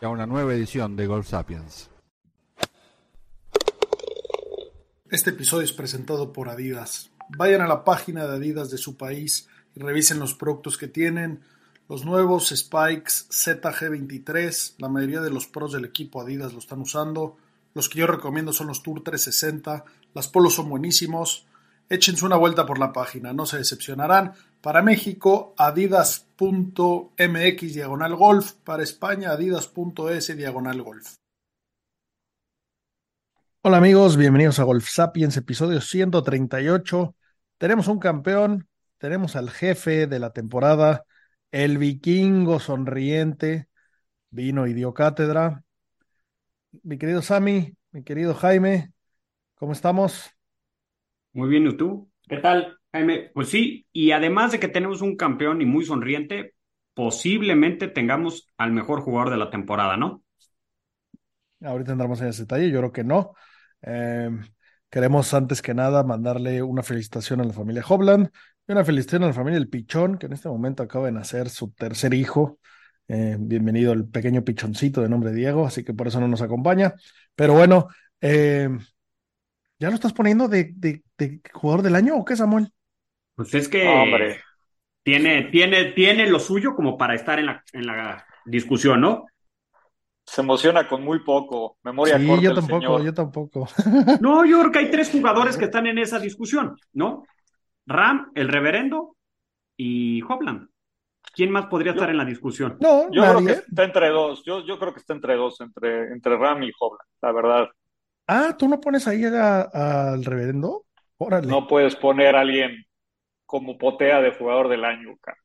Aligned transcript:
y 0.00 0.04
a 0.04 0.08
una 0.08 0.26
nueva 0.26 0.54
edición 0.54 0.96
de 0.96 1.06
Golf 1.06 1.28
Sapiens. 1.28 1.90
Este 5.10 5.30
episodio 5.30 5.64
es 5.64 5.72
presentado 5.72 6.32
por 6.32 6.48
Adidas. 6.48 7.10
Vayan 7.30 7.62
a 7.62 7.66
la 7.66 7.84
página 7.84 8.26
de 8.26 8.36
Adidas 8.36 8.70
de 8.70 8.78
su 8.78 8.96
país 8.96 9.48
y 9.74 9.80
revisen 9.80 10.18
los 10.18 10.34
productos 10.34 10.76
que 10.76 10.88
tienen. 10.88 11.40
Los 11.88 12.04
nuevos 12.04 12.50
Spikes 12.54 13.28
ZG23, 13.30 14.74
la 14.78 14.88
mayoría 14.88 15.20
de 15.20 15.30
los 15.30 15.46
pros 15.46 15.72
del 15.72 15.86
equipo 15.86 16.20
Adidas 16.20 16.52
lo 16.52 16.58
están 16.58 16.80
usando. 16.80 17.38
Los 17.74 17.88
que 17.88 18.00
yo 18.00 18.06
recomiendo 18.06 18.52
son 18.52 18.66
los 18.66 18.82
Tour 18.82 19.02
360. 19.02 19.84
Las 20.12 20.28
polos 20.28 20.54
son 20.54 20.68
buenísimos. 20.68 21.46
Échense 21.88 22.26
una 22.26 22.36
vuelta 22.36 22.66
por 22.66 22.78
la 22.78 22.92
página, 22.92 23.32
no 23.32 23.46
se 23.46 23.56
decepcionarán. 23.56 24.34
Para 24.60 24.82
México, 24.82 25.54
adidas.mx 25.56 26.24
diagonal 27.74 28.16
golf. 28.16 28.54
Para 28.64 28.82
España, 28.82 29.30
adidas.es 29.30 30.36
diagonal 30.36 30.82
golf. 30.82 31.14
Hola 33.62 33.76
amigos, 33.76 34.16
bienvenidos 34.16 34.58
a 34.58 34.64
Golf 34.64 34.88
Sapiens, 34.88 35.36
episodio 35.36 35.80
138. 35.80 37.14
Tenemos 37.56 37.86
un 37.86 38.00
campeón, 38.00 38.66
tenemos 38.98 39.36
al 39.36 39.50
jefe 39.50 40.08
de 40.08 40.18
la 40.18 40.32
temporada, 40.32 41.04
el 41.52 41.78
vikingo 41.78 42.58
sonriente, 42.58 43.68
vino 44.30 44.66
y 44.66 44.74
dio 44.74 44.92
cátedra. 44.92 45.62
Mi 46.82 46.98
querido 46.98 47.22
Sammy, 47.22 47.76
mi 47.92 48.02
querido 48.02 48.34
Jaime, 48.34 48.92
¿cómo 49.54 49.72
estamos? 49.72 50.30
Muy 51.32 51.48
bien, 51.48 51.66
¿y 51.66 51.76
tú? 51.76 52.10
¿Qué 52.28 52.38
tal, 52.38 52.77
Pues 52.90 53.48
sí, 53.48 53.86
y 53.92 54.12
además 54.12 54.52
de 54.52 54.60
que 54.60 54.68
tenemos 54.68 55.02
un 55.02 55.16
campeón 55.16 55.60
y 55.60 55.66
muy 55.66 55.84
sonriente, 55.84 56.54
posiblemente 56.94 57.88
tengamos 57.88 58.52
al 58.56 58.72
mejor 58.72 59.02
jugador 59.02 59.30
de 59.30 59.36
la 59.36 59.50
temporada, 59.50 59.96
¿no? 59.96 60.22
Ahorita 61.60 61.92
entramos 61.92 62.20
en 62.20 62.28
ese 62.28 62.42
detalle, 62.42 62.70
yo 62.70 62.78
creo 62.78 62.92
que 62.92 63.04
no. 63.04 63.34
Eh, 63.82 64.30
queremos 64.90 65.32
antes 65.34 65.62
que 65.62 65.74
nada 65.74 66.02
mandarle 66.02 66.62
una 66.62 66.82
felicitación 66.82 67.40
a 67.40 67.44
la 67.44 67.52
familia 67.52 67.84
Hobland 67.86 68.30
y 68.66 68.72
una 68.72 68.84
felicitación 68.84 69.24
a 69.24 69.26
la 69.28 69.32
familia 69.32 69.58
El 69.58 69.68
Pichón, 69.68 70.18
que 70.18 70.26
en 70.26 70.32
este 70.32 70.48
momento 70.48 70.82
acaba 70.82 71.06
de 71.06 71.12
nacer 71.12 71.50
su 71.50 71.70
tercer 71.72 72.14
hijo. 72.14 72.58
Eh, 73.06 73.36
bienvenido 73.38 73.92
el 73.92 74.06
pequeño 74.08 74.44
pichoncito 74.44 75.00
de 75.00 75.08
nombre 75.08 75.32
Diego, 75.32 75.66
así 75.66 75.82
que 75.82 75.94
por 75.94 76.08
eso 76.08 76.20
no 76.20 76.28
nos 76.28 76.42
acompaña. 76.42 76.94
Pero 77.34 77.54
bueno, 77.54 77.88
eh, 78.20 78.68
¿ya 79.78 79.88
lo 79.88 79.94
estás 79.94 80.12
poniendo 80.12 80.48
de, 80.48 80.72
de, 80.74 81.02
jugador 81.52 81.82
del 81.82 81.96
año 81.96 82.16
o 82.16 82.24
qué, 82.24 82.36
Samuel? 82.36 82.72
Pues 83.38 83.54
es 83.54 83.68
que 83.68 83.86
Hombre. 83.86 84.40
Tiene, 85.04 85.44
tiene, 85.44 85.92
tiene 85.92 86.28
lo 86.28 86.40
suyo 86.40 86.74
como 86.74 86.98
para 86.98 87.14
estar 87.14 87.38
en 87.38 87.46
la, 87.46 87.62
en 87.72 87.86
la 87.86 88.26
discusión, 88.44 89.00
¿no? 89.00 89.26
se 90.26 90.42
emociona 90.42 90.86
con 90.86 91.02
muy 91.02 91.20
poco. 91.24 91.78
Memoria 91.82 92.18
sí, 92.18 92.26
corta 92.26 92.42
yo 92.42 92.54
tampoco, 92.54 92.80
señor. 92.80 93.02
yo 93.04 93.14
tampoco. 93.14 93.68
No, 94.20 94.44
yo 94.44 94.58
creo 94.60 94.72
que 94.72 94.78
hay 94.80 94.90
tres 94.90 95.10
jugadores 95.10 95.56
que 95.56 95.64
están 95.66 95.86
en 95.86 95.98
esa 95.98 96.18
discusión, 96.18 96.76
¿no? 96.92 97.22
Ram, 97.86 98.30
el 98.34 98.48
reverendo 98.48 99.16
y 99.78 100.20
Hopland. 100.22 100.68
¿Quién 101.32 101.50
más 101.50 101.66
podría 101.66 101.92
Yo- 101.92 101.96
estar 101.96 102.10
en 102.10 102.18
la 102.18 102.26
discusión? 102.26 102.76
No, 102.80 103.10
Yo 103.10 103.22
creo 103.22 103.46
que 103.46 103.52
está 103.52 103.84
entre 103.84 104.08
dos. 104.10 104.42
Yo, 104.44 104.66
yo 104.66 104.78
creo 104.78 104.92
que 104.92 105.00
está 105.00 105.14
entre 105.14 105.36
dos, 105.36 105.60
entre, 105.62 106.12
entre 106.12 106.36
Ram 106.36 106.62
y 106.64 106.72
Hobland, 106.78 107.08
la 107.22 107.32
verdad. 107.32 107.68
Ah, 108.26 108.54
¿tú 108.58 108.68
no 108.68 108.80
pones 108.80 109.08
ahí 109.08 109.24
al 109.24 110.24
reverendo? 110.26 110.84
Órale. 111.16 111.46
No 111.46 111.66
puedes 111.66 111.96
poner 111.96 112.36
a 112.36 112.40
alguien 112.40 112.84
como 113.48 113.78
potea 113.78 114.20
de 114.20 114.32
jugador 114.32 114.68
del 114.68 114.84
año, 114.84 115.16
cara. 115.22 115.38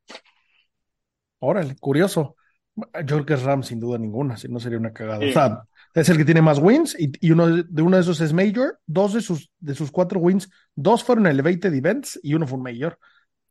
Órale, 1.39 1.77
curioso. 1.77 2.35
Yo 2.75 3.15
creo 3.15 3.25
que 3.25 3.33
es 3.35 3.43
Ram 3.43 3.63
sin 3.63 3.79
duda 3.79 3.97
ninguna, 3.97 4.35
si 4.35 4.49
no 4.49 4.59
sería 4.59 4.77
una 4.77 4.91
cagada. 4.91 5.21
Sí. 5.21 5.29
O 5.29 5.31
sea, 5.31 5.63
es 5.93 6.09
el 6.09 6.17
que 6.17 6.25
tiene 6.25 6.41
más 6.41 6.59
wins 6.59 6.99
y, 6.99 7.13
y 7.25 7.31
uno 7.31 7.47
de, 7.47 7.81
uno 7.81 7.95
de 7.95 8.01
esos 8.01 8.19
es 8.19 8.33
Major. 8.33 8.77
Dos 8.85 9.13
de 9.13 9.21
sus, 9.21 9.49
de 9.59 9.73
sus 9.73 9.89
cuatro 9.89 10.19
wins, 10.19 10.49
dos 10.75 11.01
fueron 11.01 11.27
Elevated 11.27 11.73
Events 11.73 12.19
y 12.21 12.33
uno 12.33 12.45
fue 12.45 12.57
un 12.57 12.63
Major. 12.63 12.99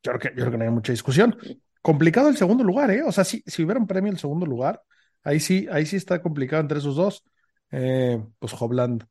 Yo 0.03 0.13
creo 0.13 0.19
que, 0.19 0.29
yo 0.29 0.35
creo 0.35 0.51
que 0.51 0.59
no 0.59 0.65
hay 0.65 0.71
mucha 0.71 0.93
discusión. 0.93 1.35
Complicado 1.81 2.29
el 2.29 2.37
segundo 2.37 2.63
lugar, 2.63 2.91
¿eh? 2.91 3.03
O 3.05 3.11
sea, 3.11 3.25
si, 3.25 3.43
si 3.47 3.65
hubiera 3.65 3.81
un 3.81 3.87
premio 3.87 4.13
el 4.13 4.19
segundo 4.19 4.45
lugar, 4.45 4.83
ahí 5.25 5.41
sí, 5.41 5.67
ahí 5.71 5.87
sí 5.87 5.97
está 5.97 6.21
complicado 6.21 6.61
entre 6.61 6.79
esos 6.79 6.97
dos. 6.97 7.25
Eh, 7.71 8.23
pues 8.39 8.53
Hobland 8.61 9.07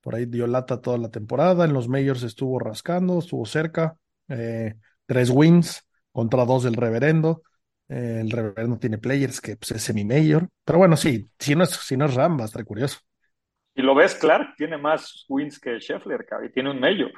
por 0.00 0.14
ahí 0.14 0.26
dio 0.26 0.46
lata 0.46 0.80
toda 0.80 0.96
la 0.96 1.10
temporada. 1.10 1.64
En 1.64 1.72
los 1.72 1.88
Majors 1.88 2.22
estuvo 2.22 2.60
rascando, 2.60 3.18
estuvo 3.18 3.44
cerca. 3.46 3.96
Eh, 4.28 4.74
tres 5.06 5.30
wins 5.30 5.88
contra 6.12 6.44
dos 6.44 6.64
del 6.64 6.74
Reverendo. 6.74 7.42
Eh, 7.88 8.18
el 8.20 8.30
Reverendo 8.30 8.78
tiene 8.78 8.98
players 8.98 9.40
que 9.40 9.56
pues, 9.56 9.72
es 9.72 9.82
semi-major. 9.82 10.48
Pero 10.64 10.78
bueno, 10.78 10.96
sí, 10.96 11.26
si 11.38 11.54
no 11.54 11.64
es, 11.64 11.70
si 11.70 11.96
no 11.96 12.06
es 12.06 12.14
Ram, 12.14 12.38
va 12.38 12.42
a 12.42 12.46
estar 12.46 12.64
curioso. 12.64 12.98
Y 13.74 13.82
lo 13.82 13.94
ves, 13.94 14.14
Clark 14.14 14.54
tiene 14.56 14.78
más 14.78 15.26
wins 15.28 15.60
que 15.60 15.78
Scheffler, 15.78 16.26
y 16.46 16.50
tiene 16.50 16.70
un 16.70 16.80
mayor. 16.80 17.12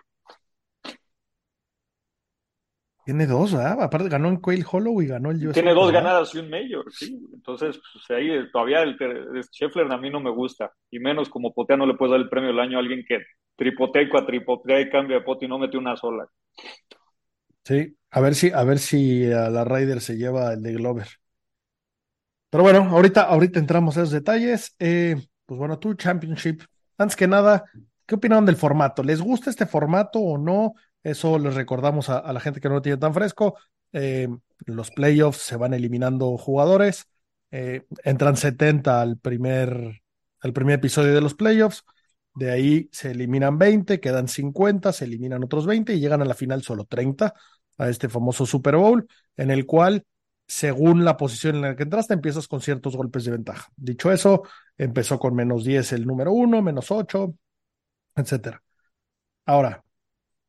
Tiene 3.04 3.26
dos, 3.26 3.54
¿verdad? 3.54 3.80
Aparte 3.80 4.08
ganó 4.10 4.28
en 4.28 4.36
Quail 4.36 4.66
Hollow 4.70 5.00
y 5.00 5.06
ganó 5.06 5.30
el 5.30 5.46
US 5.46 5.54
Tiene 5.54 5.72
dos 5.72 5.90
ganadas 5.90 6.34
y 6.34 6.40
un 6.40 6.50
mayor, 6.50 6.92
sí. 6.92 7.18
Entonces, 7.32 7.80
pues 7.92 8.18
ahí 8.18 8.28
todavía 8.52 8.82
el 8.82 8.98
el 9.00 9.42
Scheffler 9.44 9.90
a 9.90 9.96
mí 9.96 10.10
no 10.10 10.20
me 10.20 10.30
gusta. 10.30 10.72
Y 10.90 10.98
menos 10.98 11.30
como 11.30 11.54
potea 11.54 11.78
no 11.78 11.86
le 11.86 11.94
puedes 11.94 12.10
dar 12.10 12.20
el 12.20 12.28
premio 12.28 12.48
del 12.50 12.60
año 12.60 12.76
a 12.76 12.80
alguien 12.80 13.04
que 13.08 13.24
tripotea 13.56 14.02
y 14.02 14.08
cuatripotea 14.10 14.80
y 14.80 14.90
cambia 14.90 15.18
de 15.18 15.22
pote 15.22 15.46
y 15.46 15.48
no 15.48 15.58
mete 15.58 15.78
una 15.78 15.96
sola. 15.96 16.28
Sí, 17.68 17.98
a 18.10 18.20
ver 18.22 18.34
si, 18.34 18.50
a 18.50 18.64
ver 18.64 18.78
si 18.78 19.30
a 19.30 19.50
la 19.50 19.62
Ryder 19.62 20.00
se 20.00 20.16
lleva 20.16 20.54
el 20.54 20.62
de 20.62 20.72
Glover. 20.72 21.06
Pero 22.48 22.62
bueno, 22.62 22.88
ahorita, 22.90 23.22
ahorita 23.24 23.58
entramos 23.58 23.96
a 23.96 24.00
esos 24.00 24.12
detalles. 24.12 24.74
Eh, 24.78 25.16
pues 25.44 25.58
bueno, 25.58 25.78
tu 25.78 25.92
Championship. 25.92 26.62
Antes 26.96 27.14
que 27.14 27.28
nada, 27.28 27.64
¿qué 28.06 28.14
opinaron 28.14 28.46
del 28.46 28.56
formato? 28.56 29.02
¿Les 29.02 29.20
gusta 29.20 29.50
este 29.50 29.66
formato 29.66 30.18
o 30.18 30.38
no? 30.38 30.76
Eso 31.02 31.38
les 31.38 31.54
recordamos 31.54 32.08
a, 32.08 32.32
la 32.32 32.40
gente 32.40 32.58
que 32.58 32.68
no 32.70 32.76
lo 32.76 32.82
tiene 32.82 32.96
tan 32.96 33.12
fresco. 33.12 33.58
Eh, 33.92 34.28
los 34.64 34.90
playoffs 34.90 35.42
se 35.42 35.56
van 35.56 35.74
eliminando 35.74 36.38
jugadores. 36.38 37.06
Eh, 37.50 37.86
entran 38.02 38.38
70 38.38 39.02
al 39.02 39.18
primer, 39.18 40.00
al 40.40 40.52
primer 40.54 40.76
episodio 40.76 41.14
de 41.14 41.20
los 41.20 41.34
playoffs. 41.34 41.84
De 42.38 42.52
ahí 42.52 42.88
se 42.92 43.10
eliminan 43.10 43.58
20, 43.58 43.98
quedan 43.98 44.28
50, 44.28 44.92
se 44.92 45.06
eliminan 45.06 45.42
otros 45.42 45.66
20 45.66 45.92
y 45.92 45.98
llegan 45.98 46.22
a 46.22 46.24
la 46.24 46.34
final 46.34 46.62
solo 46.62 46.84
30 46.84 47.34
a 47.78 47.88
este 47.88 48.08
famoso 48.08 48.46
Super 48.46 48.76
Bowl, 48.76 49.08
en 49.36 49.50
el 49.50 49.66
cual, 49.66 50.04
según 50.46 51.04
la 51.04 51.16
posición 51.16 51.56
en 51.56 51.62
la 51.62 51.74
que 51.74 51.82
entraste, 51.82 52.14
empiezas 52.14 52.46
con 52.46 52.60
ciertos 52.60 52.96
golpes 52.96 53.24
de 53.24 53.32
ventaja. 53.32 53.68
Dicho 53.74 54.12
eso, 54.12 54.44
empezó 54.76 55.18
con 55.18 55.34
menos 55.34 55.64
10 55.64 55.92
el 55.94 56.06
número 56.06 56.30
1, 56.30 56.62
menos 56.62 56.92
8, 56.92 57.34
etcétera. 58.14 58.62
Ahora, 59.44 59.82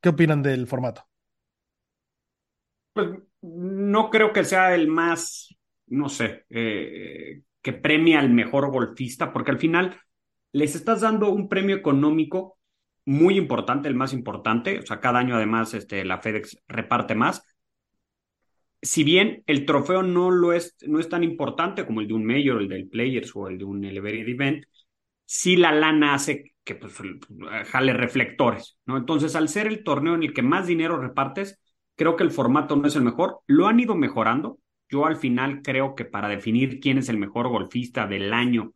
¿qué 0.00 0.10
opinan 0.10 0.42
del 0.42 0.68
formato? 0.68 1.08
Pues 2.92 3.08
no 3.42 4.10
creo 4.10 4.32
que 4.32 4.44
sea 4.44 4.76
el 4.76 4.86
más, 4.86 5.56
no 5.88 6.08
sé, 6.08 6.44
eh, 6.50 7.42
que 7.60 7.72
premia 7.72 8.20
al 8.20 8.30
mejor 8.30 8.70
golfista, 8.70 9.32
porque 9.32 9.50
al 9.50 9.58
final 9.58 10.00
les 10.52 10.74
estás 10.74 11.00
dando 11.00 11.30
un 11.30 11.48
premio 11.48 11.76
económico 11.76 12.58
muy 13.04 13.36
importante, 13.36 13.88
el 13.88 13.94
más 13.94 14.12
importante. 14.12 14.78
O 14.78 14.86
sea, 14.86 15.00
cada 15.00 15.18
año 15.18 15.36
además 15.36 15.74
este, 15.74 16.04
la 16.04 16.18
FedEx 16.18 16.62
reparte 16.68 17.14
más. 17.14 17.42
Si 18.82 19.04
bien 19.04 19.42
el 19.46 19.66
trofeo 19.66 20.02
no 20.02 20.30
lo 20.30 20.52
es, 20.52 20.76
no 20.86 21.00
es 21.00 21.08
tan 21.08 21.22
importante 21.22 21.84
como 21.84 22.00
el 22.00 22.08
de 22.08 22.14
un 22.14 22.24
Major, 22.24 22.60
el 22.60 22.68
del 22.68 22.88
Players 22.88 23.34
o 23.34 23.48
el 23.48 23.58
de 23.58 23.64
un 23.64 23.84
Elevated 23.84 24.28
Event, 24.28 24.64
sí 25.26 25.56
la 25.56 25.72
lana 25.72 26.14
hace 26.14 26.54
que 26.64 26.74
pues, 26.76 26.94
jale 27.68 27.92
reflectores, 27.92 28.78
¿no? 28.86 28.96
Entonces, 28.96 29.36
al 29.36 29.48
ser 29.48 29.66
el 29.66 29.84
torneo 29.84 30.14
en 30.14 30.22
el 30.22 30.32
que 30.32 30.42
más 30.42 30.66
dinero 30.66 30.98
repartes, 30.98 31.60
creo 31.94 32.16
que 32.16 32.24
el 32.24 32.30
formato 32.30 32.76
no 32.76 32.86
es 32.88 32.96
el 32.96 33.02
mejor. 33.02 33.40
Lo 33.46 33.66
han 33.66 33.80
ido 33.80 33.94
mejorando. 33.94 34.58
Yo 34.88 35.06
al 35.06 35.16
final 35.16 35.62
creo 35.62 35.94
que 35.94 36.04
para 36.04 36.28
definir 36.28 36.80
quién 36.80 36.98
es 36.98 37.08
el 37.08 37.18
mejor 37.18 37.48
golfista 37.48 38.06
del 38.06 38.32
año 38.32 38.72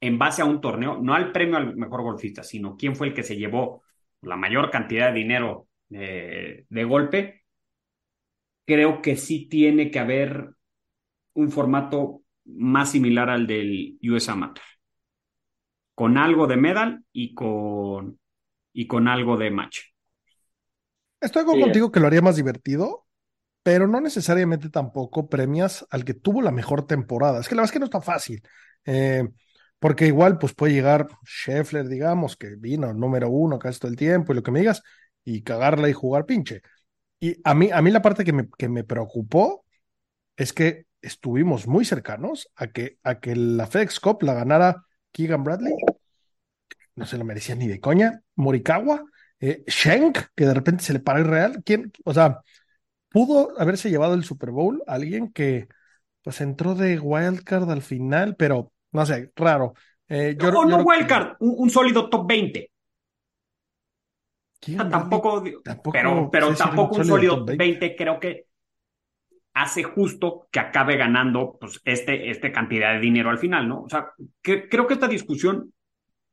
en 0.00 0.18
base 0.18 0.42
a 0.42 0.44
un 0.44 0.60
torneo, 0.60 0.98
no 1.02 1.14
al 1.14 1.32
premio 1.32 1.56
al 1.56 1.76
mejor 1.76 2.02
golfista, 2.02 2.42
sino 2.42 2.76
quién 2.76 2.96
fue 2.96 3.08
el 3.08 3.14
que 3.14 3.22
se 3.22 3.36
llevó 3.36 3.82
la 4.22 4.36
mayor 4.36 4.70
cantidad 4.70 5.08
de 5.08 5.18
dinero 5.18 5.68
eh, 5.90 6.64
de 6.68 6.84
golpe, 6.84 7.44
creo 8.64 9.00
que 9.00 9.16
sí 9.16 9.48
tiene 9.48 9.90
que 9.90 9.98
haber 9.98 10.50
un 11.34 11.50
formato 11.50 12.22
más 12.44 12.90
similar 12.90 13.30
al 13.30 13.46
del 13.46 13.98
US 14.02 14.28
Amateur. 14.28 14.64
Con 15.94 16.18
algo 16.18 16.46
de 16.46 16.56
medal 16.56 17.04
y 17.12 17.34
con, 17.34 18.18
y 18.72 18.86
con 18.86 19.08
algo 19.08 19.36
de 19.36 19.50
match. 19.50 19.80
Estoy 21.20 21.44
contigo 21.44 21.90
que 21.90 22.00
lo 22.00 22.06
haría 22.06 22.20
más 22.20 22.36
divertido, 22.36 23.06
pero 23.62 23.88
no 23.88 24.00
necesariamente 24.00 24.68
tampoco 24.68 25.28
premias 25.28 25.86
al 25.90 26.04
que 26.04 26.14
tuvo 26.14 26.42
la 26.42 26.52
mejor 26.52 26.86
temporada. 26.86 27.40
Es 27.40 27.48
que 27.48 27.54
la 27.54 27.62
verdad 27.62 27.70
es 27.70 27.72
que 27.72 27.78
no 27.78 27.86
está 27.86 28.00
fácil. 28.02 28.42
Eh, 28.84 29.26
porque 29.86 30.08
igual, 30.08 30.36
pues 30.38 30.52
puede 30.52 30.72
llegar 30.72 31.06
Scheffler, 31.24 31.86
digamos, 31.86 32.36
que 32.36 32.56
vino 32.56 32.92
número 32.92 33.30
uno 33.30 33.56
casi 33.56 33.78
todo 33.78 33.88
el 33.88 33.96
tiempo 33.96 34.32
y 34.32 34.34
lo 34.34 34.42
que 34.42 34.50
me 34.50 34.58
digas, 34.58 34.82
y 35.24 35.42
cagarla 35.42 35.88
y 35.88 35.92
jugar 35.92 36.26
pinche. 36.26 36.60
Y 37.20 37.40
a 37.44 37.54
mí, 37.54 37.70
a 37.72 37.80
mí 37.82 37.92
la 37.92 38.02
parte 38.02 38.24
que 38.24 38.32
me, 38.32 38.48
que 38.58 38.68
me 38.68 38.82
preocupó 38.82 39.64
es 40.36 40.52
que 40.52 40.86
estuvimos 41.00 41.68
muy 41.68 41.84
cercanos 41.84 42.50
a 42.56 42.66
que, 42.66 42.98
a 43.04 43.20
que 43.20 43.36
la 43.36 43.68
FedEx 43.68 44.00
Cup 44.00 44.24
la 44.24 44.34
ganara 44.34 44.84
Keegan 45.12 45.44
Bradley. 45.44 45.74
No 46.96 47.06
se 47.06 47.16
lo 47.16 47.24
merecía 47.24 47.54
ni 47.54 47.68
de 47.68 47.78
coña. 47.78 48.22
Morikawa, 48.34 49.04
eh, 49.38 49.62
Shank, 49.68 50.18
que 50.34 50.46
de 50.46 50.54
repente 50.54 50.82
se 50.82 50.94
le 50.94 50.98
paró 50.98 51.22
real. 51.22 51.62
¿Quién? 51.64 51.92
O 52.04 52.12
sea, 52.12 52.40
pudo 53.10 53.52
haberse 53.60 53.88
llevado 53.88 54.14
el 54.14 54.24
Super 54.24 54.50
Bowl 54.50 54.82
alguien 54.88 55.30
que 55.32 55.68
pues 56.22 56.40
entró 56.40 56.74
de 56.74 56.98
wildcard 56.98 57.70
al 57.70 57.82
final, 57.82 58.34
pero 58.34 58.72
no 58.92 59.06
sé, 59.06 59.32
raro. 59.34 59.74
Eh, 60.08 60.36
yo, 60.38 60.50
no, 60.50 60.82
wildcard, 60.82 61.36
un, 61.40 61.68
sólido 61.70 62.08
top 62.08 62.26
20. 62.26 62.70
tampoco, 64.88 65.42
pero, 65.92 66.28
pero 66.30 66.54
tampoco 66.54 66.96
un 66.96 67.04
sólido 67.04 67.44
top 67.44 67.56
20. 67.56 67.96
creo 67.96 68.20
que 68.20 68.46
hace 69.54 69.82
justo 69.82 70.48
que 70.50 70.60
acabe 70.60 70.96
ganando 70.96 71.56
pues, 71.58 71.80
este, 71.84 72.30
este 72.30 72.52
cantidad 72.52 72.92
de 72.92 73.00
dinero 73.00 73.30
al 73.30 73.38
final, 73.38 73.66
¿no? 73.68 73.82
O 73.82 73.88
sea, 73.88 74.12
creo 74.42 74.86
que 74.86 74.94
esta 74.94 75.08
discusión 75.08 75.72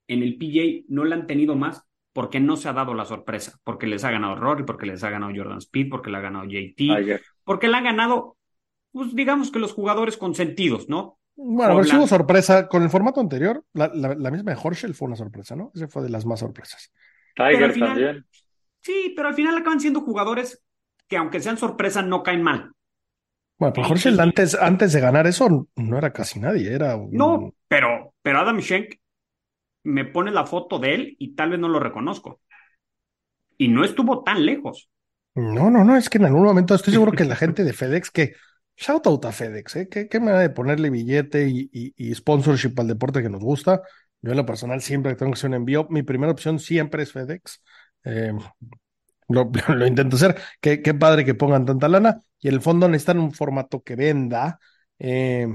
en 0.08 0.24
el 0.24 0.38
PJ 0.38 0.86
no 0.90 1.06
la 1.06 1.16
han 1.16 1.26
tenido 1.26 1.56
más 1.56 1.86
porque 2.12 2.40
no 2.40 2.58
se 2.58 2.70
ha 2.70 2.74
dado 2.74 2.94
la 2.94 3.06
sorpresa, 3.06 3.60
porque 3.64 3.88
les 3.88 4.04
ha 4.04 4.12
ganado 4.12 4.36
Rory, 4.36 4.64
porque 4.64 4.86
les 4.86 5.04
ha 5.04 5.10
ganado 5.10 5.32
Jordan 5.36 5.58
Speed, 5.58 5.90
porque 5.90 6.12
le 6.12 6.18
ha 6.18 6.22
ganado 6.22 6.46
JT, 6.46 7.22
porque 7.44 7.68
le 7.68 7.78
han 7.78 7.86
ganado, 7.86 8.38
pues 8.92 9.16
digamos 9.16 9.52
que 9.52 9.60
los 9.60 9.74
jugadores 9.74 10.18
consentidos, 10.18 10.90
¿no? 10.90 11.18
Bueno, 11.36 11.76
pero 11.76 11.84
sí 11.84 11.96
hubo 11.96 12.08
sorpresa 12.08 12.68
con 12.68 12.84
el 12.84 12.90
formato 12.90 13.20
anterior, 13.20 13.64
la, 13.74 13.90
misma 13.90 14.54
de 14.54 14.60
Horschel 14.62 14.94
fue 14.94 15.08
una 15.08 15.16
sorpresa, 15.16 15.56
¿no? 15.56 15.72
Ese 15.74 15.88
fue 15.88 16.04
de 16.04 16.10
las 16.10 16.26
más 16.26 16.40
sorpresas. 16.40 16.92
Tiger 17.36 17.78
también. 17.78 18.26
Sí, 18.82 19.14
pero 19.16 19.30
al 19.30 19.34
final 19.34 19.58
acaban 19.58 19.80
siendo 19.80 20.02
jugadores 20.02 20.64
que 21.08 21.18
aunque 21.18 21.40
sean 21.40 21.58
sorpresa 21.58 22.02
no 22.02 22.22
caen 22.22 22.44
mal. 22.44 22.72
Bueno, 23.58 23.74
pero 23.74 23.88
Horschel 23.88 24.20
antes, 24.20 24.56
antes 24.56 24.94
de 24.94 25.00
ganar 25.00 25.26
eso 25.26 25.70
no 25.76 25.98
era 25.98 26.12
casi 26.12 26.40
nadie, 26.40 26.74
era 26.74 26.98
No, 27.12 27.54
pero, 27.68 28.14
pero 28.22 28.40
Adam 28.40 28.60
Schenk 28.60 28.96
me 29.84 30.06
pone 30.06 30.32
la 30.32 30.46
foto 30.46 30.80
de 30.80 30.96
él 30.96 31.16
y 31.20 31.36
tal 31.36 31.52
vez 31.52 31.60
no 31.60 31.70
lo 31.70 31.80
reconozco. 31.80 32.42
Y 33.58 33.68
no 33.68 33.84
estuvo 33.84 34.24
tan 34.24 34.46
lejos. 34.46 34.90
No, 35.36 35.70
no, 35.70 35.84
no, 35.84 35.98
es 35.98 36.10
que 36.10 36.18
en 36.18 36.26
algún 36.26 36.44
momento 36.44 36.76
estoy 36.76 36.94
seguro 36.94 37.12
que 37.12 37.26
la 37.26 37.36
gente 37.36 37.64
de 37.64 37.74
FedEx, 37.74 38.12
que 38.12 38.34
shout 38.76 39.08
out 39.08 39.26
a 39.26 39.32
FedEx, 39.32 39.76
¿eh? 39.76 39.90
¿Qué, 39.90 40.08
qué 40.08 40.20
manera 40.20 40.40
de 40.40 40.50
ponerle 40.50 40.90
billete 40.90 41.48
y, 41.50 42.16
sponsorship 42.16 42.74
al 42.80 42.88
deporte 42.88 43.22
que 43.22 43.30
nos 43.30 43.42
gusta? 43.42 43.82
Yo 44.22 44.32
en 44.32 44.38
lo 44.38 44.46
personal 44.46 44.82
siempre 44.82 45.16
tengo 45.16 45.32
que 45.32 45.38
hacer 45.38 45.50
un 45.50 45.56
envío, 45.56 45.88
mi 45.90 46.04
primera 46.04 46.32
opción 46.32 46.60
siempre 46.60 47.04
es 47.04 47.12
FedEx. 47.12 47.62
Eh, 48.06 48.34
lo, 49.30 49.88
intento 49.88 50.16
hacer. 50.16 50.38
Qué, 50.62 50.78
padre 50.94 51.26
que 51.26 51.36
pongan 51.36 51.66
tanta 51.66 51.88
lana. 51.88 52.20
Y 52.40 52.50
en 52.50 52.56
el 52.56 52.62
fondo 52.62 52.88
necesitan 52.88 53.20
un 53.20 53.32
formato 53.34 53.82
que 53.82 53.96
venda 53.96 54.60
eh, 55.00 55.48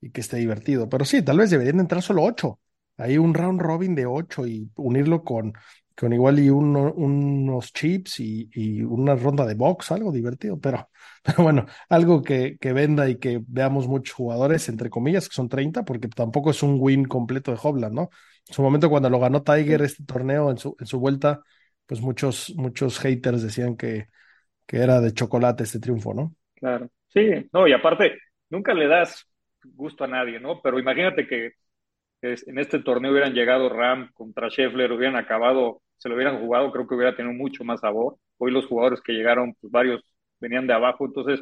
y 0.00 0.10
que 0.10 0.20
esté 0.20 0.36
divertido. 0.38 0.88
Pero 0.88 1.04
sí, 1.04 1.22
tal 1.22 1.38
vez 1.38 1.50
deberían 1.50 1.80
entrar 1.80 2.02
solo 2.02 2.22
ocho 2.22 2.60
hay 2.98 3.16
un 3.16 3.32
round 3.32 3.60
robin 3.60 3.94
de 3.94 4.06
ocho 4.06 4.46
y 4.46 4.70
unirlo 4.76 5.24
con, 5.24 5.54
con 5.98 6.12
igual 6.12 6.38
y 6.38 6.48
unos 6.48 7.72
chips 7.72 8.20
y, 8.20 8.82
una 8.82 9.16
ronda 9.16 9.44
de 9.44 9.54
box, 9.54 9.90
algo 9.90 10.12
divertido, 10.12 10.58
pero, 10.60 10.88
pero 11.24 11.42
bueno, 11.42 11.66
algo 11.88 12.22
que, 12.22 12.56
que, 12.60 12.72
venda 12.72 13.08
y 13.08 13.16
que 13.16 13.40
veamos 13.46 13.88
muchos 13.88 14.14
jugadores, 14.14 14.68
entre 14.68 14.90
comillas, 14.90 15.28
que 15.28 15.34
son 15.34 15.48
30, 15.48 15.84
porque 15.84 16.08
tampoco 16.08 16.50
es 16.50 16.62
un 16.62 16.76
win 16.78 17.04
completo 17.04 17.50
de 17.50 17.58
Hobland, 17.60 17.94
¿no? 17.94 18.10
En 18.46 18.54
su 18.54 18.62
momento 18.62 18.88
cuando 18.88 19.10
lo 19.10 19.18
ganó 19.18 19.42
Tiger 19.42 19.82
este 19.82 20.04
torneo 20.04 20.50
en 20.50 20.58
su, 20.58 20.76
en 20.78 20.86
su 20.86 21.00
vuelta, 21.00 21.42
pues 21.86 22.00
muchos, 22.00 22.54
muchos 22.56 22.98
haters 23.00 23.42
decían 23.42 23.76
que, 23.76 24.06
que 24.66 24.78
era 24.78 25.00
de 25.00 25.12
chocolate 25.12 25.64
este 25.64 25.80
triunfo, 25.80 26.14
¿no? 26.14 26.34
Claro, 26.54 26.90
sí, 27.08 27.48
no, 27.52 27.66
y 27.66 27.72
aparte, 27.72 28.18
nunca 28.50 28.72
le 28.72 28.86
das 28.86 29.26
gusto 29.64 30.04
a 30.04 30.08
nadie, 30.08 30.38
¿no? 30.38 30.60
Pero 30.62 30.78
imagínate 30.78 31.26
que 31.26 31.52
en 32.22 32.58
este 32.58 32.80
torneo 32.80 33.12
hubieran 33.12 33.34
llegado 33.34 33.68
Ram 33.68 34.10
contra 34.12 34.48
Scheffler, 34.48 34.92
hubieran 34.92 35.16
acabado, 35.16 35.82
se 35.98 36.08
lo 36.08 36.14
hubieran 36.14 36.40
jugado, 36.40 36.72
creo 36.72 36.86
que 36.86 36.94
hubiera 36.94 37.16
tenido 37.16 37.34
mucho 37.34 37.64
más 37.64 37.80
sabor. 37.80 38.16
Hoy 38.38 38.50
los 38.52 38.66
jugadores 38.66 39.00
que 39.00 39.12
llegaron, 39.12 39.54
pues 39.60 39.70
varios 39.70 40.02
venían 40.40 40.66
de 40.66 40.72
abajo, 40.74 41.06
entonces 41.06 41.40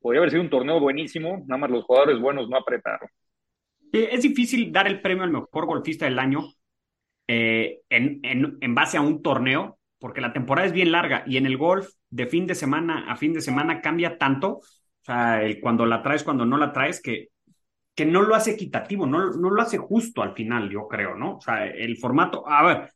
podría 0.00 0.20
haber 0.20 0.30
sido 0.30 0.42
un 0.42 0.50
torneo 0.50 0.80
buenísimo, 0.80 1.44
nada 1.46 1.58
más 1.58 1.70
los 1.70 1.84
jugadores 1.84 2.18
buenos 2.18 2.48
no 2.48 2.56
apretaron. 2.56 3.08
Es 3.92 4.22
difícil 4.22 4.72
dar 4.72 4.86
el 4.86 5.00
premio 5.00 5.24
al 5.24 5.30
mejor 5.30 5.66
golfista 5.66 6.04
del 6.06 6.18
año 6.18 6.48
eh, 7.26 7.80
en, 7.88 8.20
en, 8.22 8.58
en 8.60 8.74
base 8.74 8.96
a 8.96 9.00
un 9.00 9.22
torneo, 9.22 9.78
porque 9.98 10.20
la 10.20 10.32
temporada 10.32 10.66
es 10.66 10.72
bien 10.72 10.92
larga 10.92 11.24
y 11.26 11.36
en 11.36 11.46
el 11.46 11.56
golf 11.56 11.88
de 12.08 12.26
fin 12.26 12.46
de 12.46 12.54
semana 12.54 13.10
a 13.10 13.16
fin 13.16 13.32
de 13.32 13.40
semana 13.40 13.80
cambia 13.80 14.16
tanto, 14.16 14.58
o 14.58 14.62
sea, 15.02 15.42
cuando 15.60 15.86
la 15.86 16.02
traes, 16.02 16.24
cuando 16.24 16.46
no 16.46 16.56
la 16.56 16.72
traes, 16.72 17.00
que 17.02 17.28
que 17.94 18.06
no 18.06 18.22
lo 18.22 18.34
hace 18.34 18.52
equitativo, 18.52 19.06
no, 19.06 19.30
no 19.32 19.50
lo 19.50 19.60
hace 19.60 19.76
justo 19.76 20.22
al 20.22 20.32
final, 20.32 20.70
yo 20.70 20.88
creo, 20.88 21.16
¿no? 21.16 21.36
O 21.36 21.40
sea, 21.40 21.66
el 21.66 21.98
formato, 21.98 22.48
a 22.48 22.62
ver, 22.62 22.92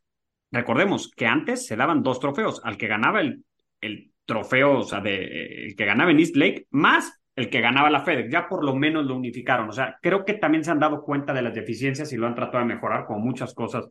recordemos 0.55 1.11
que 1.11 1.27
antes 1.27 1.67
se 1.67 1.77
daban 1.77 2.03
dos 2.03 2.21
trofeos, 2.21 2.61
al 2.65 2.77
que 2.77 2.87
ganaba 2.87 3.21
el, 3.21 3.45
el 3.81 4.13
trofeo, 4.25 4.79
o 4.79 4.83
sea, 4.83 5.01
de, 5.01 5.67
el 5.67 5.77
que 5.77 5.85
ganaba 5.85 6.11
en 6.11 6.21
East 6.21 6.37
Lake, 6.37 6.67
más 6.71 7.21
el 7.37 7.51
que 7.51 7.61
ganaba 7.61 7.91
la 7.91 8.05
FedEx, 8.05 8.31
ya 8.31 8.49
por 8.49 8.65
lo 8.65 8.75
menos 8.75 9.05
lo 9.07 9.17
unificaron, 9.17 9.69
o 9.69 9.73
sea, 9.73 9.99
creo 10.01 10.25
que 10.25 10.35
también 10.35 10.65
se 10.65 10.71
han 10.71 10.79
dado 10.79 11.03
cuenta 11.03 11.33
de 11.33 11.43
las 11.43 11.55
deficiencias 11.55 12.13
y 12.13 12.17
lo 12.17 12.27
han 12.27 12.35
tratado 12.35 12.59
de 12.61 12.75
mejorar, 12.75 13.07
como 13.07 13.19
muchas 13.19 13.53
cosas 13.55 13.89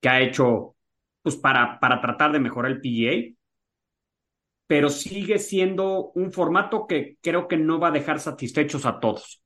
que 0.00 0.08
ha 0.08 0.20
hecho, 0.20 0.74
pues, 1.22 1.36
para, 1.36 1.78
para 1.78 2.00
tratar 2.00 2.32
de 2.32 2.40
mejorar 2.40 2.72
el 2.72 2.80
PGA, 2.80 3.34
pero 4.66 4.88
sigue 4.88 5.38
siendo 5.38 6.10
un 6.14 6.32
formato 6.32 6.86
que 6.86 7.16
creo 7.20 7.46
que 7.46 7.56
no 7.56 7.78
va 7.78 7.88
a 7.88 7.92
dejar 7.92 8.18
satisfechos 8.18 8.86
a 8.86 8.98
todos. 8.98 9.42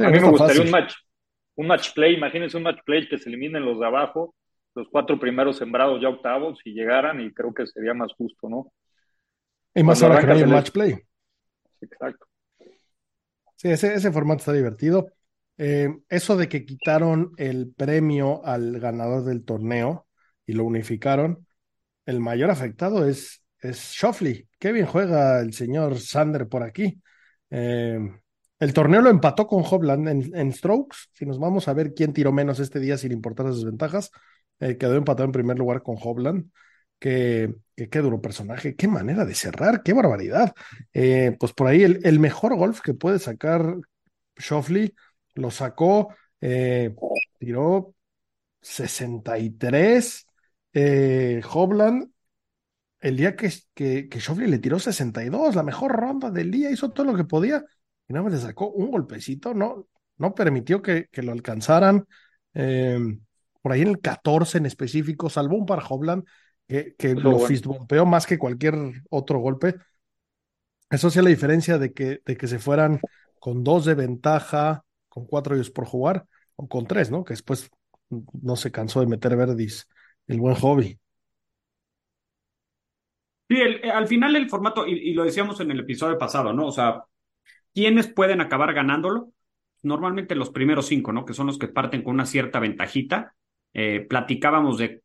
A 0.00 0.10
mí 0.10 0.18
me 0.20 0.30
gustaría 0.30 0.62
un 0.62 0.70
match, 0.70 0.94
un 1.56 1.66
match 1.66 1.92
play, 1.94 2.14
imagínense 2.14 2.56
un 2.56 2.62
match 2.64 2.80
play 2.84 3.08
que 3.08 3.18
se 3.18 3.28
eliminen 3.28 3.64
los 3.64 3.78
de 3.78 3.86
abajo, 3.86 4.34
los 4.74 4.88
cuatro 4.90 5.18
primeros 5.18 5.58
sembrados 5.58 6.00
ya 6.00 6.08
octavos 6.08 6.58
y 6.64 6.72
llegaran 6.72 7.20
y 7.20 7.32
creo 7.32 7.52
que 7.52 7.66
sería 7.66 7.94
más 7.94 8.12
justo, 8.12 8.48
¿no? 8.48 8.72
Y 9.74 9.82
más 9.82 10.02
ahora 10.02 10.20
que 10.20 10.26
no 10.26 10.32
hay 10.34 10.44
match 10.46 10.70
play. 10.70 10.98
Exacto. 11.80 12.26
Sí, 13.56 13.68
ese, 13.68 13.94
ese 13.94 14.10
formato 14.10 14.38
está 14.38 14.52
divertido. 14.52 15.08
Eh, 15.58 15.94
eso 16.08 16.36
de 16.36 16.48
que 16.48 16.64
quitaron 16.64 17.32
el 17.36 17.72
premio 17.74 18.44
al 18.44 18.80
ganador 18.80 19.24
del 19.24 19.44
torneo 19.44 20.06
y 20.46 20.54
lo 20.54 20.64
unificaron, 20.64 21.46
el 22.06 22.20
mayor 22.20 22.50
afectado 22.50 23.06
es, 23.06 23.42
es 23.60 23.92
Shoffley. 23.92 24.48
Qué 24.58 24.72
bien 24.72 24.86
juega 24.86 25.40
el 25.40 25.52
señor 25.52 25.98
Sander 25.98 26.48
por 26.48 26.62
aquí. 26.62 27.00
Eh, 27.50 27.98
el 28.58 28.74
torneo 28.74 29.00
lo 29.00 29.10
empató 29.10 29.46
con 29.46 29.62
Hobland 29.62 30.34
en, 30.34 30.52
strokes. 30.52 30.96
Si 31.12 31.24
nos 31.24 31.38
vamos 31.38 31.68
a 31.68 31.72
ver 31.72 31.94
quién 31.94 32.12
tiró 32.12 32.32
menos 32.32 32.60
este 32.60 32.80
día 32.80 32.98
sin 32.98 33.12
importar 33.12 33.46
las 33.46 33.56
desventajas, 33.56 34.10
eh, 34.60 34.76
quedó 34.76 34.94
empatado 34.96 35.24
en 35.24 35.32
primer 35.32 35.58
lugar 35.58 35.82
con 35.82 35.96
Hobland. 36.00 36.50
Que, 36.98 37.54
qué 37.74 37.98
duro 38.00 38.20
personaje, 38.20 38.76
qué 38.76 38.86
manera 38.86 39.24
de 39.24 39.34
cerrar, 39.34 39.82
qué 39.82 39.94
barbaridad. 39.94 40.52
Eh, 40.92 41.34
pues 41.40 41.54
por 41.54 41.66
ahí 41.66 41.82
el, 41.82 42.18
mejor 42.20 42.54
golf 42.56 42.82
que 42.82 42.92
puede 42.92 43.18
sacar 43.18 43.76
Shoffley 44.36 44.94
lo 45.34 45.50
sacó, 45.50 46.14
eh, 46.42 46.94
tiró 47.38 47.94
63. 48.60 50.26
Hobland 51.50 52.10
el 53.00 53.16
día 53.16 53.34
que, 53.34 53.50
que, 53.74 54.08
que 54.08 54.46
le 54.46 54.58
tiró 54.58 54.78
62, 54.78 55.54
la 55.54 55.62
mejor 55.62 55.92
ronda 55.92 56.30
del 56.30 56.50
día, 56.50 56.70
hizo 56.70 56.90
todo 56.90 57.06
lo 57.06 57.16
que 57.16 57.24
podía 57.24 57.64
y 58.08 58.12
nada 58.12 58.24
más 58.24 58.32
le 58.32 58.40
sacó 58.40 58.70
un 58.70 58.90
golpecito, 58.90 59.54
no, 59.54 59.88
no 60.18 60.34
permitió 60.34 60.82
que, 60.82 61.06
que 61.12 61.22
lo 61.22 61.30
alcanzaran. 61.32 62.04
Em, 62.52 63.20
por 63.62 63.72
ahí 63.72 63.82
en 63.82 63.88
el 63.88 64.00
14 64.00 64.58
en 64.58 64.66
específico, 64.66 65.30
salvó 65.30 65.56
un 65.56 65.66
par 65.66 65.82
Hobland 65.88 66.24
que, 66.66 66.94
que 66.96 67.14
lo 67.14 67.38
fistbompeó 67.40 68.06
más 68.06 68.26
que 68.26 68.38
cualquier 68.38 68.74
otro 69.10 69.38
golpe. 69.38 69.74
Eso 70.88 71.08
hacía 71.08 71.22
la 71.22 71.30
diferencia 71.30 71.78
de 71.78 71.92
que, 71.92 72.20
de 72.24 72.36
que 72.36 72.46
se 72.46 72.58
fueran 72.58 73.00
con 73.38 73.64
dos 73.64 73.84
de 73.84 73.94
ventaja, 73.94 74.84
con 75.08 75.26
cuatro 75.26 75.54
ellos 75.54 75.70
por 75.70 75.86
jugar, 75.86 76.26
o 76.56 76.68
con 76.68 76.86
tres, 76.86 77.10
¿no? 77.10 77.24
Que 77.24 77.34
después 77.34 77.70
no 78.08 78.56
se 78.56 78.70
cansó 78.70 79.00
de 79.00 79.06
meter 79.06 79.36
verdis 79.36 79.86
el 80.26 80.40
buen 80.40 80.54
hobby. 80.56 80.98
Sí, 83.48 83.56
al 83.92 84.06
final 84.06 84.36
el 84.36 84.48
formato, 84.48 84.86
y, 84.86 85.12
lo 85.12 85.24
decíamos 85.24 85.60
en 85.60 85.72
el 85.72 85.80
episodio 85.80 86.18
pasado, 86.18 86.52
¿no? 86.52 86.66
O 86.66 86.72
sea, 86.72 87.04
¿Quiénes 87.72 88.08
pueden 88.08 88.40
acabar 88.40 88.74
ganándolo? 88.74 89.32
normalmente 89.82 90.34
los 90.34 90.50
primeros 90.50 90.86
cinco, 90.86 91.12
¿no? 91.12 91.24
Que 91.24 91.34
son 91.34 91.46
los 91.46 91.58
que 91.58 91.68
parten 91.68 92.02
con 92.02 92.14
una 92.14 92.26
cierta 92.26 92.60
ventajita. 92.60 93.34
Eh, 93.74 94.06
platicábamos 94.08 94.78
de 94.78 95.02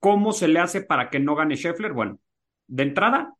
cómo 0.00 0.32
se 0.32 0.48
le 0.48 0.60
hace 0.60 0.82
para 0.82 1.10
que 1.10 1.18
no 1.20 1.34
gane 1.34 1.56
Scheffler. 1.56 1.92
Bueno, 1.92 2.18
de 2.66 2.82
entrada 2.84 3.34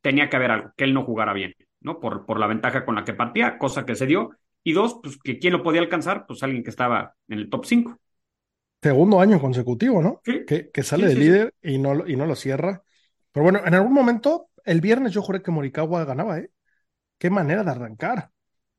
tenía 0.00 0.28
que 0.30 0.36
haber 0.36 0.50
algo, 0.50 0.72
que 0.76 0.84
él 0.84 0.94
no 0.94 1.04
jugara 1.04 1.32
bien, 1.32 1.54
¿no? 1.80 2.00
Por, 2.00 2.26
por 2.26 2.38
la 2.40 2.46
ventaja 2.46 2.84
con 2.84 2.94
la 2.96 3.04
que 3.04 3.14
partía, 3.14 3.58
cosa 3.58 3.86
que 3.86 3.94
se 3.96 4.06
dio. 4.06 4.30
Y 4.64 4.72
dos, 4.72 4.98
pues 5.02 5.18
que 5.18 5.38
quién 5.38 5.52
lo 5.52 5.62
podía 5.62 5.80
alcanzar, 5.80 6.26
pues 6.26 6.42
alguien 6.42 6.64
que 6.64 6.70
estaba 6.70 7.14
en 7.28 7.38
el 7.38 7.50
top 7.50 7.64
5. 7.66 7.98
Segundo 8.82 9.20
año 9.20 9.40
consecutivo, 9.40 10.02
¿no? 10.02 10.24
Sí. 10.24 10.32
Que, 10.44 10.70
que 10.70 10.82
sale 10.82 11.06
Sí, 11.06 11.08
de 11.08 11.14
sí, 11.14 11.16
líder 11.16 11.54
y 11.62 11.78
no, 11.78 12.06
y 12.06 12.16
no 12.16 12.26
lo 12.26 12.36
cierra. 12.36 12.82
Pero 13.32 13.44
bueno, 13.44 13.60
en 13.64 13.74
algún 13.74 13.92
momento, 13.92 14.50
el 14.64 14.80
viernes 14.80 15.12
yo 15.12 15.22
juré 15.22 15.42
que 15.42 15.50
Morikawa 15.50 16.04
ganaba, 16.04 16.38
¿eh? 16.38 16.50
Qué 17.18 17.30
manera 17.30 17.64
de 17.64 17.70
arrancar. 17.72 18.32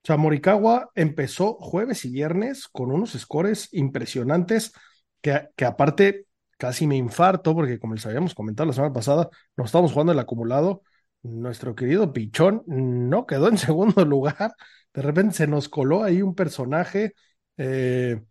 Sea, 0.07 0.15
Morikawa 0.15 0.89
empezó 0.95 1.55
jueves 1.55 2.05
y 2.05 2.09
viernes 2.09 2.69
con 2.69 2.91
unos 2.93 3.11
scores 3.11 3.67
impresionantes 3.73 4.71
que, 5.19 5.49
que 5.53 5.65
aparte 5.65 6.27
casi 6.57 6.87
me 6.87 6.95
infarto 6.95 7.53
porque 7.53 7.77
como 7.77 7.93
les 7.93 8.05
habíamos 8.05 8.33
comentado 8.33 8.67
la 8.67 8.73
semana 8.73 8.93
pasada, 8.93 9.29
nos 9.57 9.65
estábamos 9.65 9.91
jugando 9.91 10.13
el 10.13 10.19
acumulado. 10.19 10.81
Nuestro 11.23 11.75
querido 11.75 12.13
Pichón 12.13 12.63
no 12.67 13.25
quedó 13.25 13.49
en 13.49 13.57
segundo 13.57 14.05
lugar. 14.05 14.53
De 14.93 15.01
repente 15.01 15.35
se 15.35 15.45
nos 15.45 15.67
coló 15.67 16.05
ahí 16.05 16.21
un 16.21 16.35
personaje 16.35 17.13
eh, 17.57 18.21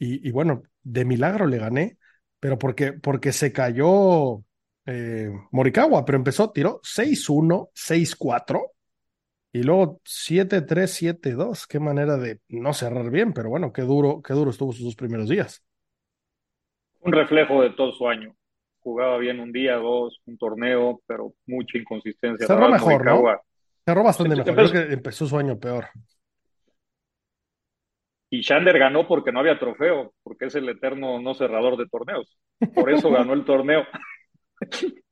y, 0.00 0.28
y 0.28 0.32
bueno, 0.32 0.64
de 0.82 1.04
milagro 1.04 1.46
le 1.46 1.58
gané, 1.58 1.98
pero 2.40 2.58
porque, 2.58 2.94
porque 2.94 3.30
se 3.32 3.52
cayó 3.52 4.42
eh, 4.86 5.30
Morikawa, 5.52 6.04
pero 6.04 6.18
empezó, 6.18 6.50
tiró 6.50 6.80
6-1, 6.82 7.70
6-4 7.74 8.71
y 9.52 9.62
luego 9.62 10.00
7-3, 10.04 10.90
7-2. 11.20 11.66
Qué 11.66 11.78
manera 11.80 12.16
de 12.16 12.40
no 12.48 12.72
cerrar 12.72 13.10
bien, 13.10 13.32
pero 13.32 13.50
bueno, 13.50 13.72
qué 13.72 13.82
duro, 13.82 14.22
qué 14.22 14.32
duro 14.34 14.50
estuvo 14.50 14.72
sus 14.72 14.84
dos 14.84 14.96
primeros 14.96 15.28
días. 15.28 15.64
Un 17.00 17.12
reflejo 17.12 17.62
de 17.62 17.70
todo 17.70 17.92
su 17.92 18.08
año. 18.08 18.34
Jugaba 18.80 19.18
bien 19.18 19.40
un 19.40 19.52
día, 19.52 19.76
dos, 19.76 20.20
un 20.26 20.38
torneo, 20.38 21.00
pero 21.06 21.34
mucha 21.46 21.78
inconsistencia. 21.78 22.46
Cerró 22.46 22.68
mejor, 22.68 23.04
¿no? 23.04 23.22
Cerró 23.84 24.02
bastante 24.02 24.34
Empezó- 24.34 24.52
mejor. 24.54 24.70
Creo 24.70 24.88
que 24.88 24.94
empezó 24.94 25.26
su 25.26 25.36
año 25.38 25.58
peor. 25.58 25.86
Y 28.30 28.40
Shander 28.40 28.78
ganó 28.78 29.06
porque 29.06 29.30
no 29.30 29.40
había 29.40 29.58
trofeo, 29.58 30.14
porque 30.22 30.46
es 30.46 30.54
el 30.54 30.68
eterno 30.68 31.20
no 31.20 31.34
cerrador 31.34 31.76
de 31.76 31.86
torneos. 31.86 32.38
Por 32.74 32.90
eso 32.90 33.10
ganó 33.10 33.34
el 33.34 33.44
torneo. 33.44 33.84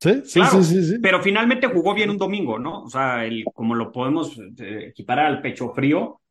Sí, 0.00 0.22
sí, 0.24 0.40
Claro, 0.40 0.62
sí, 0.62 0.74
sí, 0.74 0.84
sí. 0.92 0.98
Pero 0.98 1.22
finalmente 1.22 1.66
jugó 1.66 1.92
bien 1.92 2.08
un 2.08 2.16
domingo, 2.16 2.58
¿no? 2.58 2.84
O 2.84 2.88
sea, 2.88 3.26
el, 3.26 3.44
como 3.52 3.74
lo 3.74 3.92
podemos 3.92 4.38
eh, 4.58 4.86
equiparar 4.88 5.26
al 5.26 5.42
pecho 5.42 5.74
frío, 5.74 6.22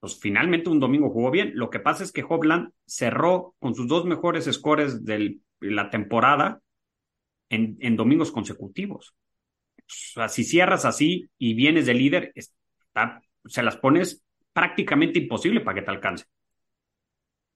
pues 0.00 0.18
finalmente 0.18 0.68
un 0.68 0.80
domingo 0.80 1.10
jugó 1.10 1.30
bien. 1.30 1.52
Lo 1.54 1.70
que 1.70 1.78
pasa 1.78 2.02
es 2.02 2.10
que 2.10 2.24
Hobland 2.28 2.72
cerró 2.84 3.54
con 3.60 3.74
sus 3.76 3.86
dos 3.86 4.04
mejores 4.04 4.46
scores 4.52 5.04
de 5.04 5.38
la 5.60 5.90
temporada 5.90 6.60
en, 7.48 7.76
en 7.80 7.94
domingos 7.94 8.32
consecutivos. 8.32 9.14
O 9.78 9.82
sea, 9.86 10.28
si 10.28 10.42
cierras 10.42 10.84
así 10.84 11.28
y 11.38 11.54
vienes 11.54 11.86
de 11.86 11.94
líder, 11.94 12.32
está, 12.34 13.22
se 13.44 13.62
las 13.62 13.76
pones 13.76 14.22
prácticamente 14.52 15.20
imposible 15.20 15.60
para 15.60 15.76
que 15.76 15.82
te 15.82 15.90
alcance. 15.90 16.24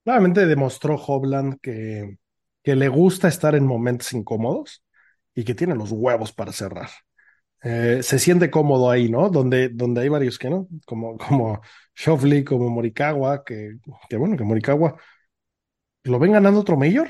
Claramente 0.04 0.46
demostró 0.46 0.94
Hobland 0.94 1.58
que, 1.60 2.18
que 2.62 2.76
le 2.76 2.88
gusta 2.88 3.26
estar 3.26 3.56
en 3.56 3.66
momentos 3.66 4.12
incómodos 4.12 4.84
y 5.38 5.44
que 5.44 5.54
tiene 5.54 5.74
los 5.74 5.90
huevos 5.92 6.32
para 6.32 6.52
cerrar. 6.52 6.88
Eh, 7.62 8.00
se 8.02 8.18
siente 8.18 8.50
cómodo 8.50 8.90
ahí, 8.90 9.10
¿no? 9.10 9.30
Donde, 9.30 9.70
donde 9.70 10.02
hay 10.02 10.08
varios 10.10 10.38
que 10.38 10.50
no, 10.50 10.68
como, 10.86 11.18
como 11.18 11.60
Shoffley, 11.96 12.44
como 12.44 12.70
Morikawa, 12.70 13.44
que, 13.44 13.78
que 14.08 14.16
bueno, 14.16 14.36
que 14.36 14.44
Morikawa 14.44 14.96
lo 16.04 16.18
ven 16.18 16.32
ganando 16.32 16.60
otro 16.60 16.76
mayor. 16.76 17.08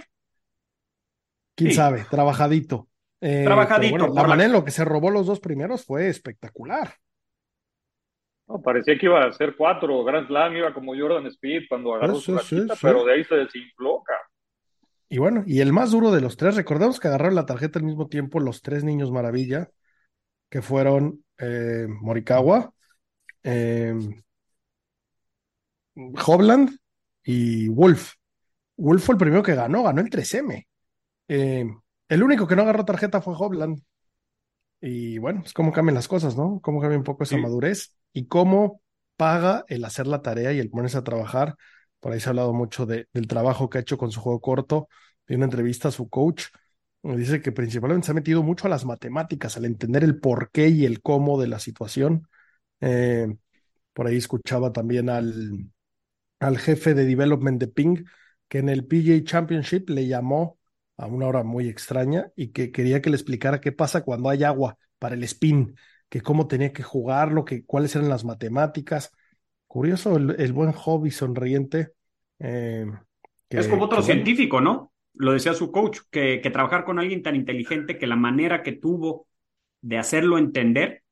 Quién 1.57 1.71
Sí. 1.71 1.73
sabe, 1.73 2.05
trabajadito. 2.11 2.89
Eh, 3.21 3.67
Trabajadito, 3.77 3.89
bueno, 3.91 4.15
la 4.15 4.23
la- 4.23 4.29
manera 4.29 4.47
en 4.47 4.53
lo 4.53 4.65
que 4.65 4.71
se 4.71 4.85
robó 4.85 5.11
los 5.11 5.27
dos 5.27 5.41
primeros 5.41 5.85
fue 5.85 6.09
espectacular. 6.09 6.95
No, 8.49 8.61
parecía 8.63 8.99
que 8.99 9.07
iba 9.07 9.25
a 9.25 9.33
ser 9.33 9.55
cuatro 9.57 10.03
Grand 10.05 10.27
Slam, 10.27 10.57
iba 10.57 10.73
como 10.75 10.95
Jordan 10.97 11.27
Speed 11.27 11.65
cuando 11.69 11.95
agarró 11.95 12.21
Sí, 12.21 12.21
su 12.21 12.39
sí, 12.39 12.69
sí. 12.71 12.89
pero 12.89 13.05
de 13.05 13.13
ahí 13.15 13.25
se 13.25 13.35
desinfló, 13.37 14.03
cabrón. 14.03 14.27
Y 15.09 15.19
bueno, 15.19 15.43
y 15.47 15.61
el 15.61 15.73
más 15.73 15.91
duro 15.91 16.11
de 16.11 16.21
los 16.21 16.37
tres, 16.37 16.55
recordemos 16.57 17.01
que 17.01 17.09
agarraron 17.09 17.35
la 17.35 17.47
tarjeta 17.47 17.79
al 17.79 17.85
mismo 17.85 18.09
tiempo 18.09 18.41
los 18.41 18.61
tres 18.63 18.85
niños 18.85 19.11
maravilla, 19.11 19.71
que 20.51 20.63
fueron 20.63 21.25
eh, 21.39 21.87
Morikawa, 21.89 22.73
eh, 23.45 23.95
Hovland 26.27 26.79
y 27.25 27.69
Wolf. 27.69 28.15
Wolf 28.77 29.05
fue 29.05 29.15
el 29.15 29.19
primero 29.19 29.43
que 29.43 29.55
ganó, 29.55 29.83
ganó 29.83 30.01
el 30.01 30.11
3M. 30.11 30.69
Eh, 31.29 31.67
el 32.09 32.23
único 32.23 32.47
que 32.47 32.57
no 32.57 32.63
agarró 32.63 32.85
tarjeta 32.85 33.21
fue 33.21 33.35
Hovland. 33.37 33.81
Y 34.81 35.19
bueno, 35.19 35.43
es 35.45 35.53
como 35.53 35.73
cambian 35.73 35.95
las 35.97 36.09
cosas, 36.09 36.37
¿no? 36.37 36.61
Cómo 36.63 36.81
cambia 36.81 36.99
un 36.99 37.05
poco 37.05 37.25
esa 37.25 37.37
Sí. 37.37 37.43
madurez 37.43 37.95
y 38.13 38.27
cómo 38.27 38.81
paga 39.17 39.65
el 39.69 39.85
hacer 39.85 40.07
la 40.07 40.23
tarea 40.23 40.53
y 40.53 40.61
el 40.61 40.71
ponerse 40.71 40.99
a 40.99 41.05
trabajar. 41.05 41.57
Por 42.01 42.13
ahí 42.13 42.21
se 42.21 42.29
ha 42.29 42.31
hablado 42.31 42.53
mucho 42.53 42.87
de- 42.87 43.09
del 43.13 43.27
trabajo 43.29 43.69
que 43.71 43.79
ha 43.79 43.81
hecho 43.81 43.99
con 43.99 44.11
su 44.13 44.21
juego 44.21 44.41
corto. 44.41 44.89
De 45.27 45.37
una 45.37 45.45
entrevista 45.47 45.89
a 45.89 45.91
su 45.91 46.09
coach, 46.09 46.45
dice 47.03 47.41
que 47.43 47.53
principalmente 47.53 48.07
se 48.07 48.13
ha 48.13 48.15
metido 48.15 48.43
mucho 48.43 48.67
a 48.67 48.71
las 48.71 48.85
matemáticas, 48.87 49.57
al 49.57 49.65
entender 49.67 50.05
el 50.05 50.19
porqué 50.21 50.69
y 50.69 50.85
el 50.87 51.03
cómo 51.03 51.41
de 51.41 51.49
la 51.49 51.59
situación. 51.59 52.29
Eh, 52.81 53.29
por 53.95 54.07
ahí 54.09 54.17
escuchaba 54.19 54.73
también 54.73 55.11
al, 55.11 55.71
al 56.41 56.59
jefe 56.59 56.95
de 56.95 57.05
development 57.05 57.61
de 57.61 57.69
Ping, 57.69 58.05
que 58.49 58.59
en 58.59 58.69
el 58.69 58.87
PGA 58.87 59.25
Championship 59.25 59.89
le 59.91 60.07
llamó 60.07 60.59
a 60.97 61.07
una 61.07 61.27
hora 61.27 61.43
muy 61.45 61.69
extraña 61.69 62.33
y 62.37 62.49
que 62.49 62.73
quería 62.73 63.01
que 63.03 63.11
le 63.11 63.17
explicara 63.17 63.61
qué 63.61 63.73
pasa 63.73 64.03
cuando 64.03 64.29
hay 64.31 64.45
agua 64.45 64.79
para 64.99 65.15
el 65.15 65.25
spin, 65.25 65.77
que 66.09 66.21
cómo 66.23 66.47
tenía 66.49 66.73
que 66.73 66.83
jugarlo, 66.83 67.45
que 67.45 67.65
cuáles 67.65 67.95
eran 67.97 68.09
las 68.09 68.25
matemáticas. 68.25 69.11
Curioso 69.69 70.17
el, 70.17 70.31
el 70.41 70.53
buen 70.53 70.73
hobby 70.73 71.11
sonriente. 71.11 71.93
eh, 72.39 72.87
que- 73.49 73.61
es 73.61 73.69
como 73.69 73.85
otro 73.85 74.03
bueno, 74.03 74.03
científico, 74.03 74.61
¿no? 74.61 74.93
Lo 75.15 75.33
decía 75.33 75.55
su 75.55 75.73
coach, 75.73 76.01
que, 76.11 76.41
que 76.43 76.51
trabajar 76.51 76.85
con 76.85 76.99
alguien 76.99 77.23
tan 77.23 77.35
inteligente 77.37 77.99
que 77.99 78.07
la 78.07 78.17
manera 78.17 78.63
que 78.63 78.73
tuvo 78.73 79.27
de 79.81 79.99
hacerlo 79.99 80.39
entender 80.39 81.03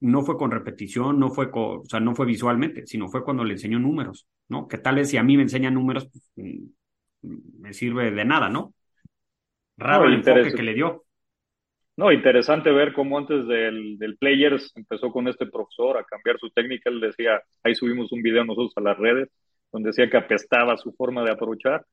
no 0.00 0.22
fue 0.24 0.38
con 0.38 0.50
repetición, 0.52 1.18
no 1.20 1.30
fue 1.30 1.50
con, 1.50 1.80
o 1.80 1.84
sea, 1.86 2.00
no 2.00 2.14
fue 2.14 2.26
visualmente, 2.26 2.86
sino 2.86 3.08
fue 3.08 3.24
cuando 3.24 3.44
le 3.44 3.54
enseñó 3.54 3.78
números, 3.80 4.28
¿no? 4.48 4.68
Que 4.68 4.78
tal 4.78 4.96
vez 4.96 5.10
si 5.10 5.16
a 5.18 5.22
mí 5.24 5.36
me 5.36 5.44
enseñan 5.44 5.74
números, 5.74 6.08
pues, 6.10 6.24
mm, 6.36 7.36
me 7.60 7.72
sirve 7.72 8.10
de 8.10 8.24
nada, 8.24 8.48
¿no? 8.48 8.74
Raro 9.78 10.04
No, 10.04 10.08
el 10.08 10.14
enfoque 10.14 10.54
que 10.54 10.62
le 10.62 10.74
dio. 10.74 11.04
No, 11.98 12.12
interesante 12.12 12.70
ver 12.70 12.92
cómo 12.92 13.18
antes 13.18 13.44
del, 13.48 13.98
del 13.98 14.16
Players 14.18 14.72
empezó 14.76 15.10
con 15.10 15.26
este 15.26 15.46
profesor 15.46 15.98
a 15.98 16.04
cambiar 16.04 16.38
su 16.38 16.48
técnica. 16.50 16.90
Él 16.90 17.00
decía, 17.00 17.42
ahí 17.64 17.74
subimos 17.74 18.12
un 18.12 18.22
video 18.22 18.44
nosotros 18.44 18.72
a 18.76 18.82
las 18.82 18.96
redes, 18.96 19.28
donde 19.72 19.88
decía 19.88 20.08
que 20.08 20.16
apestaba 20.16 20.76
su 20.76 20.92
forma 20.92 21.24
de 21.24 21.32
aprovechar 21.32 21.84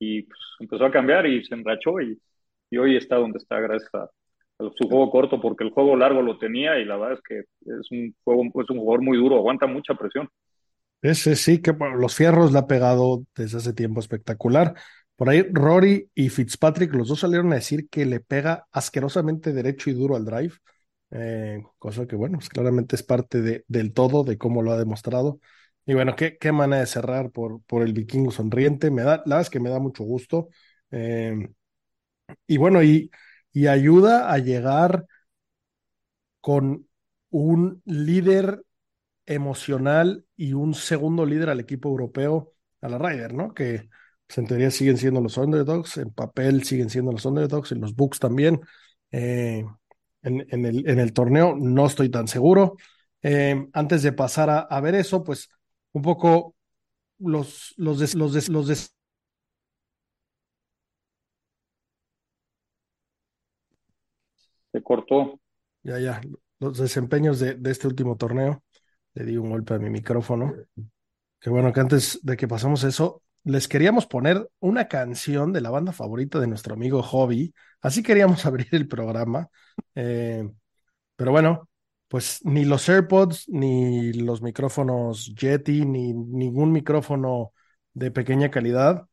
y 0.00 0.22
pues, 0.22 0.40
empezó 0.58 0.84
a 0.84 0.90
cambiar 0.90 1.26
y 1.26 1.44
se 1.44 1.54
enrachó 1.54 2.00
y, 2.00 2.20
y 2.70 2.76
hoy 2.76 2.96
está 2.96 3.18
donde 3.18 3.38
está 3.38 3.60
gracias 3.60 3.94
a, 3.94 4.10
a 4.58 4.70
su 4.74 4.88
juego 4.88 5.12
corto, 5.12 5.40
porque 5.40 5.62
el 5.62 5.70
juego 5.70 5.94
largo 5.94 6.22
lo 6.22 6.38
tenía 6.38 6.80
y 6.80 6.84
la 6.84 6.96
verdad 6.96 7.18
es 7.18 7.22
que 7.22 7.38
es 7.38 7.90
un, 7.92 8.16
juego, 8.24 8.42
es 8.60 8.70
un 8.70 8.78
jugador 8.78 9.02
muy 9.02 9.16
duro, 9.16 9.36
aguanta 9.36 9.68
mucha 9.68 9.94
presión. 9.94 10.28
Ese 11.02 11.36
sí, 11.36 11.62
que 11.62 11.70
bueno, 11.70 11.94
los 11.94 12.16
fierros 12.16 12.52
le 12.52 12.58
ha 12.58 12.66
pegado 12.66 13.22
desde 13.36 13.58
hace 13.58 13.72
tiempo 13.72 14.00
espectacular. 14.00 14.74
Por 15.16 15.30
ahí 15.30 15.42
Rory 15.52 16.10
y 16.14 16.28
Fitzpatrick, 16.28 16.92
los 16.94 17.08
dos 17.08 17.20
salieron 17.20 17.52
a 17.52 17.56
decir 17.56 17.88
que 17.88 18.04
le 18.06 18.20
pega 18.20 18.66
asquerosamente 18.72 19.52
derecho 19.52 19.90
y 19.90 19.94
duro 19.94 20.16
al 20.16 20.24
drive, 20.26 20.52
eh, 21.10 21.62
cosa 21.78 22.06
que 22.06 22.16
bueno, 22.16 22.38
pues 22.38 22.48
claramente 22.50 22.96
es 22.96 23.02
parte 23.02 23.40
de, 23.40 23.64
del 23.68 23.92
todo, 23.94 24.24
de 24.24 24.36
cómo 24.38 24.62
lo 24.62 24.72
ha 24.72 24.78
demostrado. 24.78 25.40
Y 25.86 25.94
bueno, 25.94 26.16
qué, 26.16 26.36
qué 26.38 26.52
manera 26.52 26.80
de 26.80 26.86
cerrar 26.86 27.30
por, 27.30 27.62
por 27.64 27.82
el 27.82 27.92
vikingo 27.94 28.30
sonriente, 28.30 28.90
me 28.90 29.02
da, 29.02 29.18
la 29.18 29.22
verdad 29.36 29.40
es 29.42 29.50
que 29.50 29.60
me 29.60 29.70
da 29.70 29.78
mucho 29.78 30.04
gusto. 30.04 30.48
Eh, 30.90 31.48
y 32.46 32.56
bueno, 32.56 32.82
y, 32.82 33.10
y 33.52 33.66
ayuda 33.68 34.32
a 34.32 34.38
llegar 34.38 35.06
con 36.40 36.88
un 37.30 37.82
líder 37.84 38.62
emocional 39.26 40.26
y 40.36 40.54
un 40.54 40.74
segundo 40.74 41.26
líder 41.26 41.50
al 41.50 41.60
equipo 41.60 41.88
europeo, 41.90 42.54
a 42.80 42.88
la 42.88 42.98
Ryder, 42.98 43.34
¿no? 43.34 43.54
Que 43.54 43.88
pues, 44.26 44.38
en 44.38 44.46
teoría 44.46 44.70
siguen 44.70 44.96
siendo 44.96 45.20
los 45.20 45.36
underdogs, 45.36 45.96
en 45.98 46.10
papel 46.12 46.64
siguen 46.64 46.90
siendo 46.90 47.12
los 47.12 47.24
underdogs, 47.24 47.72
en 47.72 47.80
los 47.80 47.94
books 47.94 48.18
también. 48.18 48.60
Eh, 49.12 49.64
en, 50.22 50.46
en, 50.50 50.66
el, 50.66 50.88
en, 50.88 50.98
el, 50.98 51.12
torneo 51.12 51.54
no 51.56 51.86
estoy 51.86 52.08
tan 52.10 52.28
seguro. 52.28 52.76
Eh, 53.22 53.68
antes 53.72 54.02
de 54.02 54.12
pasar 54.12 54.50
a, 54.50 54.60
a, 54.60 54.80
ver 54.80 54.94
eso, 54.94 55.22
pues 55.22 55.48
un 55.92 56.02
poco 56.02 56.54
los, 57.18 57.74
los, 57.76 57.98
des, 57.98 58.14
los, 58.14 58.32
des, 58.34 58.48
los 58.48 58.68
des... 58.68 58.92
Se 64.72 64.82
cortó. 64.82 65.40
Ya, 65.82 65.98
ya, 65.98 66.20
los 66.58 66.78
desempeños 66.78 67.38
de, 67.40 67.54
de 67.54 67.70
este 67.70 67.86
último 67.86 68.16
torneo. 68.16 68.62
le 69.14 69.24
di 69.24 69.36
un 69.36 69.50
golpe 69.50 69.74
a 69.74 69.78
mi 69.78 69.90
micrófono. 69.90 70.54
Que 71.40 71.50
bueno, 71.50 71.72
que 71.72 71.80
antes 71.80 72.20
de 72.22 72.36
que 72.36 72.48
pasamos 72.48 72.84
eso, 72.84 73.22
les 73.46 73.68
queríamos 73.68 74.06
poner 74.06 74.50
una 74.58 74.88
canción 74.88 75.52
de 75.52 75.60
la 75.60 75.70
banda 75.70 75.92
favorita 75.92 76.40
de 76.40 76.48
nuestro 76.48 76.74
amigo 76.74 77.00
Hobby. 77.00 77.54
Así 77.80 78.02
queríamos 78.02 78.44
abrir 78.46 78.68
el 78.72 78.88
programa. 78.88 79.48
Eh, 79.94 80.50
pero 81.14 81.30
bueno, 81.30 81.68
pues 82.08 82.40
ni 82.44 82.64
los 82.64 82.88
AirPods, 82.88 83.48
ni 83.48 84.12
los 84.14 84.42
micrófonos 84.42 85.32
Yeti, 85.36 85.84
ni 85.86 86.12
ningún 86.12 86.72
micrófono 86.72 87.52
de 87.94 88.10
pequeña 88.10 88.50
calidad 88.50 89.06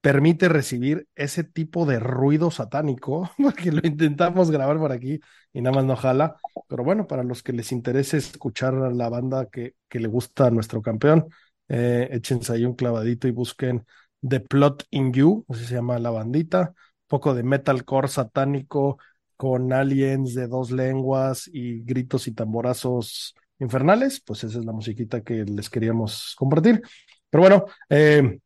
permite 0.00 0.48
recibir 0.48 1.08
ese 1.14 1.44
tipo 1.44 1.84
de 1.84 1.98
ruido 1.98 2.50
satánico, 2.50 3.30
porque 3.42 3.70
lo 3.70 3.86
intentamos 3.86 4.50
grabar 4.50 4.78
por 4.78 4.92
aquí 4.92 5.20
y 5.52 5.60
nada 5.60 5.76
más 5.76 5.84
no 5.84 5.96
jala. 5.96 6.36
Pero 6.68 6.84
bueno, 6.84 7.06
para 7.06 7.22
los 7.22 7.42
que 7.42 7.52
les 7.52 7.70
interese 7.70 8.16
escuchar 8.16 8.74
a 8.76 8.90
la 8.90 9.10
banda 9.10 9.46
que, 9.50 9.74
que 9.88 10.00
le 10.00 10.08
gusta 10.08 10.46
a 10.46 10.50
nuestro 10.50 10.80
campeón, 10.80 11.28
eh, 11.68 12.08
échense 12.12 12.52
ahí 12.52 12.64
un 12.64 12.74
clavadito 12.74 13.28
y 13.28 13.32
busquen 13.32 13.84
The 14.26 14.40
Plot 14.40 14.84
in 14.90 15.12
You, 15.12 15.44
así 15.48 15.64
se 15.66 15.74
llama 15.74 15.98
la 15.98 16.10
bandita, 16.10 16.70
un 16.70 17.08
poco 17.08 17.34
de 17.34 17.42
metalcore 17.42 18.08
satánico 18.08 18.98
con 19.36 19.72
aliens 19.72 20.34
de 20.34 20.48
dos 20.48 20.70
lenguas 20.70 21.48
y 21.52 21.82
gritos 21.82 22.26
y 22.26 22.32
tamborazos 22.32 23.34
infernales, 23.58 24.20
pues 24.20 24.44
esa 24.44 24.58
es 24.58 24.64
la 24.64 24.72
musiquita 24.72 25.22
que 25.22 25.44
les 25.44 25.70
queríamos 25.70 26.34
compartir. 26.36 26.82
Pero 27.30 27.42
bueno, 27.42 27.64
eh, 27.88 28.38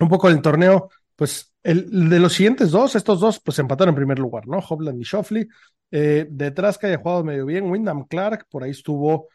un 0.00 0.08
poco 0.08 0.28
el 0.28 0.40
torneo, 0.40 0.90
pues 1.16 1.52
el 1.62 2.08
de 2.08 2.18
los 2.18 2.32
siguientes 2.32 2.70
dos, 2.70 2.94
estos 2.94 3.20
dos, 3.20 3.40
pues 3.40 3.58
empataron 3.58 3.92
en 3.92 3.96
primer 3.96 4.18
lugar, 4.18 4.46
¿no? 4.46 4.58
Hobland 4.58 5.00
y 5.00 5.04
Shoffley. 5.04 5.46
Eh, 5.90 6.26
detrás 6.30 6.78
que 6.78 6.86
haya 6.86 6.98
jugado 6.98 7.24
medio 7.24 7.46
bien, 7.46 7.70
Wyndham 7.70 8.06
Clark, 8.06 8.46
por 8.50 8.64
ahí 8.64 8.70
estuvo, 8.70 9.28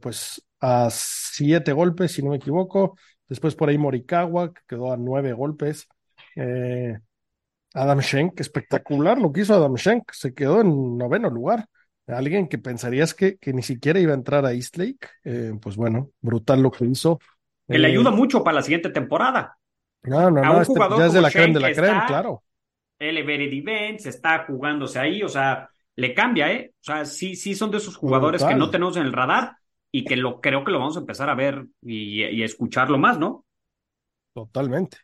pues 0.00 0.42
a 0.60 0.88
siete 0.90 1.72
golpes, 1.72 2.12
si 2.12 2.22
no 2.22 2.30
me 2.30 2.36
equivoco. 2.36 2.96
Después 3.28 3.54
por 3.54 3.68
ahí 3.68 3.78
Morikawa, 3.78 4.52
que 4.52 4.60
quedó 4.68 4.92
a 4.92 4.96
nueve 4.96 5.32
golpes. 5.32 5.88
Eh, 6.36 6.98
Adam 7.74 8.00
Schenk, 8.00 8.40
espectacular 8.40 9.18
lo 9.18 9.32
que 9.32 9.42
hizo 9.42 9.54
Adam 9.54 9.76
Schenk, 9.76 10.10
se 10.12 10.34
quedó 10.34 10.60
en 10.60 10.98
noveno 10.98 11.30
lugar. 11.30 11.66
Alguien 12.06 12.48
que 12.48 12.58
pensarías 12.58 13.14
que, 13.14 13.36
que 13.38 13.52
ni 13.52 13.62
siquiera 13.62 14.00
iba 14.00 14.12
a 14.12 14.16
entrar 14.16 14.44
a 14.44 14.52
East 14.52 14.76
Lake, 14.76 15.06
eh, 15.24 15.52
pues 15.60 15.76
bueno, 15.76 16.10
brutal 16.20 16.60
lo 16.62 16.70
que 16.72 16.84
hizo. 16.84 17.20
Que 17.68 17.78
le 17.78 17.88
Eh, 17.88 17.92
ayuda 17.92 18.10
mucho 18.10 18.42
para 18.42 18.56
la 18.56 18.62
siguiente 18.62 18.90
temporada. 18.90 19.56
No, 20.02 20.30
no, 20.30 20.40
a 20.40 20.44
no, 20.46 20.56
un 20.56 20.62
este 20.62 20.74
jugador 20.74 20.98
ya 20.98 21.06
es 21.06 21.12
de 21.12 21.20
la 21.20 21.30
creme 21.30 21.54
de 21.54 21.60
la 21.60 21.72
creme, 21.72 21.88
está- 21.98 22.06
claro. 22.06 22.42
Elevated 22.98 23.52
Events 23.52 24.06
está 24.06 24.44
jugándose 24.46 24.98
ahí, 24.98 25.22
o 25.22 25.28
sea, 25.28 25.68
le 25.96 26.14
cambia, 26.14 26.52
¿eh? 26.52 26.72
O 26.80 26.84
sea, 26.84 27.04
sí, 27.04 27.34
sí 27.36 27.54
son 27.54 27.70
de 27.70 27.78
esos 27.78 27.96
jugadores 27.96 28.40
Brutal. 28.40 28.54
que 28.54 28.58
no 28.58 28.70
tenemos 28.70 28.96
en 28.96 29.04
el 29.04 29.12
radar 29.12 29.56
y 29.92 30.04
que 30.04 30.16
lo 30.16 30.40
creo 30.40 30.64
que 30.64 30.72
lo 30.72 30.78
vamos 30.80 30.96
a 30.96 31.00
empezar 31.00 31.28
a 31.30 31.34
ver 31.34 31.66
y, 31.82 32.24
y 32.24 32.42
a 32.42 32.46
escucharlo 32.46 32.98
más, 32.98 33.18
¿no? 33.18 33.46
Totalmente. 34.32 34.98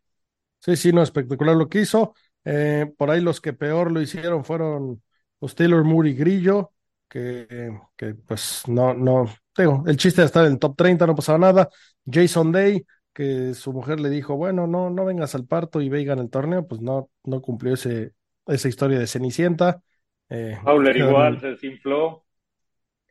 Sí, 0.60 0.76
sí, 0.76 0.92
no, 0.92 1.02
espectacular 1.02 1.56
lo 1.56 1.68
que 1.68 1.80
hizo. 1.82 2.14
Eh, 2.44 2.92
por 2.98 3.10
ahí 3.10 3.20
los 3.20 3.40
que 3.40 3.52
peor 3.52 3.92
lo 3.92 4.00
hicieron 4.02 4.44
fueron 4.44 5.02
los 5.40 5.54
Taylor 5.54 5.84
Moore 5.84 6.10
y 6.10 6.14
Grillo, 6.14 6.72
que, 7.08 7.70
que 7.96 8.14
pues 8.14 8.62
no, 8.68 8.94
no, 8.94 9.26
digo, 9.56 9.84
el 9.86 9.96
chiste 9.96 10.22
de 10.22 10.26
estar 10.26 10.46
en 10.46 10.54
el 10.54 10.58
top 10.58 10.76
30, 10.76 11.06
no 11.06 11.14
pasaba 11.16 11.38
nada. 11.38 11.70
Jason 12.10 12.52
Day, 12.52 12.86
que 13.14 13.54
su 13.54 13.72
mujer 13.72 14.00
le 14.00 14.10
dijo, 14.10 14.36
bueno, 14.36 14.66
no, 14.66 14.90
no 14.90 15.04
vengas 15.04 15.34
al 15.36 15.46
parto 15.46 15.80
y 15.82 15.88
ve 15.90 16.02
y 16.02 16.04
gana 16.06 16.22
el 16.22 16.30
torneo, 16.30 16.66
pues 16.68 16.80
no, 16.82 17.10
no 17.24 17.42
cumplió 17.42 17.74
ese, 17.74 18.14
esa 18.46 18.68
historia 18.68 18.98
de 18.98 19.06
Cenicienta. 19.08 19.82
Eh, 20.30 20.58
Fowler 20.62 20.94
quedaron- 20.94 20.98
igual 20.98 21.40
se 21.40 21.46
desinfló. 21.52 22.25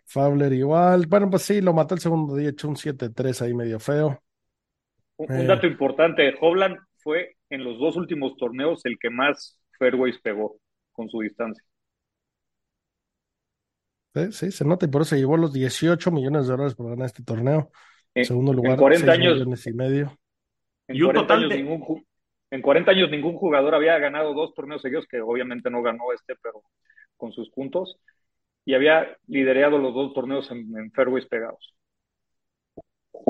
Fowler 0.06 0.54
igual. 0.54 1.08
Bueno, 1.08 1.30
pues 1.30 1.44
sí, 1.44 1.62
lo 1.62 1.74
mató 1.74 1.96
el 1.96 2.02
segundo 2.02 2.36
día, 2.36 2.50
echó 2.50 2.68
un 2.70 2.78
7-3 2.78 3.42
ahí 3.42 3.54
medio 3.54 3.80
feo. 3.80 4.22
Un, 5.18 5.32
Eh. 5.32 5.40
un 5.42 5.48
dato 5.48 5.68
importante, 5.68 6.34
Hovland 6.40 6.78
fue 6.98 7.36
en 7.50 7.64
los 7.64 7.80
dos 7.80 7.96
últimos 7.96 8.36
torneos 8.38 8.86
el 8.86 8.98
que 9.00 9.10
más 9.10 9.60
fairways 9.78 10.20
pegó 10.20 10.58
con 10.92 11.10
su 11.10 11.20
distancia. 11.22 11.64
Sí, 14.14 14.32
sí, 14.32 14.52
se 14.52 14.64
nota 14.66 14.86
y 14.86 14.90
por 14.90 15.02
eso 15.02 15.10
se 15.12 15.18
llevó 15.18 15.36
los 15.36 15.52
18 15.52 16.10
millones 16.10 16.46
de 16.46 16.52
dólares 16.54 16.76
por 16.76 16.90
ganar 16.90 17.08
este 17.08 17.24
torneo. 17.24 17.70
En, 18.14 18.24
Segundo 18.24 18.52
en 18.52 18.56
lugar, 18.58 18.78
40 18.78 19.08
6 19.12 19.20
años, 19.20 19.34
millones 19.36 19.68
y 19.68 19.74
medio. 19.74 20.18
en 20.88 20.96
Y 20.96 21.02
un 21.02 21.08
40 21.08 21.22
total 21.22 21.38
años 21.40 21.50
de- 21.50 21.58
ningún 21.58 21.82
ju- 21.82 22.06
en 22.52 22.62
40 22.62 22.92
años 22.92 23.10
ningún 23.12 23.36
jugador 23.36 23.76
había 23.76 23.98
ganado 24.00 24.34
dos 24.34 24.54
torneos 24.54 24.82
seguidos, 24.82 25.06
que 25.08 25.20
obviamente 25.20 25.70
no 25.70 25.82
ganó 25.82 26.14
este, 26.14 26.36
pero 26.42 26.62
con 27.18 27.34
sus 27.34 27.50
puntos, 27.50 27.98
y 28.66 28.74
había 28.74 29.18
liderado 29.28 29.78
los 29.78 29.94
dos 29.94 30.14
torneos 30.14 30.50
en, 30.52 30.92
fairways 30.92 31.28
pegados. 31.28 31.76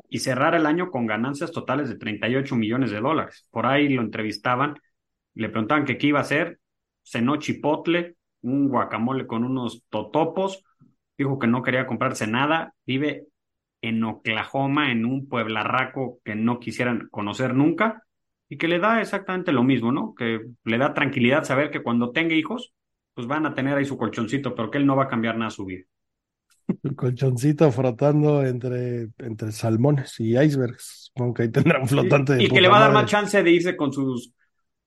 Y 0.10 0.20
cerrar 0.20 0.56
el 0.56 0.66
año 0.66 0.90
con 0.90 1.06
ganancias 1.06 1.52
totales 1.52 1.90
de 1.90 1.98
38 1.98 2.56
millones 2.56 2.92
de 2.92 3.02
dólares. 3.02 3.48
Por 3.52 3.66
ahí 3.66 3.90
lo 3.90 4.02
entrevistaban, 4.02 4.76
le 5.34 5.50
preguntaban 5.50 5.86
qué 5.86 5.98
iba 6.02 6.20
a 6.20 6.24
hacer, 6.24 6.60
cenó 7.04 7.36
chipotle, 7.36 8.16
un 8.42 8.70
guacamole 8.70 9.28
con 9.28 9.44
unos 9.44 9.84
totopos, 9.90 10.64
dijo 11.18 11.38
que 11.38 11.48
no 11.48 11.62
quería 11.62 11.86
comprarse 11.86 12.28
nada, 12.28 12.74
vive 12.86 13.28
en 13.82 14.04
Oklahoma, 14.04 14.92
en 14.92 15.06
un 15.06 15.28
pueblarraco 15.28 16.20
que 16.24 16.36
no 16.36 16.60
quisieran 16.60 17.08
conocer 17.12 17.54
nunca, 17.54 18.04
y 18.48 18.58
que 18.58 18.68
le 18.68 18.80
da 18.80 19.02
exactamente 19.02 19.52
lo 19.52 19.64
mismo, 19.64 19.92
¿no? 19.92 20.14
Que 20.16 20.40
le 20.64 20.78
da 20.78 20.94
tranquilidad 20.94 21.44
saber 21.44 21.72
que 21.72 21.84
cuando 21.84 22.12
tenga 22.12 22.36
hijos, 22.36 22.74
pues 23.16 23.28
van 23.28 23.48
a 23.48 23.56
tener 23.56 23.78
ahí 23.78 23.86
su 23.86 23.98
colchoncito, 23.98 24.56
pero 24.56 24.72
que 24.72 24.78
él 24.80 24.86
no 24.88 24.98
va 24.98 25.06
a 25.06 25.10
cambiar 25.10 25.38
nada 25.38 25.52
su 25.52 25.66
vida. 25.66 25.86
El 26.84 26.96
colchoncito 26.96 27.72
frotando 27.72 28.46
entre, 28.46 29.10
entre 29.20 29.52
salmones 29.52 30.20
y 30.20 30.38
icebergs. 30.40 31.12
Aunque 31.16 31.44
ahí 31.44 31.50
tendrá 31.52 31.80
un 31.82 31.88
flotante 31.88 32.34
de 32.36 32.44
Y, 32.44 32.46
y 32.46 32.52
que 32.52 32.62
le 32.62 32.68
va 32.68 32.78
a 32.78 32.82
dar 32.82 32.92
madre. 32.92 32.94
más 32.94 33.06
chance 33.10 33.42
de 33.44 33.52
irse 33.52 33.76
con 33.76 33.94
sus, 33.94 34.34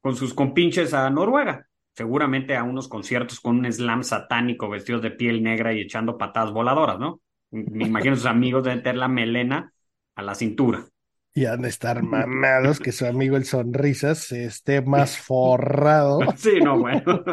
con 0.01 0.17
sus 0.17 0.35
compinches 0.35 0.95
a 0.95 1.09
Noruega. 1.11 1.67
Seguramente 1.95 2.57
a 2.57 2.63
unos 2.65 2.89
conciertos 2.89 3.41
con 3.41 3.59
un 3.59 3.73
slam 3.73 4.05
satánico 4.05 4.69
vestidos 4.69 5.03
de 5.03 5.11
piel 5.13 5.43
negra 5.43 5.73
y 5.73 5.81
echando 5.81 6.17
patadas 6.19 6.53
voladoras, 6.53 6.99
¿no? 6.99 7.21
Me 7.51 7.85
imagino 7.87 8.15
sus 8.17 8.27
amigos 8.27 8.65
deben 8.65 8.83
tener 8.83 8.99
la 8.99 9.09
melena 9.09 9.73
a 10.15 10.23
la 10.23 10.35
cintura. 10.35 10.87
Y 11.35 11.47
han 11.47 11.63
de 11.63 11.69
estar 11.69 12.03
mamados 12.03 12.81
que 12.81 12.93
su 12.93 13.07
amigo 13.07 13.37
el 13.37 13.45
Sonrisas 13.45 14.33
esté 14.33 14.83
más 14.83 15.17
forrado. 15.19 16.21
Sí, 16.37 16.61
no, 16.61 16.79
bueno. 16.79 17.25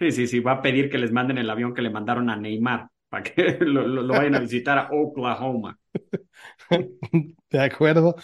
Sí, 0.00 0.12
sí, 0.12 0.26
sí, 0.26 0.40
va 0.40 0.52
a 0.52 0.62
pedir 0.62 0.90
que 0.90 0.98
les 0.98 1.12
manden 1.12 1.38
el 1.38 1.50
avión 1.50 1.74
que 1.74 1.82
le 1.82 1.90
mandaron 1.90 2.30
a 2.30 2.36
Neymar 2.36 2.88
para 3.08 3.22
que 3.22 3.58
lo, 3.60 3.86
lo- 3.86 4.02
lo 4.02 4.14
vayan 4.14 4.34
a 4.36 4.40
visitar 4.40 4.78
a 4.78 4.88
Oklahoma. 4.92 5.78
De 7.50 7.60
acuerdo. 7.60 8.14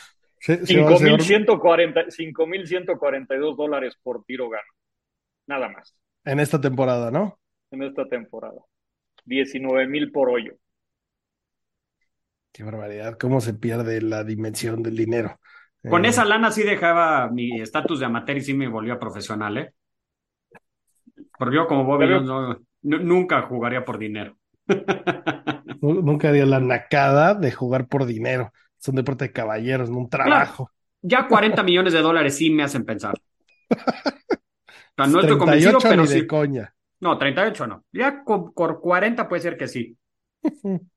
5.140 0.63 2.11
5.142 2.11 3.57
dólares 3.57 3.99
por 4.03 4.25
tiro 4.25 4.49
gana. 4.49 4.65
Nada 5.49 5.69
más 5.71 5.97
en 6.25 6.41
esta 6.41 6.61
temporada, 6.61 7.11
¿no? 7.11 7.39
en 7.71 7.83
esta 7.85 8.09
temporada. 8.09 8.61
19.000 9.25 10.13
por 10.13 10.31
hoyo. 10.31 10.55
Qué 12.53 12.63
barbaridad, 12.65 13.19
cómo 13.19 13.41
se 13.41 13.55
pierde 13.55 14.01
la 14.01 14.25
dimensión 14.25 14.83
del 14.83 14.97
dinero. 14.97 15.39
Con 15.87 16.05
Eh, 16.05 16.05
esa 16.05 16.25
lana 16.25 16.51
sí 16.51 16.63
dejaba 16.63 17.29
mi 17.31 17.61
estatus 17.61 18.01
de 18.01 18.07
amateur 18.07 18.37
y 18.39 18.41
sí 18.43 18.55
me 18.55 18.69
volvió 18.69 18.95
a 18.95 18.99
profesional, 18.99 19.57
¿eh? 19.59 19.73
Porque 21.39 21.57
yo 21.57 21.67
como 21.67 21.85
Bobby 21.85 22.07
Pero- 22.07 22.21
no- 22.23 22.59
nu- 22.83 22.99
nunca 23.01 23.43
jugaría 23.43 23.85
por 23.85 23.99
dinero. 23.99 24.37
nu- 25.81 26.03
Nunca 26.03 26.29
haría 26.29 26.47
la 26.47 26.61
nacada 26.61 27.35
de 27.35 27.53
jugar 27.53 27.87
por 27.89 28.07
dinero. 28.07 28.53
Es 28.81 28.89
un 28.89 28.97
deporte 28.97 29.27
de 29.27 29.33
caballeros, 29.33 29.91
no 29.91 29.99
un 29.99 30.09
trabajo. 30.11 30.71
Ya 31.03 31.29
40 31.29 31.63
millones 31.63 31.93
de 31.93 32.01
dólares 32.01 32.37
sí 32.37 32.51
me 32.51 32.63
hacen 32.63 32.85
pensar. 32.85 33.15
O 34.99 35.05
sea, 35.05 35.13
no 35.13 35.21
estoy 35.21 35.37
convencido, 35.37 35.73
38 35.79 35.89
pero 35.91 36.03
ni 36.05 36.09
de 36.09 36.21
sí. 36.21 36.27
coña. 36.27 36.75
No, 37.01 37.19
38 37.19 37.67
no. 37.67 37.85
Ya 37.93 38.25
con, 38.25 38.53
con 38.55 38.81
40 38.81 39.29
puede 39.29 39.43
ser 39.43 39.59
que 39.59 39.69
sí. 39.69 39.95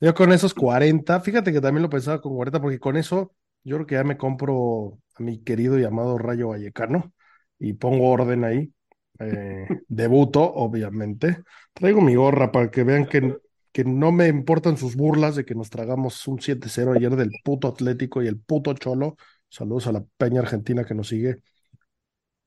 Yo 0.00 0.12
con 0.12 0.32
esos 0.32 0.52
40, 0.54 1.20
fíjate 1.20 1.52
que 1.52 1.60
también 1.60 1.82
lo 1.82 1.88
pensaba 1.88 2.20
con 2.20 2.34
40, 2.34 2.60
porque 2.60 2.80
con 2.80 2.96
eso 2.96 3.32
yo 3.62 3.76
creo 3.76 3.86
que 3.86 3.94
ya 3.94 4.02
me 4.04 4.16
compro 4.18 4.98
a 5.14 5.22
mi 5.22 5.42
querido 5.42 5.78
y 5.78 5.84
amado 5.84 6.18
Rayo 6.18 6.48
Vallecano 6.48 7.12
y 7.60 7.74
pongo 7.74 8.10
orden 8.10 8.42
ahí. 8.44 8.73
Eh, 9.18 9.66
debuto, 9.88 10.42
obviamente. 10.42 11.42
Traigo 11.72 12.00
mi 12.00 12.14
gorra 12.14 12.50
para 12.50 12.70
que 12.70 12.84
vean 12.84 13.06
que, 13.06 13.36
que 13.72 13.84
no 13.84 14.12
me 14.12 14.28
importan 14.28 14.76
sus 14.76 14.96
burlas 14.96 15.36
de 15.36 15.44
que 15.44 15.54
nos 15.54 15.70
tragamos 15.70 16.26
un 16.26 16.40
7-0 16.40 16.92
ayer 16.92 17.14
del 17.16 17.30
puto 17.44 17.68
Atlético 17.68 18.22
y 18.22 18.26
el 18.26 18.38
puto 18.38 18.74
Cholo. 18.74 19.16
Saludos 19.48 19.86
a 19.86 19.92
la 19.92 20.04
peña 20.16 20.40
argentina 20.40 20.84
que 20.84 20.94
nos 20.94 21.08
sigue. 21.08 21.40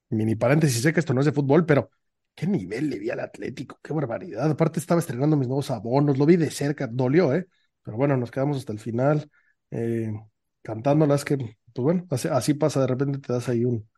Mini 0.10 0.36
paréntesis, 0.36 0.82
sé 0.82 0.94
que 0.94 1.00
esto 1.00 1.14
no 1.14 1.20
es 1.22 1.26
de 1.26 1.32
fútbol, 1.34 1.66
pero 1.66 1.90
qué 2.34 2.48
nivel 2.48 2.90
le 2.90 3.00
vi 3.00 3.10
al 3.10 3.20
Atlético, 3.20 3.80
qué 3.84 3.94
barbaridad. 3.94 4.50
Aparte 4.50 4.80
estaba 4.80 5.00
estrenando 5.00 5.36
mis 5.36 5.48
nuevos 5.48 5.70
abonos, 5.72 6.18
lo 6.18 6.26
vi 6.26 6.38
de 6.38 6.52
cerca, 6.52 6.88
dolió, 6.88 7.34
¿eh? 7.34 7.48
Pero 7.84 7.98
bueno, 7.98 8.16
nos 8.18 8.32
quedamos 8.32 8.58
hasta 8.58 8.74
el 8.74 8.80
final 8.80 9.30
eh, 9.72 10.14
cantándolas 10.62 11.26
que, 11.26 11.38
pues 11.38 11.84
bueno, 11.84 12.06
así, 12.10 12.28
así 12.30 12.54
pasa, 12.54 12.82
de 12.82 12.88
repente 12.88 13.20
te 13.20 13.34
das 13.34 13.50
ahí 13.50 13.66
un, 13.66 13.90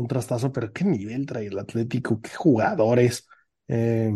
un 0.00 0.08
trastazo, 0.08 0.52
pero 0.52 0.72
qué 0.72 0.84
nivel 0.84 1.26
trae 1.26 1.46
el 1.48 1.58
Atlético, 1.58 2.20
qué 2.22 2.30
jugadores. 2.30 3.28
Eh, 3.68 4.12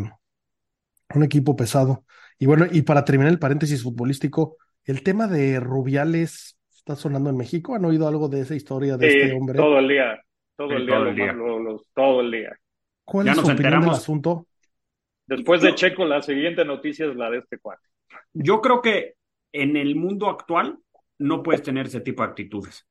Un 1.13 1.23
equipo 1.23 1.55
pesado. 1.55 2.03
Y 2.39 2.45
bueno, 2.45 2.65
y 2.69 2.81
para 2.81 3.05
terminar 3.05 3.31
el 3.31 3.39
paréntesis 3.39 3.83
futbolístico, 3.83 4.57
el 4.83 5.03
tema 5.03 5.27
de 5.27 5.59
Rubiales 5.59 6.57
está 6.69 6.95
sonando 6.95 7.29
en 7.29 7.37
México. 7.37 7.75
¿Han 7.75 7.85
oído 7.85 8.07
algo 8.07 8.27
de 8.27 8.41
esa 8.41 8.55
historia 8.55 8.97
de 8.97 9.07
este 9.07 9.33
hombre? 9.33 9.59
Todo 9.59 9.79
el 9.79 9.87
día, 9.87 10.19
todo 10.57 10.71
el 10.73 10.85
día, 10.85 10.95
todo 10.95 11.07
el 11.07 11.15
día. 11.15 11.25
más- 11.27 11.35
lo- 11.35 11.59
lo- 11.59 11.81
todo 11.93 12.21
el 12.21 12.31
día. 12.31 12.57
¿Cuál 13.05 13.27
Ya 13.27 13.31
es 13.31 13.37
nos 13.37 13.45
su 13.45 13.51
opinión 13.53 13.81
del 13.81 13.89
asunto? 13.91 14.47
Después 15.27 15.61
de 15.61 15.73
Checo, 15.75 16.05
la 16.05 16.21
siguiente 16.21 16.65
noticia 16.65 17.05
es 17.07 17.15
la 17.15 17.29
de 17.29 17.39
este 17.39 17.57
cuate. 17.59 17.87
Yo 18.33 18.61
creo 18.61 18.81
que 18.81 19.13
en 19.51 19.77
el 19.77 19.95
mundo 19.95 20.27
actual 20.29 20.77
no 21.19 21.41
puedes 21.43 21.63
tener 21.63 21.87
ese 21.87 22.01
tipo 22.01 22.23
de 22.23 22.29
actitudes. 22.29 22.85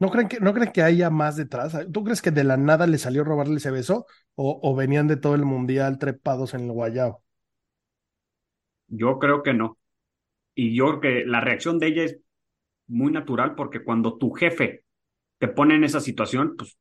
¿No 0.00 0.10
creen 0.10 0.28
que, 0.28 0.40
no 0.40 0.54
creen 0.54 0.72
que 0.72 0.82
haya 0.82 1.10
más 1.10 1.36
detrás? 1.36 1.76
¿Tú 1.92 2.02
crees 2.02 2.22
que 2.22 2.30
de 2.30 2.42
la 2.42 2.56
nada 2.56 2.86
le 2.86 2.96
salió 2.96 3.20
a 3.20 3.26
robarle 3.26 3.56
ese 3.56 3.70
beso? 3.70 4.06
¿O, 4.34 4.58
o 4.62 4.74
venían 4.74 5.06
de 5.06 5.18
todo 5.18 5.34
el 5.34 5.44
mundial 5.44 5.98
trepados 5.98 6.54
en 6.54 6.62
el 6.62 6.72
guayao? 6.72 7.22
Yo 8.88 9.18
creo 9.18 9.42
que 9.42 9.52
no. 9.52 9.78
Y 10.54 10.74
yo 10.74 10.86
creo 10.86 11.00
que 11.00 11.24
la 11.26 11.42
reacción 11.42 11.78
de 11.78 11.88
ella 11.88 12.04
es 12.04 12.18
muy 12.88 13.12
natural 13.12 13.54
porque 13.54 13.84
cuando 13.84 14.16
tu 14.16 14.32
jefe 14.32 14.84
te 15.38 15.48
pone 15.48 15.74
en 15.74 15.84
esa 15.84 16.00
situación, 16.00 16.54
pues 16.56 16.78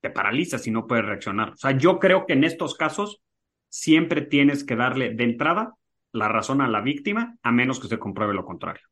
te 0.00 0.10
paralizas 0.10 0.66
y 0.66 0.70
no 0.70 0.86
puedes 0.86 1.06
reaccionar. 1.06 1.50
O 1.50 1.56
sea, 1.56 1.72
yo 1.72 1.98
creo 1.98 2.26
que 2.26 2.34
en 2.34 2.44
estos 2.44 2.74
casos 2.74 3.22
siempre 3.70 4.20
tienes 4.20 4.64
que 4.64 4.76
darle 4.76 5.14
de 5.14 5.24
entrada 5.24 5.74
la 6.12 6.28
razón 6.28 6.60
a 6.60 6.68
la 6.68 6.82
víctima, 6.82 7.36
a 7.42 7.52
menos 7.52 7.80
que 7.80 7.88
se 7.88 7.98
compruebe 7.98 8.34
lo 8.34 8.44
contrario. 8.44 8.82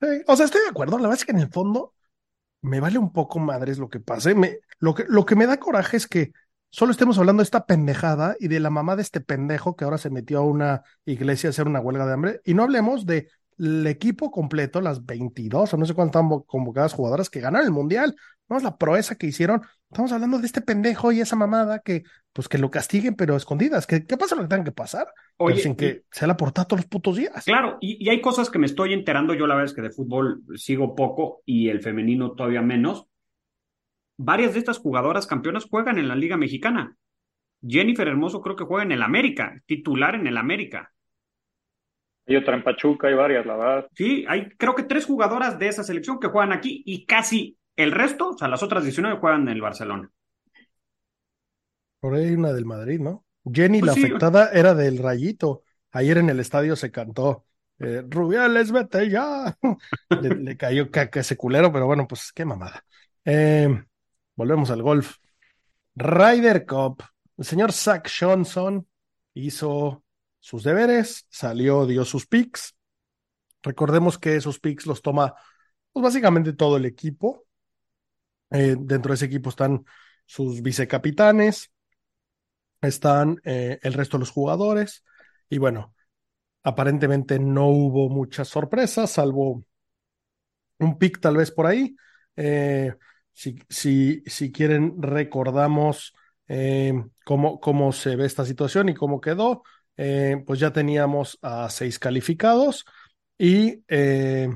Sí, 0.00 0.08
o 0.26 0.36
sea, 0.36 0.46
estoy 0.46 0.62
de 0.62 0.68
acuerdo. 0.68 0.98
La 0.98 1.08
verdad 1.08 1.18
es 1.18 1.24
que 1.24 1.32
en 1.32 1.38
el 1.38 1.50
fondo 1.50 1.94
me 2.62 2.80
vale 2.80 2.98
un 2.98 3.12
poco 3.12 3.38
madres 3.38 3.78
lo 3.78 3.88
que 3.88 4.00
pase. 4.00 4.34
Me, 4.34 4.58
lo, 4.78 4.94
que, 4.94 5.04
lo 5.08 5.26
que 5.26 5.36
me 5.36 5.46
da 5.46 5.58
coraje 5.58 5.96
es 5.96 6.06
que 6.06 6.32
solo 6.70 6.92
estemos 6.92 7.18
hablando 7.18 7.42
de 7.42 7.44
esta 7.44 7.66
pendejada 7.66 8.36
y 8.38 8.48
de 8.48 8.60
la 8.60 8.70
mamá 8.70 8.96
de 8.96 9.02
este 9.02 9.20
pendejo 9.20 9.76
que 9.76 9.84
ahora 9.84 9.98
se 9.98 10.10
metió 10.10 10.38
a 10.38 10.46
una 10.46 10.82
iglesia 11.04 11.48
a 11.48 11.50
hacer 11.50 11.66
una 11.66 11.80
huelga 11.80 12.06
de 12.06 12.12
hambre. 12.12 12.40
Y 12.44 12.54
no 12.54 12.62
hablemos 12.62 13.04
de 13.04 13.28
el 13.58 13.86
equipo 13.86 14.30
completo, 14.30 14.80
las 14.80 15.04
22 15.04 15.72
o 15.72 15.76
no 15.76 15.84
sé 15.84 15.94
cuántas 15.94 16.22
convocadas 16.46 16.92
jugadoras 16.92 17.30
que 17.30 17.40
ganaron 17.40 17.66
el 17.66 17.72
mundial. 17.72 18.16
No 18.48 18.56
es 18.56 18.62
la 18.62 18.76
proeza 18.76 19.14
que 19.16 19.26
hicieron. 19.26 19.62
Estamos 19.90 20.12
hablando 20.12 20.38
de 20.38 20.46
este 20.46 20.60
pendejo 20.60 21.12
y 21.12 21.20
esa 21.20 21.36
mamada 21.36 21.78
que, 21.78 22.02
pues 22.32 22.48
que 22.48 22.58
lo 22.58 22.70
castiguen, 22.70 23.14
pero 23.14 23.36
escondidas. 23.36 23.86
Que, 23.86 24.04
que 24.04 24.16
pase 24.16 24.34
lo 24.36 24.42
que 24.42 24.48
tenga 24.48 24.64
que 24.64 24.72
pasar, 24.72 25.06
pero 25.38 25.50
Oye, 25.50 25.62
sin 25.62 25.74
que 25.74 26.04
se 26.10 26.26
la 26.26 26.36
portada 26.36 26.66
todos 26.66 26.80
los 26.80 26.88
putos 26.88 27.16
días. 27.16 27.44
Claro, 27.44 27.78
y, 27.80 28.04
y 28.04 28.10
hay 28.10 28.20
cosas 28.20 28.50
que 28.50 28.58
me 28.58 28.66
estoy 28.66 28.92
enterando, 28.92 29.34
yo 29.34 29.46
la 29.46 29.54
verdad 29.54 29.70
es 29.70 29.74
que 29.74 29.82
de 29.82 29.90
fútbol 29.90 30.42
sigo 30.56 30.94
poco 30.94 31.42
y 31.46 31.68
el 31.68 31.80
femenino 31.80 32.32
todavía 32.32 32.62
menos. 32.62 33.06
Varias 34.18 34.52
de 34.52 34.58
estas 34.58 34.78
jugadoras 34.78 35.26
campeonas 35.26 35.64
juegan 35.64 35.98
en 35.98 36.08
la 36.08 36.14
Liga 36.14 36.36
Mexicana. 36.36 36.96
Jennifer 37.66 38.08
Hermoso 38.08 38.40
creo 38.40 38.56
que 38.56 38.64
juega 38.64 38.82
en 38.82 38.92
el 38.92 39.02
América, 39.02 39.62
titular 39.66 40.14
en 40.14 40.26
el 40.26 40.36
América. 40.36 40.92
Hay 42.32 42.36
otra 42.42 42.54
en 42.56 42.64
Pachuca, 42.64 43.08
hay 43.08 43.14
varias, 43.14 43.46
la 43.46 43.56
verdad. 43.56 43.88
Sí, 43.94 44.24
hay 44.28 44.48
creo 44.56 44.74
que 44.74 44.84
tres 44.84 45.04
jugadoras 45.06 45.58
de 45.58 45.68
esa 45.68 45.84
selección 45.84 46.18
que 46.20 46.28
juegan 46.28 46.52
aquí 46.52 46.82
y 46.86 47.04
casi 47.06 47.58
el 47.76 47.92
resto, 47.92 48.30
o 48.30 48.38
sea, 48.38 48.48
las 48.48 48.62
otras 48.62 48.82
19 48.84 49.18
juegan 49.18 49.42
en 49.42 49.48
el 49.50 49.60
Barcelona. 49.62 50.10
Por 52.00 52.14
ahí 52.14 52.24
hay 52.26 52.34
una 52.34 52.52
del 52.52 52.64
Madrid, 52.66 53.00
¿no? 53.00 53.24
Jenny, 53.52 53.80
Pues 53.80 53.92
la 53.92 53.92
sí. 53.92 53.94
afectada, 53.94 54.50
era 54.52 54.74
del 54.74 54.98
Rayito. 54.98 55.62
Ayer 55.92 56.18
en 56.18 56.30
el 56.30 56.40
estadio 56.40 56.76
se 56.76 56.90
cantó, 56.90 57.46
eh, 57.78 58.02
Rubiales, 58.08 58.72
vete 58.72 59.08
ya. 59.10 59.56
Le, 60.16 60.30
le 60.36 60.56
cayó 60.56 60.90
caca 60.90 61.20
ese 61.20 61.36
culero, 61.36 61.72
pero 61.72 61.86
bueno, 61.86 62.06
pues 62.08 62.32
qué 62.32 62.44
mamada. 62.44 62.84
Eh, 63.24 63.68
volvemos 64.36 64.70
al 64.70 64.82
golf. 64.82 65.16
Ryder 65.96 66.66
Cup. 66.66 67.02
El 67.38 67.44
señor 67.44 67.72
Zach 67.72 68.08
Johnson 68.20 68.86
hizo 69.34 70.04
sus 70.42 70.64
deberes, 70.64 71.24
salió, 71.30 71.86
dio 71.86 72.04
sus 72.04 72.26
picks. 72.26 72.74
Recordemos 73.62 74.18
que 74.18 74.34
esos 74.34 74.58
picks 74.58 74.86
los 74.86 75.00
toma, 75.00 75.34
pues 75.92 76.02
básicamente 76.02 76.52
todo 76.52 76.76
el 76.76 76.84
equipo. 76.84 77.46
Eh, 78.50 78.74
dentro 78.76 79.10
de 79.10 79.14
ese 79.14 79.26
equipo 79.26 79.50
están 79.50 79.84
sus 80.26 80.60
vicecapitanes, 80.60 81.70
están 82.80 83.40
eh, 83.44 83.78
el 83.82 83.92
resto 83.92 84.16
de 84.16 84.22
los 84.22 84.32
jugadores. 84.32 85.04
Y 85.48 85.58
bueno, 85.58 85.94
aparentemente 86.64 87.38
no 87.38 87.68
hubo 87.68 88.08
muchas 88.08 88.48
sorpresas, 88.48 89.12
salvo 89.12 89.64
un 90.80 90.98
pick 90.98 91.20
tal 91.20 91.36
vez 91.36 91.52
por 91.52 91.66
ahí. 91.66 91.94
Eh, 92.34 92.92
si, 93.32 93.60
si, 93.68 94.24
si 94.26 94.50
quieren, 94.50 95.00
recordamos 95.00 96.12
cómo, 97.24 97.60
cómo 97.60 97.92
se 97.92 98.16
ve 98.16 98.26
esta 98.26 98.44
situación 98.44 98.88
y 98.88 98.94
cómo 98.94 99.20
quedó. 99.20 99.62
Eh, 99.96 100.42
pues 100.46 100.58
ya 100.60 100.72
teníamos 100.72 101.38
a 101.42 101.68
seis 101.68 101.98
calificados 101.98 102.84
y 103.38 103.82
eh, 103.88 104.48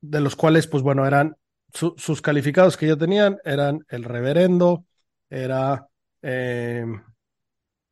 de 0.00 0.20
los 0.20 0.36
cuales, 0.36 0.66
pues 0.66 0.82
bueno, 0.82 1.06
eran 1.06 1.36
su- 1.72 1.94
sus 1.96 2.20
calificados 2.22 2.76
que 2.76 2.86
ya 2.88 2.96
tenían, 2.96 3.38
eran 3.44 3.84
el 3.88 4.04
reverendo, 4.04 4.84
era, 5.30 5.86
eh, 6.22 6.84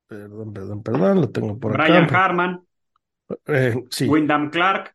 perdón, 0.07 0.53
perdón, 0.53 0.83
perdón, 0.83 1.21
lo 1.21 1.31
tengo 1.31 1.59
por 1.59 1.73
Brian 1.73 2.05
acá. 2.05 2.25
Harman, 2.25 2.67
Eh, 3.47 3.77
sí, 3.91 4.07
Wyndham 4.07 4.51
Clark, 4.51 4.95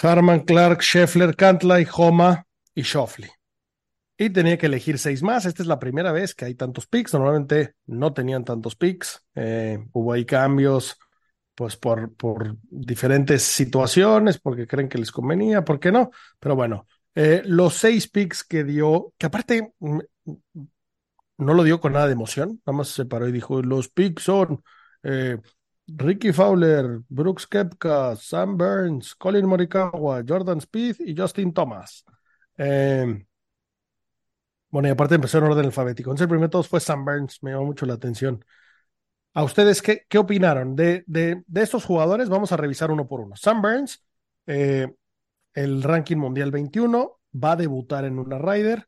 Harman, 0.00 0.40
Clark, 0.44 0.82
Scheffler, 0.82 1.34
Cantlay, 1.34 1.86
Homa 1.96 2.44
y 2.74 2.82
Shoffley. 2.82 3.28
Y 4.20 4.30
tenía 4.30 4.58
que 4.58 4.66
elegir 4.66 4.98
seis 4.98 5.22
más. 5.22 5.46
Esta 5.46 5.62
es 5.62 5.68
la 5.68 5.78
primera 5.78 6.10
vez 6.10 6.34
que 6.34 6.44
hay 6.44 6.54
tantos 6.56 6.86
picks. 6.88 7.14
Normalmente 7.14 7.74
no 7.86 8.12
tenían 8.12 8.44
tantos 8.44 8.74
picks. 8.74 9.24
Eh, 9.36 9.78
hubo 9.92 10.12
ahí 10.12 10.24
cambios, 10.24 10.98
pues 11.54 11.76
por, 11.76 12.14
por 12.16 12.56
diferentes 12.62 13.44
situaciones, 13.44 14.38
porque 14.38 14.66
creen 14.66 14.88
que 14.88 14.98
les 14.98 15.12
convenía, 15.12 15.64
¿por 15.64 15.78
qué 15.78 15.92
no? 15.92 16.10
Pero 16.40 16.56
bueno, 16.56 16.88
eh, 17.14 17.42
los 17.44 17.74
seis 17.74 18.08
picks 18.08 18.42
que 18.42 18.64
dio, 18.64 19.14
que 19.18 19.26
aparte 19.26 19.72
mm, 19.78 20.00
no 21.38 21.54
lo 21.54 21.62
dio 21.62 21.80
con 21.80 21.92
nada 21.92 22.06
de 22.06 22.12
emoción, 22.12 22.60
nada 22.66 22.76
más 22.76 22.88
se 22.88 23.06
paró 23.06 23.28
y 23.28 23.32
dijo, 23.32 23.62
los 23.62 23.88
picks 23.88 24.24
son 24.24 24.62
eh, 25.02 25.38
Ricky 25.86 26.32
Fowler, 26.32 27.00
Brooks 27.08 27.46
Kepka, 27.46 28.16
Sam 28.16 28.56
Burns, 28.56 29.14
Colin 29.14 29.46
Morikawa, 29.46 30.22
Jordan 30.26 30.60
Spieth 30.60 31.00
y 31.00 31.16
Justin 31.16 31.52
Thomas. 31.52 32.04
Eh, 32.56 33.26
bueno, 34.70 34.88
y 34.88 34.90
aparte 34.90 35.14
empezó 35.14 35.38
en 35.38 35.44
orden 35.44 35.66
alfabético. 35.66 36.10
Entonces 36.10 36.24
el 36.24 36.28
primero 36.28 36.48
de 36.48 36.52
todos 36.52 36.68
fue 36.68 36.80
Sam 36.80 37.04
Burns, 37.04 37.42
me 37.42 37.52
llamó 37.52 37.66
mucho 37.66 37.86
la 37.86 37.94
atención. 37.94 38.44
¿A 39.34 39.44
ustedes 39.44 39.82
qué, 39.82 40.04
qué 40.08 40.18
opinaron? 40.18 40.74
De, 40.74 41.04
de, 41.06 41.42
de 41.46 41.62
estos 41.62 41.84
jugadores, 41.84 42.28
vamos 42.28 42.52
a 42.52 42.56
revisar 42.56 42.90
uno 42.90 43.06
por 43.06 43.20
uno. 43.20 43.36
Sam 43.36 43.62
Burns, 43.62 44.04
eh, 44.46 44.92
el 45.54 45.82
ranking 45.82 46.16
mundial 46.16 46.50
21, 46.50 47.20
va 47.32 47.52
a 47.52 47.56
debutar 47.56 48.04
en 48.04 48.18
una 48.18 48.38
Ryder. 48.38 48.86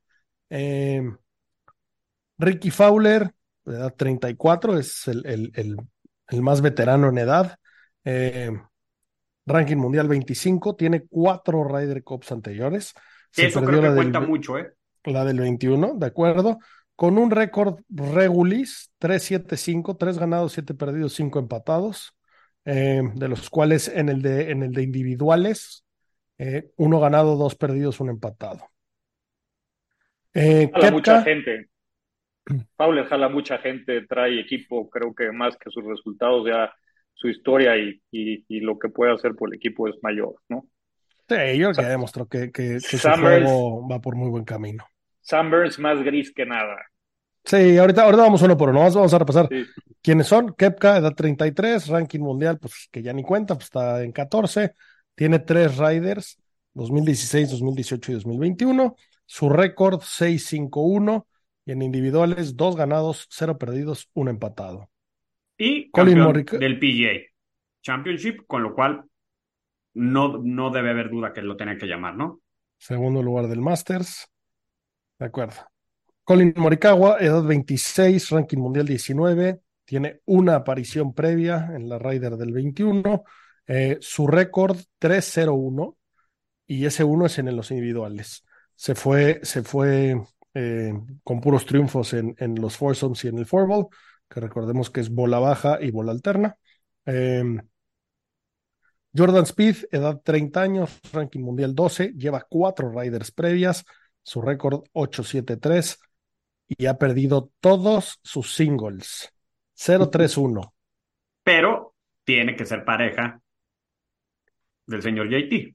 Eh, 0.51 1.03
Ricky 2.38 2.71
Fowler, 2.71 3.31
de 3.64 3.77
edad 3.77 3.95
34, 3.95 4.79
es 4.79 5.07
el, 5.09 5.25
el, 5.27 5.53
el, 5.55 5.77
el 6.29 6.43
más 6.43 6.61
veterano 6.61 7.09
en 7.09 7.19
edad. 7.19 7.57
Eh, 8.05 8.51
ranking 9.47 9.77
mundial 9.77 10.09
25, 10.09 10.75
tiene 10.77 11.07
cuatro 11.07 11.64
Ryder 11.64 12.03
Cups 12.03 12.33
anteriores. 12.33 12.95
Eso 13.37 13.62
creo 13.62 13.81
que 13.81 13.87
del, 13.88 13.97
cuenta 13.97 14.21
mucho, 14.21 14.59
¿eh? 14.59 14.75
La 15.05 15.25
del 15.25 15.41
21, 15.41 15.95
de 15.95 16.07
acuerdo. 16.07 16.59
Con 16.97 17.17
un 17.17 17.31
récord 17.31 17.81
regulis, 17.89 18.93
3-7-5, 18.99 19.97
3 19.97 20.19
ganados, 20.19 20.53
7 20.53 20.75
perdidos, 20.75 21.15
5 21.15 21.39
empatados, 21.39 22.15
eh, 22.65 23.03
de 23.15 23.29
los 23.29 23.49
cuales 23.49 23.89
en 23.89 24.09
el 24.11 24.21
de, 24.21 24.51
en 24.51 24.63
el 24.63 24.73
de 24.73 24.83
individuales, 24.83 25.85
eh, 26.39 26.71
uno 26.77 27.01
ganado, 27.01 27.37
dos 27.37 27.55
perdidos, 27.55 28.01
un 28.01 28.11
empatado. 28.11 28.67
Eh, 30.35 30.71
Jala 30.73 30.91
mucha 30.91 31.13
Koepka, 31.15 31.31
gente. 31.31 31.69
Fowler 32.77 33.07
jala 33.07 33.29
mucha 33.29 33.59
gente, 33.59 34.07
trae 34.07 34.41
equipo, 34.41 34.89
creo 34.91 35.15
que 35.15 35.33
más 35.33 35.57
que 35.57 35.71
sus 35.71 35.85
resultados, 35.85 36.47
ya 36.47 36.73
su 37.15 37.29
historia 37.29 37.77
y, 37.77 38.01
y, 38.11 38.45
y 38.49 38.61
lo 38.61 38.79
que 38.79 38.89
puede 38.89 39.13
hacer 39.13 39.35
por 39.35 39.51
el 39.51 39.57
equipo 39.57 39.89
es 39.89 39.97
mayor, 40.03 40.37
¿no? 40.49 40.67
Sí, 41.37 41.59
yo 41.59 41.69
creo 41.69 41.69
que 41.71 41.75
Sa- 41.75 41.83
ya 41.83 41.88
demostró 41.88 42.27
que, 42.27 42.51
que, 42.53 42.75
que 42.75 42.81
su 42.81 42.99
Summers, 42.99 43.45
juego 43.45 43.88
va 43.88 44.01
por 44.01 44.16
muy 44.16 44.29
buen 44.31 44.45
camino. 44.45 44.85
Sam 45.21 45.51
Burns 45.51 45.79
más 45.79 46.03
gris 46.03 46.33
que 46.33 46.45
nada. 46.47 46.77
Sí, 47.45 47.79
ahorita, 47.79 48.03
ahorita 48.05 48.23
vamos 48.23 48.43
uno 48.43 48.57
por 48.57 48.69
uno. 48.69 48.81
Vamos, 48.81 48.95
vamos 48.95 49.14
a 49.14 49.19
repasar 49.19 49.49
Sí. 49.51 49.64
quiénes 50.03 50.27
son. 50.27 50.55
Kepka, 50.55 50.99
edad 50.99 51.14
33, 51.14 51.87
ranking 51.88 52.21
mundial, 52.21 52.59
pues 52.59 52.88
que 52.90 53.03
ya 53.03 53.12
ni 53.12 53.23
cuenta, 53.23 53.55
pues 53.55 53.64
está 53.66 54.03
en 54.03 54.12
14. 54.12 54.75
Tiene 55.14 55.38
tres 55.38 55.77
Riders, 55.79 56.38
2016, 56.75 57.51
2018 57.51 58.12
y 58.12 58.14
2021. 58.16 58.95
Su 59.27 59.49
récord 59.49 60.01
6-5-1 60.03 61.27
y 61.64 61.73
en 61.73 61.83
individuales, 61.83 62.57
dos 62.57 62.77
ganados, 62.77 63.27
cero 63.31 63.59
perdidos, 63.59 64.11
un 64.14 64.29
empatado. 64.29 64.90
Y 65.57 65.90
Colin 65.90 66.21
Morikawa. 66.21 66.59
del 66.61 66.79
PGA 66.79 67.21
Championship, 67.83 68.47
con 68.47 68.62
lo 68.62 68.75
cual 68.75 69.05
no, 69.94 70.38
no 70.38 70.70
debe 70.70 70.90
haber 70.90 71.11
duda 71.11 71.33
que 71.33 71.42
lo 71.42 71.57
tenía 71.57 71.76
que 71.76 71.87
llamar, 71.87 72.16
¿no? 72.16 72.40
Segundo 72.79 73.22
lugar 73.22 73.48
del 73.48 73.61
Masters. 73.61 74.29
De 75.18 75.26
acuerdo. 75.26 75.70
Colin 76.24 76.55
Morikawa, 76.57 77.18
edad 77.18 77.42
26, 77.42 78.31
ranking 78.31 78.59
mundial 78.59 78.87
19, 78.87 79.61
tiene 79.85 80.20
una 80.26 80.57
aparición 80.57 81.12
previa 81.12 81.70
en 81.74 81.88
la 81.88 81.98
Ryder 81.98 82.37
del 82.37 82.53
21, 82.53 83.24
eh, 83.66 83.98
su 84.00 84.26
récord 84.26 84.79
3-0-1 84.98 85.96
y 86.66 86.87
ese 86.87 87.03
1 87.05 87.26
es 87.26 87.38
en 87.38 87.57
los 87.57 87.70
individuales. 87.72 88.44
Se 88.76 88.94
fue, 88.94 89.40
se 89.42 89.62
fue 89.62 90.22
eh, 90.55 90.94
con 91.24 91.40
puros 91.40 91.66
triunfos 91.66 92.12
en, 92.14 92.35
en 92.38 92.55
los 92.55 92.76
foursomes 92.76 93.24
y 93.24 93.29
en 93.29 93.38
el 93.38 93.46
fourball, 93.46 93.88
que 94.29 94.40
recordemos 94.40 94.90
que 94.90 95.00
es 95.00 95.11
bola 95.11 95.40
baja 95.40 95.79
y 95.83 95.90
bola 95.90 96.12
alterna. 96.12 96.57
Eh, 97.07 97.42
Jordan 99.16 99.44
Speed, 99.44 99.77
edad 99.90 100.20
30 100.23 100.61
años, 100.61 101.01
ranking 101.12 101.40
mundial 101.40 101.75
12, 101.75 102.12
lleva 102.16 102.46
cuatro 102.49 102.90
riders 102.90 103.33
previas, 103.33 103.85
su 104.23 104.40
récord 104.40 104.85
8-7-3 104.92 105.99
y 106.68 106.87
ha 106.87 106.99
perdido 106.99 107.51
todos 107.61 108.20
sus 108.23 108.55
singles. 108.55 109.33
0-3-1. 109.77 110.73
Pero 111.42 111.94
tiene 112.25 112.55
que 112.55 112.66
ser 112.66 112.85
pareja 112.85 113.40
del 114.87 115.03
señor 115.03 115.29
JT. 115.29 115.75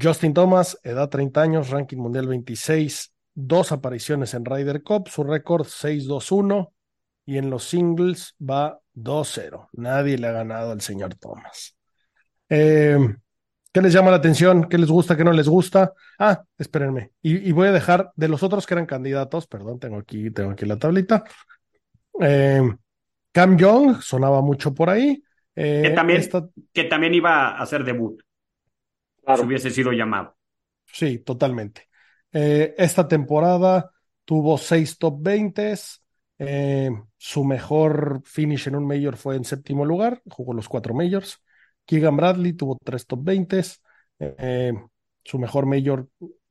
Justin 0.00 0.34
Thomas, 0.34 0.78
edad 0.82 1.08
30 1.08 1.40
años, 1.42 1.70
ranking 1.70 1.98
mundial 1.98 2.26
26, 2.26 3.14
dos 3.34 3.72
apariciones 3.72 4.34
en 4.34 4.44
Ryder 4.44 4.82
Cup, 4.82 5.08
su 5.08 5.24
récord 5.24 5.66
6-2-1 5.66 6.72
y 7.26 7.38
en 7.38 7.50
los 7.50 7.64
singles 7.64 8.34
va 8.38 8.80
2-0. 8.94 9.68
Nadie 9.72 10.18
le 10.18 10.26
ha 10.26 10.32
ganado 10.32 10.72
al 10.72 10.80
señor 10.80 11.14
Thomas. 11.14 11.73
Eh, 12.56 12.96
¿Qué 13.72 13.82
les 13.82 13.92
llama 13.92 14.12
la 14.12 14.18
atención? 14.18 14.68
¿Qué 14.68 14.78
les 14.78 14.88
gusta? 14.88 15.16
¿Qué 15.16 15.24
no 15.24 15.32
les 15.32 15.48
gusta? 15.48 15.92
Ah, 16.18 16.44
espérenme. 16.56 17.10
Y, 17.20 17.48
y, 17.48 17.50
voy 17.50 17.66
a 17.66 17.72
dejar 17.72 18.12
de 18.14 18.28
los 18.28 18.44
otros 18.44 18.66
que 18.66 18.74
eran 18.74 18.86
candidatos, 18.86 19.48
perdón, 19.48 19.80
tengo 19.80 19.98
aquí, 19.98 20.30
tengo 20.30 20.52
aquí 20.52 20.64
la 20.64 20.78
tablita. 20.78 21.24
Eh, 22.20 22.62
Cam 23.32 23.56
Young 23.56 24.00
sonaba 24.00 24.40
mucho 24.42 24.72
por 24.72 24.90
ahí. 24.90 25.20
Eh, 25.56 25.82
que, 25.86 25.90
también, 25.90 26.20
esta... 26.20 26.48
que 26.72 26.84
también 26.84 27.14
iba 27.14 27.48
a 27.48 27.62
hacer 27.62 27.82
debut. 27.82 28.22
Claro. 29.24 29.40
Si 29.40 29.46
hubiese 29.48 29.70
sido 29.70 29.90
llamado. 29.90 30.36
Sí, 30.84 31.18
totalmente. 31.18 31.88
Eh, 32.32 32.76
esta 32.78 33.08
temporada 33.08 33.90
tuvo 34.24 34.56
seis 34.56 34.96
top 34.98 35.16
20. 35.20 35.74
Eh, 36.38 36.90
su 37.16 37.44
mejor 37.44 38.22
finish 38.24 38.68
en 38.68 38.76
un 38.76 38.86
Major 38.86 39.16
fue 39.16 39.34
en 39.34 39.44
séptimo 39.44 39.84
lugar, 39.84 40.22
jugó 40.30 40.54
los 40.54 40.68
cuatro 40.68 40.94
Majors. 40.94 41.42
Keegan 41.86 42.16
Bradley 42.16 42.52
tuvo 42.54 42.78
tres 42.82 43.06
top 43.06 43.20
20. 43.22 43.62
Eh, 44.18 44.72
su 45.24 45.38
mejor 45.38 45.66
Major 45.66 46.08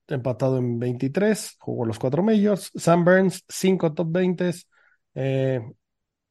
empatado 0.08 0.58
en 0.58 0.80
23, 0.80 1.56
jugó 1.60 1.86
los 1.86 2.00
cuatro 2.00 2.24
Majors. 2.24 2.72
Sam 2.76 3.06
Burns, 3.06 3.44
cinco 3.48 3.94
top 3.94 4.12
20. 4.12 4.52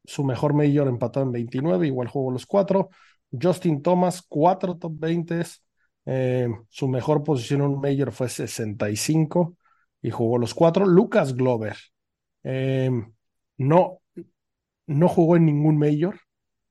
su 0.05 0.23
mejor 0.23 0.53
Major 0.53 0.87
empatado 0.87 1.25
en 1.25 1.31
29, 1.31 1.87
igual 1.87 2.07
jugó 2.07 2.31
los 2.31 2.45
cuatro. 2.45 2.89
Justin 3.41 3.81
Thomas, 3.81 4.21
cuatro 4.27 4.77
top 4.77 4.93
20. 4.97 5.43
Eh, 6.05 6.49
su 6.69 6.87
mejor 6.87 7.23
posición 7.23 7.61
en 7.61 7.67
un 7.67 7.81
Major 7.81 8.11
fue 8.11 8.29
65 8.29 9.57
y 10.01 10.11
jugó 10.11 10.37
los 10.37 10.53
cuatro. 10.53 10.85
Lucas 10.85 11.33
Glover 11.35 11.77
eh, 12.43 12.91
no, 13.57 14.01
no 14.87 15.07
jugó 15.07 15.35
en 15.37 15.45
ningún 15.45 15.77
Major, 15.77 16.19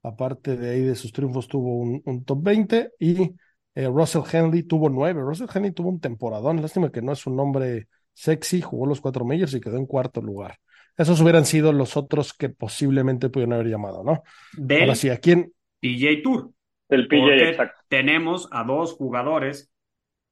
aparte 0.03 0.57
de 0.57 0.71
ahí 0.71 0.81
de 0.83 0.95
sus 0.95 1.13
triunfos 1.13 1.49
tuvo 1.49 1.79
un, 1.79 2.03
un 2.05 2.25
top 2.25 2.43
20 2.43 2.91
y 2.99 3.35
eh, 3.75 3.87
Russell 3.87 4.23
Henley 4.31 4.65
tuvo 4.65 4.89
nueve. 4.89 5.21
Russell 5.21 5.49
Henley 5.53 5.73
tuvo 5.73 5.89
un 5.89 6.01
temporadón, 6.01 6.61
lástima 6.61 6.91
que 6.91 7.03
no 7.03 7.13
es 7.13 7.27
un 7.27 7.37
nombre 7.37 7.89
sexy, 8.13 8.61
jugó 8.61 8.87
los 8.87 9.01
cuatro 9.01 9.25
Majors 9.25 9.55
y 9.55 9.61
quedó 9.61 9.77
en 9.77 9.87
cuarto 9.87 10.21
lugar. 10.21 10.59
Esos 10.97 11.21
hubieran 11.21 11.47
sido 11.47 11.73
los 11.73 11.97
otros 11.97 12.35
que 12.35 12.51
posiblemente 12.51 13.31
pudieran 13.31 13.55
haber 13.55 13.69
llamado, 13.69 14.05
¿no? 14.05 14.23
Del 14.53 14.83
Ahora 14.83 14.95
sí, 14.95 15.09
¿a 15.09 15.17
quién? 15.17 15.53
PJ 15.81 16.23
Tour. 16.23 16.51
Del 16.89 17.09
PJ, 17.09 17.49
exacto. 17.49 17.81
Tenemos 17.89 18.49
a 18.53 18.65
dos 18.65 18.93
jugadores 18.93 19.73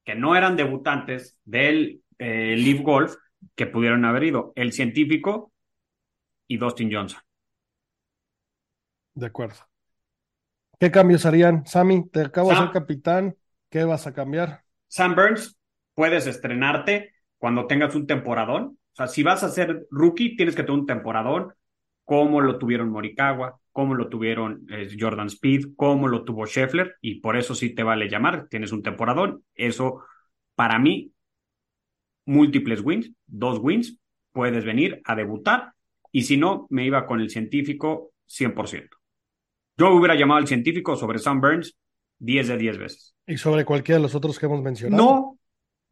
que 0.04 0.14
no 0.14 0.36
eran 0.36 0.56
debutantes 0.56 1.38
del 1.44 2.02
eh, 2.18 2.56
Leaf 2.58 2.82
Golf 2.82 3.14
que 3.54 3.66
pudieron 3.66 4.04
haber 4.04 4.24
ido, 4.24 4.52
el 4.54 4.72
científico 4.72 5.52
y 6.46 6.58
Dustin 6.58 6.92
Johnson. 6.92 7.20
De 9.14 9.26
acuerdo. 9.26 9.56
¿Qué 10.78 10.90
cambios 10.90 11.26
harían? 11.26 11.66
Sammy, 11.66 12.08
te 12.08 12.22
acabo 12.22 12.50
de 12.50 12.56
ser 12.56 12.70
capitán. 12.70 13.36
¿Qué 13.68 13.84
vas 13.84 14.06
a 14.06 14.14
cambiar? 14.14 14.64
Sam 14.88 15.14
Burns, 15.14 15.58
puedes 15.94 16.26
estrenarte 16.26 17.12
cuando 17.38 17.66
tengas 17.66 17.94
un 17.94 18.06
temporadón. 18.06 18.78
O 18.92 18.96
sea, 18.96 19.06
si 19.06 19.22
vas 19.22 19.42
a 19.44 19.50
ser 19.50 19.86
rookie, 19.90 20.36
tienes 20.36 20.56
que 20.56 20.62
tener 20.62 20.80
un 20.80 20.86
temporadón, 20.86 21.52
como 22.04 22.40
lo 22.40 22.58
tuvieron 22.58 22.90
Morikawa, 22.90 23.60
como 23.72 23.94
lo 23.94 24.08
tuvieron 24.08 24.66
eh, 24.70 24.88
Jordan 24.98 25.28
Speed, 25.28 25.74
como 25.76 26.08
lo 26.08 26.24
tuvo 26.24 26.46
Scheffler, 26.46 26.96
y 27.00 27.20
por 27.20 27.36
eso 27.36 27.54
sí 27.54 27.74
te 27.74 27.82
vale 27.82 28.08
llamar, 28.08 28.48
tienes 28.48 28.72
un 28.72 28.82
temporadón. 28.82 29.44
Eso, 29.54 30.02
para 30.54 30.78
mí, 30.78 31.12
múltiples 32.24 32.80
wins, 32.80 33.12
dos 33.26 33.58
wins, 33.60 33.98
puedes 34.32 34.64
venir 34.64 35.00
a 35.04 35.14
debutar, 35.14 35.74
y 36.10 36.22
si 36.22 36.36
no, 36.36 36.66
me 36.70 36.84
iba 36.84 37.06
con 37.06 37.20
el 37.20 37.30
científico 37.30 38.12
100%. 38.26 38.99
Yo 39.80 39.94
hubiera 39.94 40.14
llamado 40.14 40.40
al 40.40 40.46
científico 40.46 40.94
sobre 40.94 41.18
Sam 41.18 41.40
Burns 41.40 41.74
10 42.18 42.48
de 42.48 42.58
10 42.58 42.78
veces. 42.78 43.14
¿Y 43.26 43.38
sobre 43.38 43.64
cualquiera 43.64 43.96
de 43.96 44.02
los 44.02 44.14
otros 44.14 44.38
que 44.38 44.44
hemos 44.44 44.60
mencionado? 44.60 45.02
No, 45.02 45.38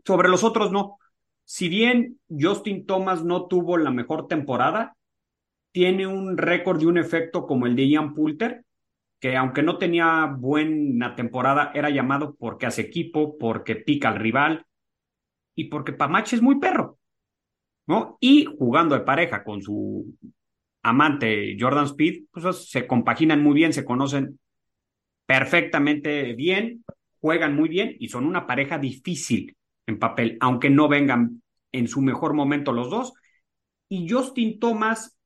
sobre 0.04 0.28
los 0.28 0.44
otros 0.44 0.70
no. 0.70 0.98
Si 1.44 1.70
bien 1.70 2.20
Justin 2.28 2.84
Thomas 2.84 3.24
no 3.24 3.46
tuvo 3.46 3.78
la 3.78 3.90
mejor 3.90 4.26
temporada, 4.26 4.94
tiene 5.72 6.06
un 6.06 6.36
récord 6.36 6.82
y 6.82 6.84
un 6.84 6.98
efecto 6.98 7.46
como 7.46 7.64
el 7.64 7.76
de 7.76 7.88
Ian 7.88 8.12
Poulter, 8.12 8.66
que 9.20 9.38
aunque 9.38 9.62
no 9.62 9.78
tenía 9.78 10.26
buena 10.38 11.14
temporada, 11.16 11.72
era 11.72 11.88
llamado 11.88 12.36
porque 12.38 12.66
hace 12.66 12.82
equipo, 12.82 13.38
porque 13.38 13.74
pica 13.74 14.10
al 14.10 14.16
rival 14.16 14.66
y 15.54 15.64
porque 15.70 15.94
Pamache 15.94 16.36
es 16.36 16.42
muy 16.42 16.58
perro, 16.58 16.98
¿no? 17.86 18.18
Y 18.20 18.44
jugando 18.44 18.94
de 18.94 19.00
pareja 19.00 19.42
con 19.42 19.62
su 19.62 20.14
amante 20.88 21.56
Jordan 21.58 21.84
Speed, 21.86 22.24
pues 22.30 22.68
se 22.68 22.86
compaginan 22.86 23.42
muy 23.42 23.54
bien, 23.54 23.72
se 23.72 23.84
conocen 23.84 24.38
perfectamente 25.26 26.32
bien, 26.34 26.84
juegan 27.20 27.54
muy 27.54 27.68
bien 27.68 27.96
y 27.98 28.08
son 28.08 28.24
una 28.24 28.46
pareja 28.46 28.78
difícil 28.78 29.56
en 29.86 29.98
papel, 29.98 30.36
aunque 30.40 30.70
no 30.70 30.88
vengan 30.88 31.42
en 31.72 31.88
su 31.88 32.00
mejor 32.00 32.34
momento 32.34 32.72
los 32.72 32.90
dos. 32.90 33.12
Y 33.88 34.08
Justin 34.08 34.58
Thomas, 34.58 35.18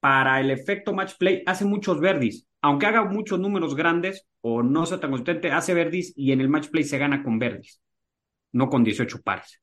para 0.00 0.40
el 0.40 0.50
efecto 0.50 0.92
match 0.92 1.14
play, 1.18 1.42
hace 1.46 1.64
muchos 1.64 2.00
verdis. 2.00 2.46
Aunque 2.60 2.86
haga 2.86 3.04
muchos 3.04 3.40
números 3.40 3.74
grandes 3.74 4.26
o 4.40 4.62
no 4.62 4.86
sea 4.86 5.00
tan 5.00 5.10
consistente, 5.10 5.50
hace 5.50 5.74
verdis 5.74 6.12
y 6.16 6.32
en 6.32 6.40
el 6.40 6.48
match 6.48 6.68
play 6.68 6.84
se 6.84 6.98
gana 6.98 7.22
con 7.22 7.38
verdis, 7.38 7.80
no 8.52 8.68
con 8.68 8.84
18 8.84 9.20
pares. 9.22 9.60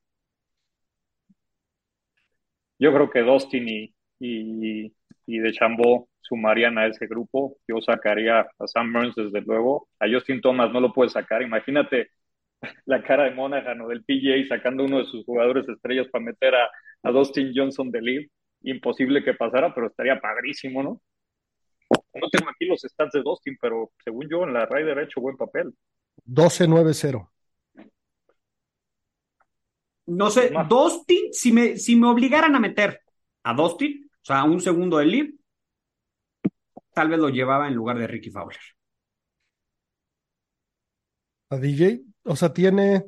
Yo 2.78 2.92
creo 2.94 3.10
que 3.10 3.20
Dustin 3.20 3.68
y, 3.68 3.94
y, 4.20 4.92
y 5.26 5.38
de 5.38 5.52
Chambó 5.52 6.08
sumarían 6.30 6.78
a 6.78 6.86
ese 6.86 7.06
grupo. 7.06 7.56
Yo 7.66 7.80
sacaría 7.80 8.40
a 8.40 8.66
Sam 8.66 8.92
Burns, 8.92 9.16
desde 9.16 9.40
luego. 9.40 9.88
A 9.98 10.06
Justin 10.08 10.40
Thomas 10.40 10.72
no 10.72 10.80
lo 10.80 10.92
puede 10.92 11.10
sacar. 11.10 11.42
Imagínate 11.42 12.10
la 12.84 13.02
cara 13.02 13.24
de 13.24 13.32
Monaghan 13.32 13.80
o 13.80 13.88
del 13.88 14.04
PJ 14.04 14.46
sacando 14.48 14.84
uno 14.84 14.98
de 14.98 15.06
sus 15.06 15.24
jugadores 15.24 15.68
estrellas 15.68 16.06
para 16.10 16.24
meter 16.24 16.54
a, 16.54 16.70
a 17.02 17.10
Dustin 17.10 17.52
Johnson 17.54 17.90
de 17.90 18.00
Leaf. 18.00 18.30
Imposible 18.62 19.24
que 19.24 19.34
pasara, 19.34 19.74
pero 19.74 19.88
estaría 19.88 20.20
padrísimo, 20.20 20.82
¿no? 20.82 21.00
No 22.14 22.28
tengo 22.30 22.50
aquí 22.50 22.66
los 22.66 22.82
stats 22.82 23.12
de 23.12 23.22
Dustin, 23.22 23.56
pero 23.60 23.90
según 24.04 24.28
yo 24.30 24.44
en 24.44 24.52
la 24.52 24.66
Ryder 24.66 24.98
ha 24.98 25.02
hecho 25.02 25.20
buen 25.20 25.36
papel. 25.36 25.72
12-9-0. 26.26 27.28
No 30.06 30.30
sé. 30.30 30.52
Dustin, 30.68 31.32
si 31.32 31.52
me, 31.52 31.76
si 31.76 31.96
me 31.96 32.08
obligaran 32.08 32.54
a 32.54 32.60
meter 32.60 33.00
a 33.44 33.54
Dustin, 33.54 34.09
o 34.22 34.24
sea, 34.26 34.44
un 34.44 34.60
segundo 34.60 34.98
de 34.98 35.06
tal 36.94 37.08
vez 37.08 37.18
lo 37.18 37.28
llevaba 37.30 37.66
en 37.68 37.74
lugar 37.74 37.98
de 37.98 38.06
Ricky 38.06 38.30
Fowler. 38.30 38.58
A 41.50 41.56
DJ, 41.58 42.00
o 42.24 42.36
sea, 42.36 42.52
tiene 42.52 43.06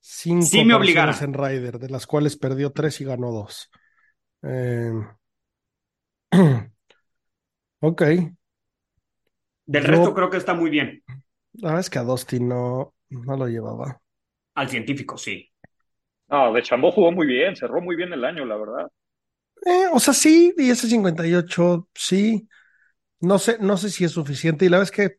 cinco 0.00 0.50
Sí 0.50 0.64
me 0.64 0.74
en 1.22 1.34
Ryder, 1.34 1.78
de 1.80 1.90
las 1.90 2.06
cuales 2.06 2.36
perdió 2.36 2.72
tres 2.72 3.00
y 3.00 3.04
ganó 3.04 3.32
dos. 3.32 3.70
Eh, 4.42 4.92
ok. 7.80 8.02
Del 9.66 9.82
Yo- 9.84 9.88
resto 9.88 10.14
creo 10.14 10.30
que 10.30 10.36
está 10.36 10.54
muy 10.54 10.70
bien. 10.70 11.02
La 11.54 11.68
verdad 11.70 11.80
es 11.80 11.88
que 11.90 11.98
a 11.98 12.02
Dustin 12.04 12.46
no, 12.48 12.94
no 13.08 13.36
lo 13.38 13.46
llevaba. 13.48 14.02
Al 14.54 14.68
científico, 14.70 15.18
sí. 15.18 15.50
No, 16.28 16.52
de 16.52 16.62
Chambó 16.62 16.92
jugó 16.92 17.12
muy 17.12 17.26
bien, 17.26 17.56
cerró 17.56 17.80
muy 17.82 17.96
bien 17.96 18.12
el 18.12 18.24
año, 18.24 18.44
la 18.46 18.56
verdad. 18.56 18.88
Eh, 19.64 19.86
o 19.92 20.00
sea, 20.00 20.14
sí, 20.14 20.52
y 20.56 20.70
ese 20.70 20.88
58, 20.88 21.88
sí. 21.94 22.48
No 23.20 23.38
sé, 23.38 23.58
no 23.60 23.76
sé 23.78 23.90
si 23.90 24.04
es 24.04 24.12
suficiente. 24.12 24.66
Y 24.66 24.68
la 24.68 24.78
verdad 24.78 24.92
es 24.94 24.96
que 25.10 25.18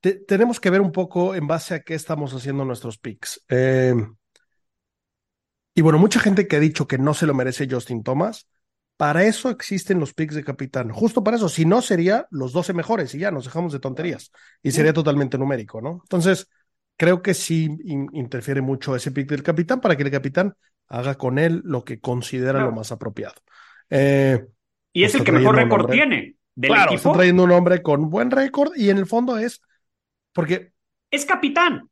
te- 0.00 0.14
tenemos 0.26 0.60
que 0.60 0.70
ver 0.70 0.80
un 0.80 0.92
poco 0.92 1.34
en 1.34 1.46
base 1.46 1.74
a 1.74 1.80
qué 1.82 1.94
estamos 1.94 2.32
haciendo 2.34 2.64
nuestros 2.64 2.98
picks. 2.98 3.42
Eh, 3.48 3.94
Y 5.74 5.82
bueno, 5.82 5.98
mucha 5.98 6.20
gente 6.20 6.46
que 6.46 6.56
ha 6.56 6.60
dicho 6.60 6.86
que 6.86 6.98
no 6.98 7.14
se 7.14 7.26
lo 7.26 7.34
merece 7.34 7.66
Justin 7.70 8.02
Thomas, 8.02 8.48
para 8.96 9.24
eso 9.24 9.50
existen 9.50 9.98
los 9.98 10.14
picks 10.14 10.34
de 10.36 10.44
capitán, 10.44 10.90
justo 10.90 11.24
para 11.24 11.36
eso, 11.36 11.48
si 11.48 11.64
no 11.64 11.82
sería 11.82 12.26
los 12.30 12.52
12 12.52 12.72
mejores 12.72 13.12
y 13.14 13.18
ya 13.18 13.30
nos 13.32 13.44
dejamos 13.44 13.72
de 13.72 13.80
tonterías 13.80 14.30
y 14.62 14.70
sería 14.70 14.92
totalmente 14.92 15.36
numérico, 15.36 15.80
¿no? 15.80 16.00
Entonces, 16.04 16.48
creo 16.96 17.22
que 17.22 17.34
sí 17.34 17.68
interfiere 18.12 18.60
mucho 18.60 18.94
ese 18.94 19.10
pick 19.10 19.28
del 19.28 19.42
capitán 19.42 19.80
para 19.80 19.96
que 19.96 20.02
el 20.02 20.10
capitán 20.10 20.54
haga 20.88 21.16
con 21.16 21.38
él 21.38 21.62
lo 21.64 21.84
que 21.84 22.00
considera 22.00 22.60
lo 22.60 22.72
más 22.72 22.92
apropiado. 22.92 23.34
Eh, 23.90 24.44
y 24.92 25.04
es 25.04 25.14
el 25.14 25.24
que 25.24 25.32
mejor 25.32 25.56
récord 25.56 25.90
tiene. 25.90 26.36
Del 26.54 26.70
claro, 26.70 26.92
equipo. 26.92 27.08
está 27.08 27.12
trayendo 27.12 27.42
un 27.42 27.50
hombre 27.50 27.82
con 27.82 28.10
buen 28.10 28.30
récord 28.30 28.72
y 28.76 28.90
en 28.90 28.98
el 28.98 29.06
fondo 29.06 29.38
es 29.38 29.60
porque 30.32 30.72
es 31.10 31.24
capitán. 31.24 31.88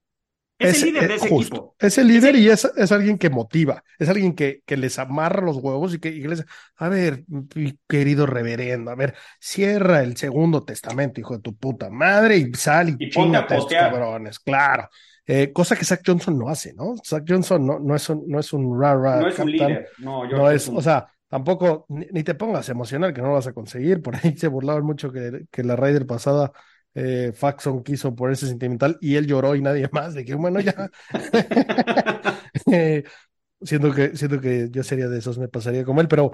Es, 0.62 0.83
el 0.83 0.92
líder 0.92 1.09
de 1.09 1.14
ese 1.14 1.27
equipo. 1.27 1.77
Es 1.79 1.98
el 1.98 2.09
líder 2.09 2.37
y 2.37 2.48
es, 2.48 2.64
es, 2.77 2.92
alguien 2.92 3.18
que 3.18 3.31
motiva, 3.31 3.83
es 3.98 4.09
alguien 4.09 4.35
que, 4.35 4.62
que 4.64 4.77
les 4.77 4.98
amarra 4.98 5.42
los 5.42 5.57
huevos 5.57 5.94
y 5.94 5.98
que, 5.98 6.09
y 6.09 6.22
les 6.22 6.38
dice, 6.38 6.51
a 6.77 6.88
ver, 6.88 7.25
mi 7.55 7.79
querido 7.88 8.27
reverendo, 8.27 8.90
a 8.90 8.94
ver, 8.94 9.14
cierra 9.40 10.03
el 10.03 10.16
segundo 10.16 10.64
testamento, 10.64 11.20
hijo 11.20 11.37
de 11.37 11.42
tu 11.42 11.57
puta 11.57 11.90
madre, 11.90 12.37
y 12.37 12.53
sal 12.55 12.96
y, 12.98 13.07
y 13.07 13.11
chingate 13.11 13.55
a 13.55 13.59
estos 13.59 13.72
cabrones, 13.72 14.38
claro. 14.38 14.88
Eh, 15.25 15.53
cosa 15.53 15.77
que 15.77 15.85
Zach 15.85 16.03
Johnson 16.05 16.37
no 16.37 16.48
hace, 16.48 16.75
¿no? 16.75 16.96
Zach 17.05 17.22
Johnson 17.27 17.64
no, 17.64 17.79
no 17.79 17.94
es 17.94 18.09
un, 18.09 18.25
no 18.27 18.40
es 18.40 18.53
un 18.53 18.81
rara. 18.81 19.20
No 19.20 19.29
es 19.29 19.38
un 19.38 19.51
líder, 19.51 19.88
no, 19.98 20.29
yo 20.29 20.37
no 20.37 20.51
es, 20.51 20.66
un... 20.66 20.79
o 20.79 20.83
sea, 20.83 21.07
tampoco, 21.29 21.87
ni, 21.88 22.07
ni, 22.11 22.25
te 22.25 22.35
pongas 22.35 22.68
emocional 22.68 23.12
que 23.12 23.22
no 23.22 23.29
lo 23.29 23.35
vas 23.35 23.46
a 23.46 23.53
conseguir, 23.53 24.03
por 24.03 24.16
ahí 24.16 24.37
se 24.37 24.48
burlaban 24.48 24.85
mucho 24.85 25.12
que, 25.12 25.44
que 25.51 25.62
la 25.62 25.77
Raider 25.77 26.07
pasada 26.07 26.51
eh, 26.94 27.33
Faxon 27.35 27.83
quiso 27.83 28.14
ponerse 28.14 28.46
sentimental 28.46 28.98
y 29.00 29.16
él 29.16 29.26
lloró 29.26 29.55
y 29.55 29.62
nadie 29.62 29.88
más, 29.92 30.14
de 30.14 30.24
que 30.24 30.35
bueno, 30.35 30.61
ya. 30.61 30.90
eh, 32.72 33.05
siento, 33.61 33.92
que, 33.92 34.16
siento 34.16 34.40
que 34.40 34.68
yo 34.70 34.83
sería 34.83 35.09
de 35.09 35.18
esos, 35.18 35.38
me 35.38 35.48
pasaría 35.48 35.85
como 35.85 36.00
él, 36.00 36.09
pero, 36.09 36.33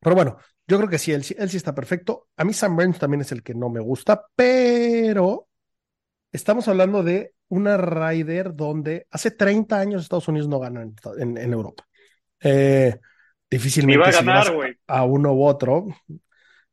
pero 0.00 0.16
bueno, 0.16 0.36
yo 0.66 0.76
creo 0.78 0.88
que 0.88 0.98
sí 0.98 1.12
él, 1.12 1.24
él 1.36 1.50
sí 1.50 1.56
está 1.56 1.74
perfecto. 1.74 2.28
A 2.36 2.44
mí 2.44 2.52
Sam 2.52 2.76
Burns 2.76 2.98
también 2.98 3.22
es 3.22 3.32
el 3.32 3.42
que 3.42 3.54
no 3.54 3.68
me 3.68 3.80
gusta, 3.80 4.26
pero 4.34 5.48
estamos 6.32 6.68
hablando 6.68 7.02
de 7.02 7.34
una 7.48 7.76
Rider 7.76 8.54
donde 8.54 9.06
hace 9.10 9.32
30 9.32 9.78
años 9.78 10.02
Estados 10.02 10.28
Unidos 10.28 10.48
no 10.48 10.60
gana 10.60 10.82
en, 10.82 10.94
en, 11.18 11.36
en 11.36 11.52
Europa. 11.52 11.84
Eh, 12.40 12.98
difícilmente 13.50 14.00
va 14.00 14.08
a, 14.08 14.12
ganar, 14.12 14.46
si 14.46 14.78
a 14.86 15.04
uno 15.04 15.32
u 15.34 15.44
otro, 15.44 15.88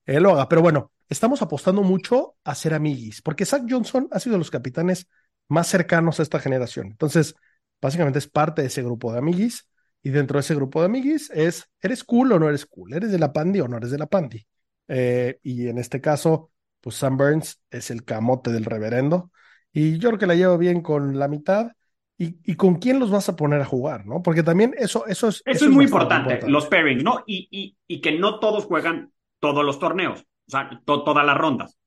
él 0.05 0.23
lo 0.23 0.31
haga, 0.31 0.47
pero 0.47 0.61
bueno, 0.61 0.91
estamos 1.09 1.41
apostando 1.41 1.83
mucho 1.83 2.35
a 2.43 2.55
ser 2.55 2.73
amiguis, 2.73 3.21
porque 3.21 3.45
Zach 3.45 3.63
Johnson 3.67 4.07
ha 4.11 4.19
sido 4.19 4.33
de 4.33 4.39
los 4.39 4.51
capitanes 4.51 5.07
más 5.47 5.67
cercanos 5.67 6.19
a 6.19 6.23
esta 6.23 6.39
generación. 6.39 6.87
Entonces, 6.87 7.35
básicamente 7.81 8.19
es 8.19 8.27
parte 8.27 8.61
de 8.61 8.67
ese 8.67 8.83
grupo 8.83 9.11
de 9.11 9.19
amiguis, 9.19 9.69
y 10.03 10.09
dentro 10.09 10.37
de 10.37 10.41
ese 10.41 10.55
grupo 10.55 10.79
de 10.79 10.85
amiguis 10.85 11.29
es, 11.31 11.69
¿eres 11.81 12.03
cool 12.03 12.31
o 12.31 12.39
no 12.39 12.47
eres 12.49 12.65
cool? 12.65 12.93
¿Eres 12.93 13.11
de 13.11 13.19
la 13.19 13.33
Pandi 13.33 13.59
o 13.59 13.67
no 13.67 13.77
eres 13.77 13.91
de 13.91 13.97
la 13.97 14.07
Pandi? 14.07 14.45
Eh, 14.87 15.39
y 15.43 15.67
en 15.67 15.77
este 15.77 15.99
caso, 16.01 16.51
pues 16.81 16.95
Sam 16.95 17.17
Burns 17.17 17.59
es 17.69 17.91
el 17.91 18.03
camote 18.03 18.51
del 18.51 18.65
reverendo, 18.65 19.31
y 19.71 19.97
yo 19.97 20.09
creo 20.09 20.19
que 20.19 20.27
la 20.27 20.35
llevo 20.35 20.57
bien 20.57 20.81
con 20.81 21.17
la 21.17 21.27
mitad. 21.27 21.71
Y, 22.19 22.39
y, 22.43 22.55
con 22.55 22.77
quién 22.77 22.97
los 22.97 23.11
vas 23.11 23.29
a 23.29 23.35
poner 23.35 23.61
a 23.61 23.65
jugar, 23.65 24.07
¿no? 24.07 24.23
Porque 24.23 24.41
también 24.41 24.73
eso, 24.75 25.05
eso 25.05 25.27
es. 25.27 25.35
Eso, 25.35 25.43
eso 25.45 25.65
es, 25.65 25.71
muy 25.71 25.85
importante, 25.85 26.29
importante, 26.29 26.51
los 26.51 26.65
pairings, 26.65 27.03
¿no? 27.03 27.23
Y, 27.27 27.47
y, 27.51 27.77
y 27.85 28.01
que 28.01 28.17
no 28.17 28.39
todos 28.39 28.65
juegan 28.65 29.11
todos 29.39 29.63
los 29.63 29.77
torneos 29.77 30.25
o 30.47 30.51
sea, 30.51 30.81
to 30.85 31.03
todas 31.03 31.25
las 31.25 31.37
rondas, 31.37 31.77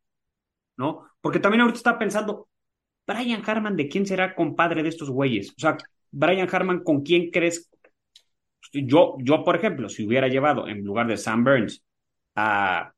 ¿no? 0.77 1.07
Porque 1.21 1.41
también 1.41 1.63
ahorita 1.63 1.79
está 1.79 1.99
pensando, 1.99 2.49
Brian 3.07 3.43
Harman, 3.45 3.77
¿de 3.77 3.89
quién 3.89 4.07
será 4.07 4.35
compadre 4.35 4.83
de 4.83 4.89
estos 4.89 5.11
güeyes? 5.11 5.51
O 5.51 5.61
sea, 5.61 5.77
Brian 6.11 6.49
Harman, 6.51 6.83
¿con 6.83 7.03
quién 7.03 7.31
crees? 7.31 7.71
Yo, 8.73 9.17
yo, 9.19 9.43
por 9.45 9.57
ejemplo, 9.57 9.89
si 9.89 10.07
hubiera 10.07 10.29
llevado 10.29 10.69
en 10.69 10.85
lugar 10.85 11.07
de 11.07 11.17
Sam 11.17 11.45
Burns 11.45 11.83
a, 12.37 12.93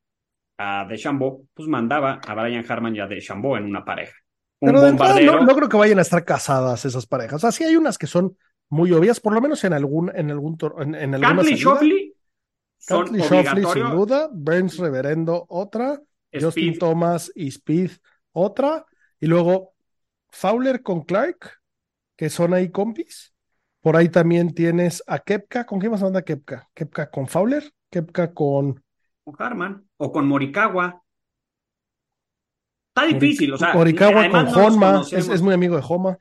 a 0.58 0.86
DeChambeau, 0.88 1.46
pues 1.54 1.68
mandaba 1.68 2.20
a 2.26 2.34
Brian 2.34 2.64
Harman 2.68 2.94
y 2.96 3.00
a 3.00 3.06
DeChambeau 3.06 3.56
en 3.56 3.64
una 3.64 3.84
pareja. 3.84 4.14
Un 4.60 4.68
Pero 4.68 4.82
bombardero. 4.82 5.32
No, 5.40 5.46
no, 5.46 5.56
creo 5.56 5.68
que 5.68 5.76
vayan 5.76 5.98
a 5.98 6.02
estar 6.02 6.24
casadas 6.24 6.84
esas 6.84 7.06
parejas. 7.06 7.36
O 7.36 7.38
sea, 7.38 7.52
sí 7.52 7.64
hay 7.64 7.76
unas 7.76 7.98
que 7.98 8.06
son 8.06 8.36
muy 8.68 8.92
obvias, 8.92 9.20
por 9.20 9.32
lo 9.32 9.40
menos 9.40 9.64
en 9.64 9.72
algún, 9.72 10.10
en 10.14 10.30
algún, 10.30 10.56
en, 10.78 10.94
en 10.94 11.14
alguna 11.14 11.36
Cantley 11.36 11.54
Shoffley 11.56 12.14
son 12.82 13.16
Shoffley, 13.16 13.64
sin 13.72 13.90
duda, 13.90 14.28
Burns 14.32 14.76
Reverendo 14.76 15.46
otra, 15.48 16.02
Speed. 16.32 16.44
Justin 16.44 16.78
Thomas 16.78 17.30
y 17.34 17.48
Speed 17.48 17.92
otra, 18.32 18.84
y 19.20 19.26
luego 19.26 19.74
Fowler 20.30 20.82
con 20.82 21.02
Clark, 21.02 21.60
que 22.16 22.28
son 22.28 22.54
ahí 22.54 22.70
compis. 22.70 23.32
Por 23.80 23.96
ahí 23.96 24.08
también 24.08 24.54
tienes 24.54 25.02
a 25.06 25.18
Kepka. 25.20 25.64
¿Con 25.64 25.78
quién 25.78 25.92
más 25.92 26.02
anda 26.02 26.22
Kepka? 26.22 26.68
¿Kepka 26.74 27.10
con 27.10 27.28
Fowler? 27.28 27.72
¿Kepka 27.90 28.32
con. 28.32 28.82
Con 29.24 29.34
Harman 29.38 29.88
o 29.96 30.10
con 30.10 30.26
Morikawa? 30.26 31.02
Está 32.88 33.06
difícil, 33.06 33.52
o 33.52 33.58
sea. 33.58 33.74
Morikawa 33.74 34.28
con 34.28 34.44
no 34.44 34.52
Honma, 34.52 35.02
es, 35.12 35.28
es, 35.28 35.42
muy 35.42 35.54
amigo 35.54 35.76
de 35.76 35.84
Homa. 35.88 36.18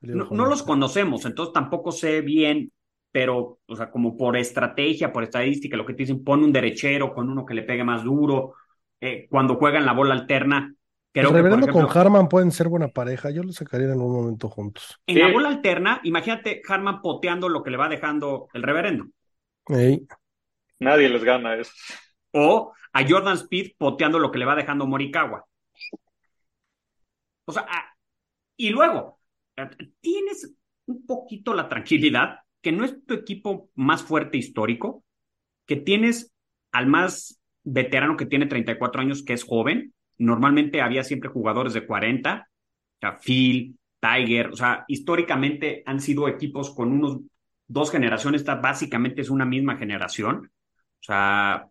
No, 0.00 0.28
no 0.30 0.46
los 0.46 0.62
conocemos, 0.62 1.24
entonces 1.24 1.52
tampoco 1.52 1.90
sé 1.90 2.20
bien 2.20 2.70
pero, 3.10 3.58
o 3.66 3.76
sea, 3.76 3.90
como 3.90 4.16
por 4.16 4.36
estrategia, 4.36 5.12
por 5.12 5.24
estadística, 5.24 5.76
lo 5.76 5.86
que 5.86 5.94
te 5.94 6.02
dicen, 6.02 6.22
pon 6.22 6.42
un 6.42 6.52
derechero 6.52 7.14
con 7.14 7.28
uno 7.28 7.44
que 7.44 7.54
le 7.54 7.62
pegue 7.62 7.84
más 7.84 8.04
duro, 8.04 8.54
eh, 9.00 9.26
cuando 9.30 9.56
juegan 9.56 9.86
la 9.86 9.92
bola 9.92 10.14
alterna. 10.14 10.74
Creo 11.12 11.30
el 11.30 11.34
reverendo 11.34 11.66
que, 11.66 11.70
ejemplo, 11.70 11.88
con 11.88 11.98
Harman 11.98 12.28
pueden 12.28 12.52
ser 12.52 12.68
buena 12.68 12.88
pareja, 12.88 13.30
yo 13.30 13.42
los 13.42 13.56
sacaría 13.56 13.86
en 13.86 13.92
algún 13.92 14.14
momento 14.14 14.48
juntos. 14.48 15.00
En 15.06 15.16
sí. 15.16 15.20
la 15.22 15.32
bola 15.32 15.48
alterna, 15.48 16.00
imagínate 16.04 16.62
Harman 16.68 17.00
poteando 17.00 17.48
lo 17.48 17.62
que 17.62 17.70
le 17.70 17.76
va 17.76 17.88
dejando 17.88 18.48
el 18.52 18.62
reverendo. 18.62 19.06
Hey. 19.66 20.06
Nadie 20.78 21.08
les 21.08 21.24
gana 21.24 21.54
eso. 21.54 21.72
O 22.32 22.72
a 22.92 23.08
Jordan 23.08 23.36
Speed 23.36 23.72
poteando 23.78 24.18
lo 24.18 24.30
que 24.30 24.38
le 24.38 24.44
va 24.44 24.54
dejando 24.54 24.86
Morikawa. 24.86 25.44
O 27.46 27.52
sea, 27.52 27.66
y 28.56 28.70
luego, 28.70 29.20
tienes 30.00 30.54
un 30.86 31.06
poquito 31.06 31.54
la 31.54 31.68
tranquilidad 31.68 32.40
que 32.60 32.72
no 32.72 32.84
es 32.84 33.04
tu 33.06 33.14
equipo 33.14 33.70
más 33.74 34.02
fuerte 34.02 34.38
histórico, 34.38 35.04
que 35.66 35.76
tienes 35.76 36.32
al 36.72 36.86
más 36.86 37.40
veterano 37.64 38.16
que 38.16 38.26
tiene 38.26 38.46
34 38.46 39.00
años, 39.00 39.22
que 39.22 39.34
es 39.34 39.44
joven. 39.44 39.94
Normalmente 40.16 40.80
había 40.80 41.04
siempre 41.04 41.30
jugadores 41.30 41.74
de 41.74 41.86
40, 41.86 42.48
o 42.48 42.98
sea, 43.00 43.18
Phil, 43.18 43.78
Tiger, 44.00 44.48
o 44.48 44.56
sea, 44.56 44.84
históricamente 44.88 45.82
han 45.86 46.00
sido 46.00 46.28
equipos 46.28 46.74
con 46.74 46.92
unos 46.92 47.20
dos 47.66 47.90
generaciones, 47.90 48.40
esta 48.40 48.56
básicamente 48.56 49.20
es 49.20 49.30
una 49.30 49.44
misma 49.44 49.76
generación. 49.76 50.50
O 51.00 51.02
sea, 51.02 51.68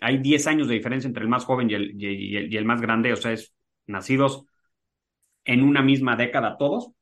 hay 0.00 0.18
10 0.18 0.46
años 0.46 0.68
de 0.68 0.74
diferencia 0.74 1.08
entre 1.08 1.22
el 1.22 1.28
más 1.28 1.44
joven 1.44 1.70
y 1.70 1.74
el, 1.74 2.00
y 2.00 2.36
el, 2.36 2.52
y 2.52 2.56
el 2.56 2.64
más 2.64 2.80
grande, 2.80 3.12
o 3.12 3.16
sea, 3.16 3.32
es 3.32 3.52
nacidos 3.86 4.46
en 5.44 5.62
una 5.62 5.82
misma 5.82 6.16
década 6.16 6.56
todos 6.56 6.92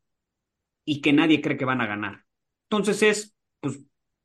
y 0.85 1.01
que 1.01 1.13
nadie 1.13 1.41
cree 1.41 1.57
que 1.57 1.65
van 1.65 1.81
a 1.81 1.87
ganar. 1.87 2.25
Entonces 2.71 3.03
es, 3.03 3.35
pues, 3.61 3.79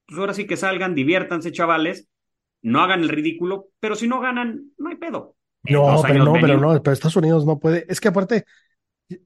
pues, 0.05 0.19
ahora 0.19 0.33
sí 0.33 0.45
que 0.45 0.57
salgan, 0.57 0.95
diviértanse, 0.95 1.51
chavales, 1.51 2.07
no 2.61 2.81
hagan 2.81 3.01
el 3.01 3.09
ridículo, 3.09 3.69
pero 3.79 3.95
si 3.95 4.07
no 4.07 4.19
ganan, 4.19 4.71
no 4.77 4.89
hay 4.89 4.95
pedo. 4.95 5.35
No, 5.63 6.01
pero 6.05 6.25
no, 6.25 6.33
pero 6.33 6.59
no, 6.59 6.83
pero 6.83 6.93
Estados 6.93 7.15
Unidos 7.15 7.45
no 7.45 7.57
puede. 7.59 7.85
Es 7.87 8.01
que 8.01 8.09
aparte, 8.09 8.45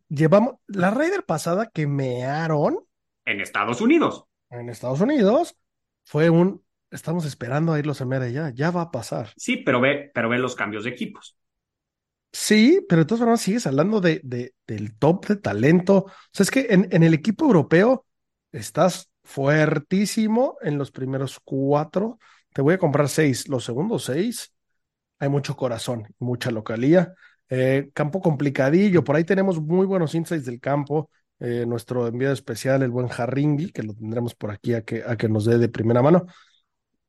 llevamos 0.08 0.56
la 0.68 0.92
Raider 0.92 1.24
pasada 1.24 1.70
que 1.74 1.88
mearon. 1.88 2.80
En 3.26 3.42
Estados 3.42 3.82
Unidos. 3.82 4.26
En 4.50 4.70
Estados 4.70 5.02
Unidos 5.02 5.58
fue 6.06 6.30
un. 6.30 6.64
Estamos 6.90 7.26
esperando 7.26 7.74
a 7.74 7.80
irlos 7.80 8.02
a 8.02 8.06
Mera 8.06 8.30
ya, 8.30 8.52
ya 8.54 8.72
va 8.72 8.84
a 8.84 8.92
pasar. 8.92 9.34
Sí, 9.36 9.58
pero 9.58 9.82
ve, 9.82 10.10
pero 10.14 10.30
ve 10.30 10.38
los 10.38 10.56
cambios 10.56 10.86
de 10.86 10.92
equipos. 10.92 11.38
Sí, 12.32 12.86
pero 12.88 13.02
de 13.02 13.06
todas 13.06 13.20
formas 13.20 13.42
sigues 13.42 13.68
hablando 13.68 14.00
de, 14.00 14.22
de, 14.24 14.54
del 14.68 14.98
top 14.98 15.26
de 15.28 15.36
talento. 15.38 16.06
O 16.06 16.12
sea, 16.32 16.44
es 16.44 16.52
que 16.52 16.68
en, 16.70 16.88
en 16.92 17.04
el 17.04 17.14
equipo 17.14 17.46
europeo 17.46 18.07
estás 18.52 19.10
fuertísimo 19.24 20.58
en 20.62 20.78
los 20.78 20.92
primeros 20.92 21.40
cuatro. 21.44 22.20
Te 22.54 22.62
voy 22.62 22.76
a 22.76 22.78
comprar 22.78 23.10
seis. 23.10 23.48
Los 23.48 23.66
segundos 23.66 24.06
seis, 24.06 24.54
hay 25.20 25.30
mucho 25.30 25.56
corazón, 25.56 26.08
mucha 26.20 26.52
localía. 26.52 27.14
Eh, 27.50 27.90
campo 27.94 28.22
complicadillo. 28.22 29.04
Por 29.04 29.16
ahí 29.16 29.24
tenemos 29.24 29.62
muy 29.62 29.86
buenos 29.86 30.16
insights 30.16 30.46
del 30.46 30.60
campo. 30.60 31.10
Eh, 31.40 31.66
nuestro 31.68 32.08
enviado 32.08 32.34
especial, 32.34 32.82
el 32.82 32.90
buen 32.90 33.10
Harringui, 33.16 33.72
que 33.72 33.84
lo 33.84 33.94
tendremos 33.94 34.34
por 34.34 34.52
aquí 34.52 34.74
a 34.74 34.82
que, 34.84 35.04
a 35.06 35.16
que 35.18 35.30
nos 35.30 35.46
dé 35.46 35.58
de 35.58 35.70
primera 35.70 36.02
mano. 36.02 36.26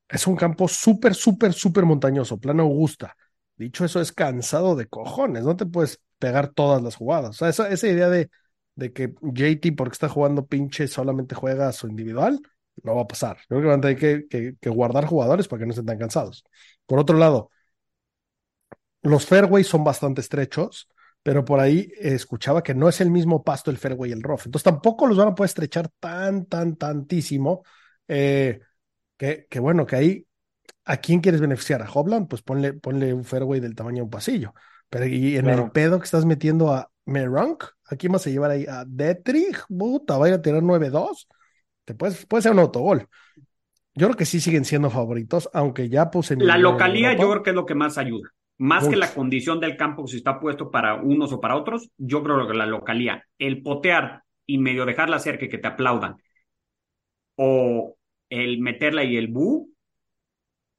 Es 0.08 0.26
un 0.26 0.36
campo 0.36 0.68
súper, 0.68 1.14
súper, 1.14 1.52
súper 1.52 1.84
montañoso, 1.84 2.38
plano 2.38 2.62
Augusta. 2.64 3.14
Dicho 3.56 3.84
eso, 3.84 4.00
es 4.00 4.12
cansado 4.12 4.76
de 4.76 4.86
cojones. 4.86 5.44
No 5.44 5.56
te 5.56 5.66
puedes 5.66 6.00
pegar 6.18 6.48
todas 6.48 6.82
las 6.82 6.96
jugadas. 6.96 7.30
O 7.30 7.32
sea, 7.32 7.48
esa, 7.48 7.68
esa 7.68 7.88
idea 7.88 8.08
de 8.08 8.30
de 8.78 8.92
que 8.92 9.14
JT, 9.22 9.72
porque 9.72 9.94
está 9.94 10.08
jugando 10.08 10.46
pinche, 10.46 10.86
solamente 10.86 11.34
juega 11.34 11.68
a 11.68 11.72
su 11.72 11.88
individual, 11.88 12.40
no 12.84 12.94
va 12.94 13.02
a 13.02 13.08
pasar. 13.08 13.38
Yo 13.50 13.56
creo 13.56 13.62
que 13.62 13.66
van 13.66 13.78
a 13.80 13.82
tener 13.82 13.98
que, 13.98 14.28
que, 14.28 14.54
que, 14.60 14.70
guardar 14.70 15.04
jugadores 15.06 15.48
para 15.48 15.60
que 15.60 15.66
no 15.66 15.72
estén 15.72 15.86
tan 15.86 15.98
cansados. 15.98 16.44
Por 16.86 17.00
otro 17.00 17.18
lado, 17.18 17.50
los 19.02 19.26
fairways 19.26 19.66
son 19.66 19.82
bastante 19.84 20.20
estrechos, 20.20 20.88
pero 21.22 21.44
por 21.44 21.58
ahí 21.60 21.90
escuchaba 21.98 22.62
que 22.62 22.74
no 22.74 22.88
es 22.88 23.00
el 23.00 23.10
mismo 23.10 23.42
pasto 23.42 23.70
el 23.70 23.78
fairway 23.78 24.10
y 24.10 24.12
el 24.12 24.22
rough. 24.22 24.42
Entonces 24.46 24.64
tampoco 24.64 25.06
los 25.06 25.16
van 25.16 25.28
a 25.28 25.34
poder 25.34 25.48
estrechar 25.48 25.88
tan, 26.00 26.46
tan, 26.46 26.76
tantísimo 26.76 27.64
Eh, 28.10 28.60
que, 29.16 29.46
que 29.50 29.60
bueno, 29.60 29.86
que 29.86 29.96
ahí, 29.96 30.26
¿a 30.84 30.98
quién 30.98 31.20
quieres 31.20 31.40
beneficiar? 31.40 31.82
¿A 31.82 31.90
Hobland? 31.90 32.28
Pues 32.28 32.42
ponle, 32.42 32.74
ponle 32.74 33.12
un 33.14 33.24
fairway 33.24 33.60
del 33.60 33.74
tamaño 33.74 33.98
de 33.98 34.02
un 34.02 34.10
pasillo. 34.10 34.54
Pero 34.88 35.06
y 35.06 35.36
en 35.36 35.48
el 35.48 35.70
pedo 35.72 35.98
que 35.98 36.04
estás 36.04 36.24
metiendo 36.24 36.72
a 36.72 36.90
Meronk, 37.06 37.64
¿a 37.88 37.96
quién 37.96 38.12
vas 38.12 38.26
a 38.26 38.30
llevar 38.30 38.50
ahí? 38.50 38.66
¿A 38.68 38.84
Detrich? 38.86 39.64
Puta, 39.68 40.18
va 40.18 40.26
a 40.26 40.28
ir 40.28 40.34
a 40.34 40.42
tirar 40.42 40.62
9-2. 40.62 41.28
Te 41.84 41.94
puedes, 41.94 42.26
puede 42.26 42.42
ser 42.42 42.52
un 42.52 42.58
autogol. 42.58 43.08
Yo 43.94 44.06
creo 44.06 44.16
que 44.16 44.26
sí 44.26 44.40
siguen 44.40 44.64
siendo 44.64 44.90
favoritos, 44.90 45.48
aunque 45.52 45.88
ya 45.88 46.10
puse 46.10 46.36
La 46.36 46.58
localía 46.58 47.14
yo 47.14 47.30
creo 47.30 47.42
que 47.42 47.50
es 47.50 47.56
lo 47.56 47.66
que 47.66 47.74
más 47.74 47.98
ayuda. 47.98 48.30
Más 48.58 48.88
que 48.88 48.96
la 48.96 49.12
condición 49.12 49.60
del 49.60 49.76
campo, 49.76 50.06
si 50.06 50.16
está 50.16 50.40
puesto 50.40 50.70
para 50.70 50.96
unos 50.96 51.32
o 51.32 51.40
para 51.40 51.56
otros, 51.56 51.90
yo 51.96 52.22
creo 52.24 52.46
que 52.46 52.54
la 52.54 52.66
localía, 52.66 53.24
el 53.38 53.62
potear 53.62 54.22
y 54.46 54.58
medio 54.58 54.84
dejarla 54.84 55.20
cerca 55.20 55.44
y 55.44 55.48
que 55.48 55.58
te 55.58 55.68
aplaudan, 55.68 56.16
o 57.36 57.96
el 58.28 58.60
meterla 58.60 59.04
y 59.04 59.16
el 59.16 59.28
bu, 59.28 59.72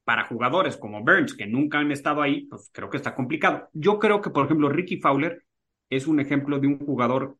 para 0.04 0.26
jugadores 0.26 0.76
como 0.76 1.02
Burns, 1.02 1.34
que 1.34 1.46
nunca 1.46 1.78
han 1.78 1.90
estado 1.90 2.20
ahí, 2.20 2.46
pues 2.46 2.70
creo 2.72 2.90
que 2.90 2.98
está 2.98 3.14
complicado. 3.14 3.68
Yo 3.72 3.98
creo 3.98 4.20
que, 4.20 4.30
por 4.30 4.44
ejemplo, 4.44 4.68
Ricky 4.68 5.00
Fowler 5.00 5.42
es 5.90 6.06
un 6.06 6.20
ejemplo 6.20 6.58
de 6.58 6.68
un 6.68 6.78
jugador 6.78 7.36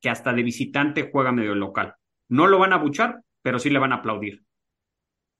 que 0.00 0.08
hasta 0.08 0.32
de 0.32 0.42
visitante 0.42 1.10
juega 1.12 1.32
medio 1.32 1.54
local. 1.54 1.94
No 2.28 2.46
lo 2.46 2.58
van 2.58 2.72
a 2.72 2.78
buchar, 2.78 3.20
pero 3.42 3.58
sí 3.58 3.68
le 3.68 3.78
van 3.78 3.92
a 3.92 3.96
aplaudir. 3.96 4.44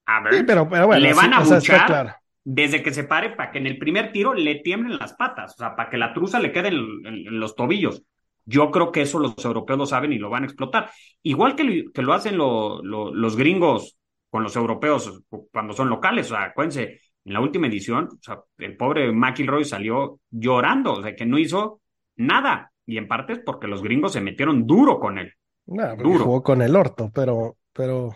A 0.07 0.23
ver, 0.23 0.45
pero, 0.45 0.67
bueno, 0.67 0.99
le 0.99 1.15
van 1.15 1.35
a 1.35 1.41
buchar 1.41 2.19
desde 2.51 2.83
que 2.83 2.95
se 2.95 3.05
pare 3.05 3.31
para 3.31 3.51
que 3.51 3.59
en 3.59 3.67
el 3.67 3.77
primer 3.77 4.11
tiro 4.11 4.33
le 4.33 4.57
tiemblen 4.57 4.99
las 4.99 5.13
patas, 5.13 5.53
o 5.53 5.57
sea, 5.59 5.77
para 5.77 5.91
que 5.91 5.99
la 5.99 6.15
truza 6.15 6.41
le 6.41 6.51
quede 6.51 6.69
en, 6.69 7.39
los 7.39 7.55
tobillos. 7.55 8.03
Yo 8.47 8.71
creo 8.71 8.91
que 8.91 9.03
eso 9.03 9.19
los 9.19 9.45
europeos 9.45 9.79
lo 9.79 9.85
saben 9.85 10.15
y 10.15 10.19
lo 10.19 10.31
van 10.31 10.45
a 10.45 10.47
explotar. 10.47 10.91
Igual 11.23 11.55
que, 11.55 11.85
que 11.93 12.03
lo 12.03 12.15
hacen 12.15 12.39
los 12.39 13.37
gringos 13.37 13.99
con 14.31 14.43
los 14.43 14.57
europeos 14.57 15.23
cuando 15.53 15.75
son 15.75 15.91
locales. 15.91 16.31
O 16.31 16.37
sea, 16.37 16.45
acuérdense, 16.45 17.03
en 17.27 17.33
la 17.35 17.41
última 17.41 17.67
edición, 17.67 18.09
o 18.11 18.23
sea, 18.23 18.41
el 18.57 18.79
pobre 18.79 19.13
McIlroy 19.13 19.67
salió 19.67 20.21
llorando, 20.31 20.95
o 20.95 21.03
sea, 21.03 21.15
que 21.15 21.27
no 21.27 21.37
hizo 21.37 21.83
nada. 22.19 22.73
Y 22.87 22.99
en 22.99 23.09
parte 23.09 23.35
es 23.35 23.39
porque 23.41 23.67
los 23.67 23.83
gringos 23.83 24.13
se 24.13 24.21
metieron 24.21 24.67
duro 24.67 24.99
con 25.01 25.19
él. 25.19 25.33
duro. 25.67 26.25
Jugó 26.25 26.43
con 26.43 26.63
el 26.63 26.75
orto, 26.77 27.11
pero, 27.15 27.59
pero 27.73 28.15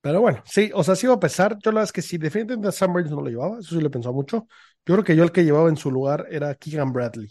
pero 0.00 0.20
bueno, 0.20 0.42
sí, 0.46 0.70
o 0.74 0.84
sea, 0.84 0.94
sí 0.96 1.06
iba 1.06 1.14
a 1.14 1.20
pesar. 1.20 1.58
Yo 1.62 1.70
la 1.70 1.76
verdad 1.80 1.84
es 1.84 1.92
que 1.92 2.02
si 2.02 2.18
definitivamente 2.18 2.68
a 2.68 2.72
Sam 2.72 2.92
Burns 2.92 3.10
no 3.10 3.20
lo 3.20 3.28
llevaba, 3.28 3.58
eso 3.58 3.74
sí 3.74 3.80
le 3.82 3.90
pensó 3.90 4.12
mucho. 4.12 4.46
Yo 4.86 4.94
creo 4.94 5.04
que 5.04 5.16
yo 5.16 5.24
el 5.24 5.32
que 5.32 5.44
llevaba 5.44 5.68
en 5.68 5.76
su 5.76 5.90
lugar 5.90 6.26
era 6.30 6.54
Keegan 6.54 6.92
Bradley. 6.92 7.30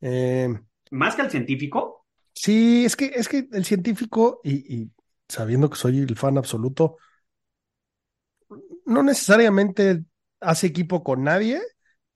Eh, 0.00 0.48
¿Más 0.90 1.14
que 1.14 1.22
el 1.22 1.30
científico? 1.30 2.06
Sí, 2.32 2.84
es 2.84 2.96
que, 2.96 3.06
es 3.06 3.28
que 3.28 3.48
el 3.52 3.64
científico, 3.64 4.40
y, 4.44 4.82
y 4.82 4.90
sabiendo 5.28 5.68
que 5.70 5.76
soy 5.76 5.98
el 6.00 6.16
fan 6.16 6.38
absoluto, 6.38 6.96
no 8.86 9.02
necesariamente 9.02 10.04
hace 10.40 10.66
equipo 10.66 11.02
con 11.02 11.24
nadie, 11.24 11.60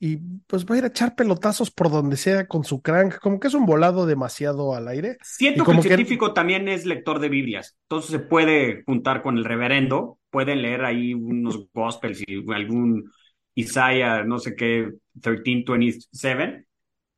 y 0.01 0.17
pues 0.47 0.65
va 0.65 0.75
a 0.75 0.79
ir 0.79 0.85
a 0.85 0.89
echar 0.89 1.15
pelotazos 1.17 1.71
por 1.71 1.91
donde 1.91 2.17
sea 2.17 2.47
con 2.47 2.65
su 2.65 2.83
crank, 2.83 3.19
como 3.19 3.41
que 3.41 3.49
es 3.49 3.55
un 3.55 3.67
volado 3.67 4.07
demasiado 4.07 4.75
al 4.75 4.89
aire. 4.89 5.19
Siento 5.23 5.65
que 5.65 5.73
el 5.73 5.83
científico 5.83 6.33
también 6.33 6.69
es 6.69 6.87
lector 6.87 7.19
de 7.19 7.29
Biblias, 7.29 7.77
entonces 7.83 8.13
se 8.13 8.19
puede 8.21 8.85
juntar 8.85 9.23
con 9.23 9.39
el 9.39 9.45
reverendo, 9.45 10.19
pueden 10.31 10.63
leer 10.63 10.85
ahí 10.85 11.15
unos 11.15 11.69
gospels 11.73 12.23
y 12.27 12.45
algún 12.53 13.11
Isaiah, 13.55 14.23
no 14.23 14.39
sé 14.39 14.55
qué, 14.55 14.93
1327, 15.15 16.65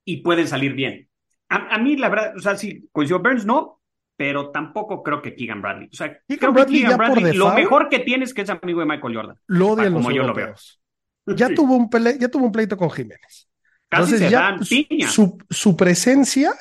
y 0.07 0.22
pueden 0.22 0.49
salir 0.49 0.72
bien. 0.72 1.09
A, 1.51 1.78
mí, 1.78 1.97
la 1.97 2.09
verdad, 2.09 2.37
o 2.37 2.39
sea, 2.39 2.57
sí, 2.57 2.89
coincidió 2.93 3.18
Burns, 3.18 3.45
no, 3.45 3.81
pero 4.16 4.51
tampoco 4.51 5.03
creo 5.03 5.20
que 5.20 5.35
Keegan 5.35 5.61
Bradley. 5.61 5.89
O 5.93 5.97
sea, 5.97 6.16
creo 6.28 6.55
que 6.55 6.66
Keegan 6.66 6.97
Bradley, 6.97 7.37
lo 7.37 7.53
mejor 7.53 7.89
que 7.89 7.99
tiene 7.99 8.24
es 8.24 8.33
que 8.33 8.43
es 8.43 8.51
amigo 8.51 8.78
de 8.78 8.87
Michael 8.87 9.16
Jordan. 9.16 9.37
Lo 9.49 9.70
odian 9.70 9.93
como 9.93 10.12
yo 10.12 10.22
lo 10.22 10.33
veo 10.33 10.55
ya, 11.37 11.55
tuvo 11.55 11.76
un 11.76 11.91
ya 12.18 12.28
tuvo 12.28 12.47
un 12.47 12.53
pleito 12.53 12.76
con 12.76 12.91
Jiménez. 12.91 13.49
Casi 13.89 14.14
entonces, 14.14 14.31
ya 14.31 14.57
su, 15.09 15.37
su, 15.51 15.76
presencia 15.76 16.53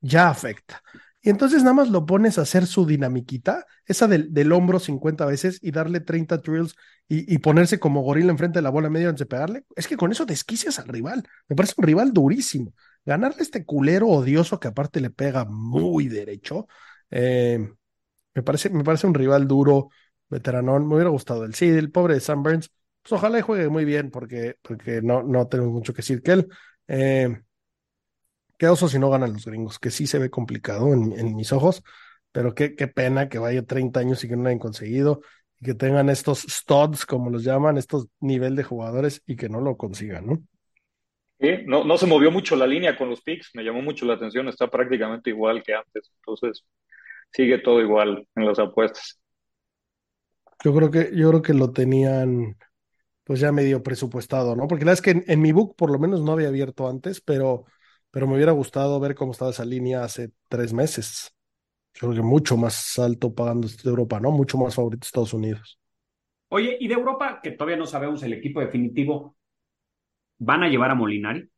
ya 0.00 0.30
afecta. 0.30 0.82
Y 1.20 1.30
entonces 1.30 1.62
nada 1.62 1.74
más 1.74 1.90
lo 1.90 2.06
pones 2.06 2.38
a 2.38 2.42
hacer 2.42 2.66
su 2.66 2.86
dinamiquita, 2.86 3.66
esa 3.84 4.06
del, 4.06 4.32
del 4.32 4.52
hombro 4.52 4.78
50 4.78 5.26
veces 5.26 5.58
y 5.60 5.70
darle 5.70 6.00
30 6.00 6.38
drills 6.38 6.76
y, 7.06 7.32
y, 7.32 7.38
ponerse 7.38 7.78
como 7.78 8.02
gorila 8.02 8.30
enfrente 8.30 8.58
de 8.58 8.62
la 8.62 8.70
bola 8.70 8.88
medio 8.88 9.08
antes 9.08 9.20
de 9.20 9.26
pegarle. 9.26 9.64
Es 9.76 9.86
que 9.86 9.96
con 9.96 10.12
eso 10.12 10.24
desquicias 10.24 10.78
al 10.78 10.88
rival. 10.88 11.22
Me 11.48 11.56
parece 11.56 11.74
un 11.76 11.84
rival 11.84 12.12
durísimo. 12.12 12.72
Ganarle 13.04 13.42
este 13.42 13.64
culero 13.64 14.08
odioso 14.08 14.60
que 14.60 14.68
aparte 14.68 15.00
le 15.00 15.10
pega 15.10 15.44
muy 15.44 16.08
derecho, 16.08 16.68
eh, 17.10 17.68
me, 18.34 18.42
parece, 18.42 18.70
me 18.70 18.84
parece 18.84 19.06
un 19.06 19.14
rival 19.14 19.48
duro, 19.48 19.90
veteranón. 20.28 20.86
Me 20.86 20.94
hubiera 20.94 21.10
gustado 21.10 21.44
el 21.44 21.54
sí, 21.54 21.68
el 21.68 21.90
pobre 21.90 22.14
de 22.14 22.20
Sam 22.20 22.42
Burns 22.42 22.70
pues, 23.08 23.18
ojalá 23.18 23.42
juegue 23.42 23.68
muy 23.68 23.84
bien 23.84 24.10
porque, 24.10 24.56
porque 24.62 25.00
no, 25.02 25.22
no 25.22 25.48
tenemos 25.48 25.72
mucho 25.72 25.92
que 25.92 25.98
decir 25.98 26.22
que 26.22 26.32
él. 26.32 26.48
Eh, 26.88 27.40
qué 28.58 28.68
oso 28.68 28.88
si 28.88 28.98
no 28.98 29.08
ganan 29.08 29.32
los 29.32 29.46
gringos, 29.46 29.78
que 29.78 29.90
sí 29.90 30.06
se 30.06 30.18
ve 30.18 30.30
complicado 30.30 30.92
en, 30.92 31.36
mis 31.36 31.52
ojos, 31.52 31.82
pero 32.32 32.54
qué, 32.54 32.74
qué, 32.74 32.88
pena 32.88 33.28
que 33.28 33.38
vaya 33.38 33.62
30 33.62 34.00
años 34.00 34.22
y 34.24 34.28
que 34.28 34.36
no 34.36 34.42
lo 34.42 34.48
hayan 34.48 34.58
conseguido 34.58 35.20
y 35.60 35.64
que 35.64 35.74
tengan 35.74 36.10
estos 36.10 36.40
studs, 36.40 37.06
como 37.06 37.30
los 37.30 37.44
llaman, 37.44 37.78
estos 37.78 38.08
nivel 38.20 38.56
de 38.56 38.64
jugadores 38.64 39.22
y 39.26 39.36
que 39.36 39.48
no 39.48 39.60
lo 39.60 39.76
consigan, 39.76 40.26
¿no? 40.26 40.42
Sí, 41.40 41.50
no, 41.66 41.84
no 41.84 41.96
se 41.96 42.06
movió 42.06 42.32
mucho 42.32 42.56
la 42.56 42.66
línea 42.66 42.96
con 42.96 43.08
los 43.08 43.22
picks, 43.22 43.50
me 43.54 43.62
llamó 43.62 43.80
mucho 43.80 44.04
la 44.04 44.14
atención, 44.14 44.48
está 44.48 44.68
prácticamente 44.68 45.30
igual 45.30 45.62
que 45.62 45.72
antes, 45.72 46.10
entonces 46.16 46.64
sigue 47.32 47.58
todo 47.58 47.80
igual 47.80 48.26
en 48.34 48.44
las 48.44 48.58
apuestas. 48.58 49.20
Yo 50.64 50.74
creo 50.74 50.90
que, 50.90 51.10
yo 51.14 51.28
creo 51.28 51.42
que 51.42 51.54
lo 51.54 51.70
tenían 51.70 52.56
pues 53.28 53.40
ya 53.40 53.52
medio 53.52 53.82
presupuestado, 53.82 54.56
¿no? 54.56 54.66
Porque 54.66 54.86
la 54.86 54.92
verdad 54.92 55.06
es 55.06 55.24
que 55.24 55.30
en, 55.30 55.42
mi 55.42 55.52
book 55.52 55.76
por 55.76 55.90
lo 55.90 55.98
menos 55.98 56.22
no 56.22 56.32
había 56.32 56.48
abierto 56.48 56.88
antes, 56.88 57.20
pero, 57.20 57.66
pero 58.10 58.26
me 58.26 58.36
hubiera 58.36 58.52
gustado 58.52 58.98
ver 59.00 59.14
cómo 59.14 59.32
estaba 59.32 59.50
esa 59.50 59.66
línea 59.66 60.02
hace 60.02 60.30
tres 60.48 60.72
meses. 60.72 61.36
Yo 61.92 62.08
creo 62.08 62.14
que 62.14 62.26
mucho 62.26 62.56
más 62.56 62.98
alto 62.98 63.34
pagando 63.34 63.68
de 63.68 63.90
Europa, 63.90 64.18
¿no? 64.18 64.30
Mucho 64.30 64.56
más 64.56 64.74
favorito 64.74 65.04
Estados 65.04 65.34
Unidos. 65.34 65.78
Oye, 66.48 66.78
y 66.80 66.88
de 66.88 66.94
Europa, 66.94 67.40
que 67.42 67.50
todavía 67.50 67.76
no 67.76 67.84
sabemos 67.84 68.22
el 68.22 68.32
equipo 68.32 68.60
definitivo, 68.60 69.36
¿van 70.38 70.62
a 70.62 70.68
llevar 70.70 70.90
a 70.90 70.94
Molinari? 70.94 71.50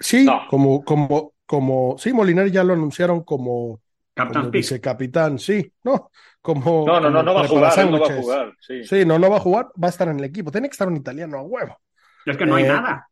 Sí, 0.00 0.26
como, 0.48 0.82
como, 0.84 1.34
como, 1.44 1.98
sí, 1.98 2.14
Molinari 2.14 2.50
ya 2.50 2.64
lo 2.64 2.72
anunciaron 2.72 3.24
como, 3.24 3.82
Capitán 4.14 4.50
vicecapitán, 4.50 5.38
sí, 5.38 5.72
no, 5.84 6.10
como. 6.42 6.86
No, 6.86 7.00
no, 7.00 7.10
no, 7.10 7.22
no 7.22 7.34
va 7.34 7.42
a 7.42 7.48
jugar, 7.48 7.90
no 7.90 7.98
va 7.98 8.06
a 8.06 8.20
jugar, 8.20 8.52
sí. 8.60 8.84
Sí, 8.84 9.04
no, 9.06 9.18
no 9.18 9.30
va 9.30 9.36
a 9.36 9.40
jugar, 9.40 9.68
va 9.82 9.86
a 9.86 9.90
estar 9.90 10.08
en 10.08 10.18
el 10.18 10.24
equipo. 10.24 10.50
Tiene 10.50 10.68
que 10.68 10.72
estar 10.72 10.88
un 10.88 10.96
italiano 10.96 11.38
a 11.38 11.42
huevo. 11.42 11.78
Es 12.26 12.36
que 12.36 12.44
no 12.44 12.56
hay 12.56 12.64
eh, 12.64 12.68
nada. 12.68 13.08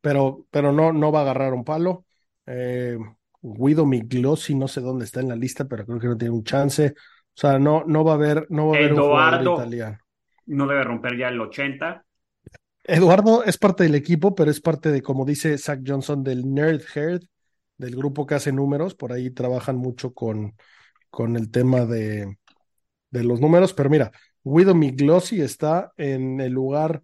Pero, 0.00 0.46
pero 0.50 0.72
no, 0.72 0.92
no 0.92 1.10
va 1.10 1.20
a 1.20 1.22
agarrar 1.22 1.54
un 1.54 1.64
palo. 1.64 2.04
Eh, 2.46 2.98
Guido 3.42 3.84
Miglossi, 3.84 4.54
no 4.54 4.68
sé 4.68 4.80
dónde 4.80 5.04
está 5.04 5.20
en 5.20 5.28
la 5.28 5.36
lista, 5.36 5.64
pero 5.66 5.84
creo 5.84 5.98
que 5.98 6.06
no 6.06 6.16
tiene 6.16 6.34
un 6.34 6.44
chance. 6.44 6.94
O 6.96 7.40
sea, 7.40 7.58
no, 7.58 7.84
no 7.86 8.04
va 8.04 8.12
a 8.12 8.14
haber, 8.14 8.46
no 8.50 8.68
va 8.68 8.76
a 8.76 8.78
haber 8.78 8.92
un 8.94 9.00
jugador 9.00 9.42
italiano. 9.42 9.98
No 10.46 10.66
debe 10.66 10.84
romper 10.84 11.16
ya 11.16 11.28
el 11.28 11.40
80. 11.40 12.04
Eduardo 12.84 13.44
es 13.44 13.58
parte 13.58 13.84
del 13.84 13.94
equipo, 13.94 14.34
pero 14.34 14.50
es 14.50 14.60
parte 14.60 14.90
de, 14.90 15.02
como 15.02 15.24
dice 15.24 15.58
Zach 15.58 15.80
Johnson, 15.86 16.24
del 16.24 16.52
Nerd 16.52 16.82
Herd, 16.94 17.22
del 17.78 17.96
grupo 17.96 18.26
que 18.26 18.34
hace 18.34 18.52
números. 18.52 18.94
Por 18.94 19.12
ahí 19.12 19.30
trabajan 19.30 19.76
mucho 19.76 20.12
con, 20.12 20.54
con 21.10 21.36
el 21.36 21.50
tema 21.50 21.86
de, 21.86 22.38
de 23.10 23.24
los 23.24 23.40
números, 23.40 23.72
pero 23.72 23.90
mira, 23.90 24.12
Guido 24.44 24.74
Miglossi 24.74 25.40
está 25.40 25.92
en 25.96 26.40
el 26.40 26.52
lugar 26.52 27.02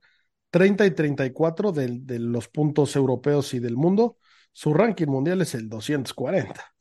30 0.50 0.86
y 0.86 0.90
34 0.92 1.72
de, 1.72 1.98
de 2.00 2.18
los 2.18 2.48
puntos 2.48 2.94
europeos 2.96 3.54
y 3.54 3.58
del 3.58 3.76
mundo. 3.76 4.18
Su 4.52 4.72
ranking 4.72 5.08
mundial 5.08 5.42
es 5.42 5.54
el 5.54 5.68
240. 5.68 6.74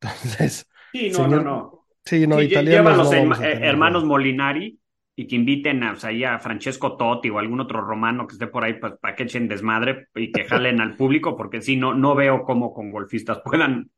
Entonces, 0.00 0.68
sí, 0.92 1.10
no, 1.10 1.28
no, 1.28 1.42
no. 1.42 1.86
Sí, 2.04 2.26
no, 2.26 2.42
italianos. 2.42 2.98
los 2.98 3.40
hermanos 3.40 4.04
Molinari 4.04 4.78
y 5.16 5.26
que 5.26 5.36
inviten 5.36 5.82
a, 5.82 5.92
a 5.92 6.38
Francesco 6.38 6.96
Totti 6.96 7.30
o 7.30 7.38
algún 7.38 7.60
otro 7.60 7.80
romano 7.80 8.26
que 8.26 8.32
esté 8.32 8.46
por 8.48 8.64
ahí 8.64 8.74
pues, 8.74 8.94
para 9.00 9.14
que 9.14 9.24
echen 9.24 9.48
desmadre 9.48 10.08
y 10.14 10.32
que 10.32 10.44
jalen 10.44 10.80
al 10.80 10.96
público, 10.96 11.36
porque 11.36 11.62
si 11.62 11.76
no, 11.76 11.94
no 11.94 12.14
veo 12.14 12.44
cómo 12.44 12.74
con 12.74 12.90
golfistas 12.90 13.40
puedan 13.44 13.90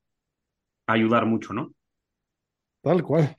ayudar 0.86 1.26
mucho, 1.26 1.52
¿no? 1.52 1.72
Tal 2.82 3.02
cual. 3.02 3.36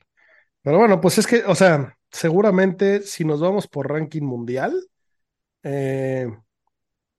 Pero 0.62 0.78
bueno, 0.78 1.00
pues 1.00 1.18
es 1.18 1.26
que, 1.26 1.44
o 1.44 1.54
sea, 1.54 1.96
seguramente 2.10 3.02
si 3.02 3.24
nos 3.24 3.40
vamos 3.40 3.68
por 3.68 3.88
ranking 3.88 4.22
mundial, 4.22 4.74
eh, 5.62 6.28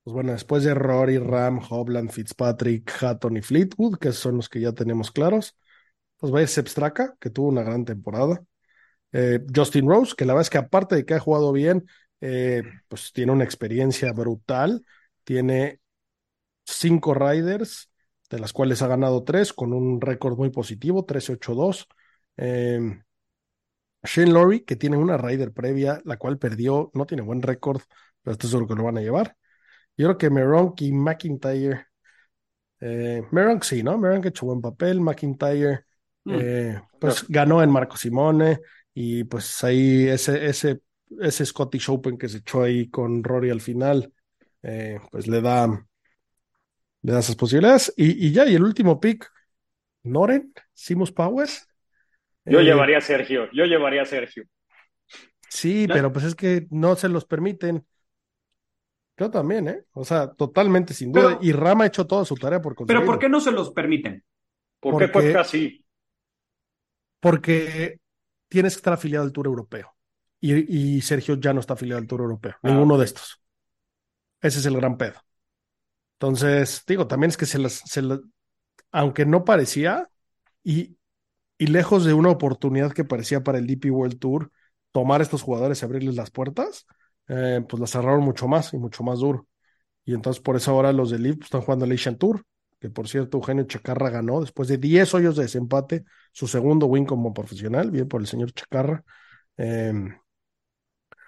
pues 0.04 0.14
bueno, 0.14 0.34
después 0.34 0.64
de 0.64 0.74
Rory, 0.74 1.18
Ram, 1.20 1.62
Hobland, 1.70 2.12
Fitzpatrick, 2.12 2.92
Hatton 3.02 3.38
y 3.38 3.42
Fleetwood, 3.42 3.98
que 3.98 4.12
son 4.12 4.38
los 4.38 4.50
que 4.50 4.60
ya 4.60 4.74
tenemos 4.74 5.12
claros, 5.12 5.58
pues 6.18 6.34
va 6.34 6.40
a 6.40 6.42
ir 6.42 6.50
que 7.20 7.30
tuvo 7.30 7.48
una 7.48 7.64
gran 7.64 7.86
temporada. 7.86 8.44
Eh, 9.12 9.40
Justin 9.54 9.88
Rose, 9.88 10.14
que 10.16 10.26
la 10.26 10.34
verdad 10.34 10.44
es 10.44 10.50
que 10.50 10.58
aparte 10.58 10.96
de 10.96 11.06
que 11.06 11.16
ha 11.16 11.20
jugado 11.20 11.52
bien, 11.52 11.86
eh, 12.22 12.64
pues 12.88 13.12
tiene 13.14 13.32
una 13.32 13.44
experiencia 13.44 14.12
brutal, 14.14 14.86
tiene 15.24 15.80
cinco 16.66 17.14
riders, 17.14 17.92
de 18.30 18.40
las 18.40 18.54
cuales 18.54 18.82
ha 18.82 18.88
ganado 18.88 19.24
tres, 19.24 19.54
con 19.54 19.74
un 19.74 20.02
récord 20.02 20.38
muy 20.38 20.50
positivo, 20.52 21.06
13-8-2. 21.06 21.88
Eh, 22.38 23.02
Shane 24.04 24.32
Lowry, 24.32 24.62
que 24.62 24.76
tiene 24.76 24.98
una 24.98 25.18
Ryder 25.18 25.52
previa, 25.52 26.02
la 26.06 26.18
cual 26.18 26.38
perdió, 26.38 26.90
no 26.94 27.06
tiene 27.06 27.22
buen 27.24 27.42
récord, 27.42 27.82
pero 28.22 28.34
esto 28.34 28.48
es 28.48 28.54
lo 28.54 28.68
que 28.68 28.76
lo 28.76 28.84
van 28.86 28.98
a 28.98 29.02
llevar. 29.02 29.36
Yo 29.98 30.08
creo 30.08 30.18
que 30.18 30.30
Meronk 30.30 30.82
y 30.82 30.92
McIntyre. 30.94 31.88
Eh, 32.80 33.24
Meronk 33.32 33.64
sí, 33.64 33.84
¿no? 33.84 33.98
Meronk 33.98 34.26
ha 34.26 34.30
hecho 34.30 34.46
buen 34.46 34.62
papel. 34.62 35.02
McIntyre, 35.02 35.86
Mm. 36.26 36.36
eh, 36.36 36.82
pues 37.00 37.26
ganó 37.30 37.64
en 37.64 37.72
Marco 37.72 37.98
Simone. 37.98 38.60
Y 38.94 39.24
pues 39.26 39.64
ahí 39.64 40.08
ese, 40.08 40.46
ese, 40.46 40.82
ese 41.22 41.46
Scottish 41.46 41.90
Open 41.90 42.18
que 42.18 42.28
se 42.30 42.40
echó 42.40 42.64
ahí 42.64 42.90
con 42.90 43.24
Rory 43.24 43.50
al 43.50 43.62
final, 43.62 44.12
eh, 44.64 45.00
pues 45.12 45.28
le 45.28 45.42
da, 45.42 45.68
le 47.02 47.12
da 47.12 47.20
esas 47.20 47.36
posibilidades. 47.36 47.94
Y, 47.96 48.28
y 48.28 48.32
ya, 48.32 48.46
y 48.46 48.56
el 48.56 48.64
último 48.64 49.00
pick, 49.00 49.30
Noren, 50.04 50.54
Simus 50.74 51.12
Power. 51.12 51.48
Yo 52.46 52.60
Eh, 52.60 52.64
llevaría 52.64 52.98
a 52.98 53.02
Sergio, 53.02 53.50
yo 53.54 53.66
llevaría 53.66 54.02
a 54.02 54.06
Sergio. 54.06 54.44
Sí, 55.50 55.88
pero 55.88 56.12
pues 56.12 56.26
es 56.26 56.36
que 56.36 56.68
no 56.70 56.96
se 56.96 57.10
los 57.10 57.26
permiten. 57.26 57.86
Yo 59.18 59.30
también, 59.32 59.68
¿eh? 59.68 59.84
O 59.94 60.06
sea, 60.06 60.32
totalmente 60.32 60.94
sin 60.94 61.12
duda. 61.12 61.38
Pero- 61.38 61.40
y 61.42 61.52
Rama 61.52 61.84
ha 61.84 61.88
hecho 61.88 62.06
toda 62.08 62.24
su 62.24 62.36
tarea 62.36 62.62
por 62.62 62.74
Pero 62.74 62.78
conseguirlo. 62.86 63.06
¿por 63.06 63.20
qué 63.20 63.30
no 63.30 63.40
se 63.42 63.52
los 63.52 63.72
permiten? 63.72 64.24
¿Por 64.80 64.94
Porque- 64.94 65.06
qué 65.08 65.12
Cuesta 65.12 65.42
así? 65.42 65.86
Porque 67.20 68.00
tienes 68.50 68.74
que 68.76 68.80
estar 68.80 68.94
afiliado 68.94 69.26
al 69.26 69.34
Tour 69.34 69.48
Europeo. 69.48 69.96
Y, 70.42 70.98
y 70.98 71.02
Sergio 71.02 71.36
ya 71.36 71.54
no 71.54 71.62
está 71.62 71.74
afiliado 71.76 72.02
al 72.02 72.08
Tour 72.08 72.22
Europeo. 72.22 72.56
Ah, 72.64 72.70
Ninguno 72.70 72.98
de 72.98 73.06
estos. 73.06 73.42
Ese 74.42 74.60
es 74.60 74.66
el 74.66 74.76
gran 74.78 74.98
pedo. 74.98 75.20
Entonces, 76.16 76.84
digo, 76.88 77.08
también 77.08 77.30
es 77.30 77.38
que 77.38 77.46
se 77.46 77.60
las, 77.60 77.82
se 77.86 78.02
las- 78.02 78.20
aunque 78.92 79.26
no 79.26 79.46
parecía, 79.46 80.10
y, 80.64 80.98
y 81.60 81.68
lejos 81.68 82.06
de 82.06 82.14
una 82.14 82.32
oportunidad 82.32 82.94
que 82.94 83.06
parecía 83.06 83.44
para 83.44 83.60
el 83.60 83.68
DP 83.68 83.92
World 83.92 84.20
Tour, 84.20 84.52
tomar 84.94 85.22
a 85.22 85.24
estos 85.26 85.44
jugadores 85.44 85.82
y 85.82 85.86
abrirles 85.86 86.16
las 86.16 86.32
puertas, 86.32 86.88
eh, 87.30 87.64
pues 87.70 87.80
las 87.82 87.92
cerraron 87.92 88.24
mucho 88.24 88.48
más 88.50 88.74
y 88.74 88.78
mucho 88.80 89.04
más 89.04 89.20
duro. 89.20 89.48
Y 90.06 90.14
entonces 90.16 90.42
por 90.44 90.56
eso 90.58 90.72
ahora 90.72 90.94
los 90.94 91.12
de 91.12 91.20
Liv 91.20 91.40
están 91.44 91.62
jugando 91.62 91.86
el 91.86 91.94
Asian 91.94 92.18
Tour, 92.18 92.44
que 92.80 92.90
por 92.90 93.08
cierto 93.08 93.38
Eugenio 93.38 93.66
Chacarra 93.66 94.10
ganó 94.10 94.42
después 94.42 94.70
de 94.70 94.78
10 94.78 95.14
hoyos 95.14 95.36
de 95.36 95.44
desempate, 95.44 96.06
su 96.32 96.48
segundo 96.48 96.86
win 96.86 97.06
como 97.06 97.34
profesional, 97.34 97.92
bien 97.92 98.08
por 98.08 98.22
el 98.22 98.28
señor 98.28 98.52
Chacarra. 98.54 99.04
Eh, 99.58 99.94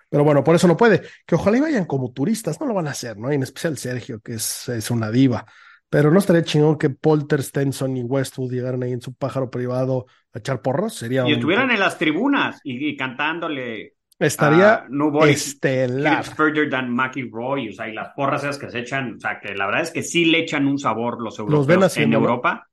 pero 0.10 0.24
bueno, 0.26 0.44
por 0.44 0.56
eso 0.56 0.68
no 0.68 0.76
puede. 0.76 1.02
Que 1.26 1.36
ojalá 1.36 1.58
y 1.58 1.62
vayan 1.62 1.86
como 1.86 2.12
turistas, 2.12 2.60
no 2.60 2.68
lo 2.68 2.74
van 2.74 2.88
a 2.88 2.92
hacer, 2.92 3.18
¿no? 3.18 3.32
Y 3.32 3.36
en 3.36 3.44
especial 3.44 3.78
Sergio, 3.78 4.20
que 4.20 4.34
es, 4.34 4.68
es 4.68 4.92
una 4.92 5.10
diva. 5.10 5.46
Pero 5.90 6.12
no 6.12 6.20
estaría 6.20 6.44
chingón 6.44 6.78
que 6.78 6.90
Polter, 6.90 7.42
Stenson 7.44 7.96
y 7.96 8.04
Westwood 8.04 8.52
llegaran 8.52 8.84
ahí 8.84 8.92
en 8.92 9.02
su 9.02 9.14
pájaro 9.14 9.50
privado 9.50 10.06
a 10.34 10.40
echar 10.40 10.62
porros. 10.62 10.96
Sería 10.96 11.28
Y 11.28 11.34
estuvieran 11.34 11.72
en 11.72 11.80
las 11.80 11.98
tribunas 11.98 12.60
y, 12.64 12.90
y 12.90 12.98
cantándole 12.98 13.96
Estaría 14.26 14.74
a 14.76 14.86
Nobody 14.90 15.32
estelar. 15.32 16.24
Further 16.24 16.70
than 16.70 16.94
McIlroy, 16.94 17.70
o 17.70 17.74
sea, 17.74 17.88
y 17.90 17.94
las 17.94 18.10
porras 18.14 18.44
esas 18.44 18.58
que 18.60 18.70
se 18.70 18.80
echan, 18.80 19.16
o 19.16 19.20
sea, 19.20 19.40
que 19.40 19.56
la 19.56 19.66
verdad 19.66 19.82
es 19.82 19.92
que 19.92 20.04
sí 20.04 20.26
le 20.26 20.40
echan 20.40 20.68
un 20.68 20.78
sabor 20.78 21.22
los 21.22 21.38
ven 21.38 21.48
europeos 21.48 21.78
en 21.78 21.84
haciéndolo? 21.84 22.26
Europa. 22.26 22.70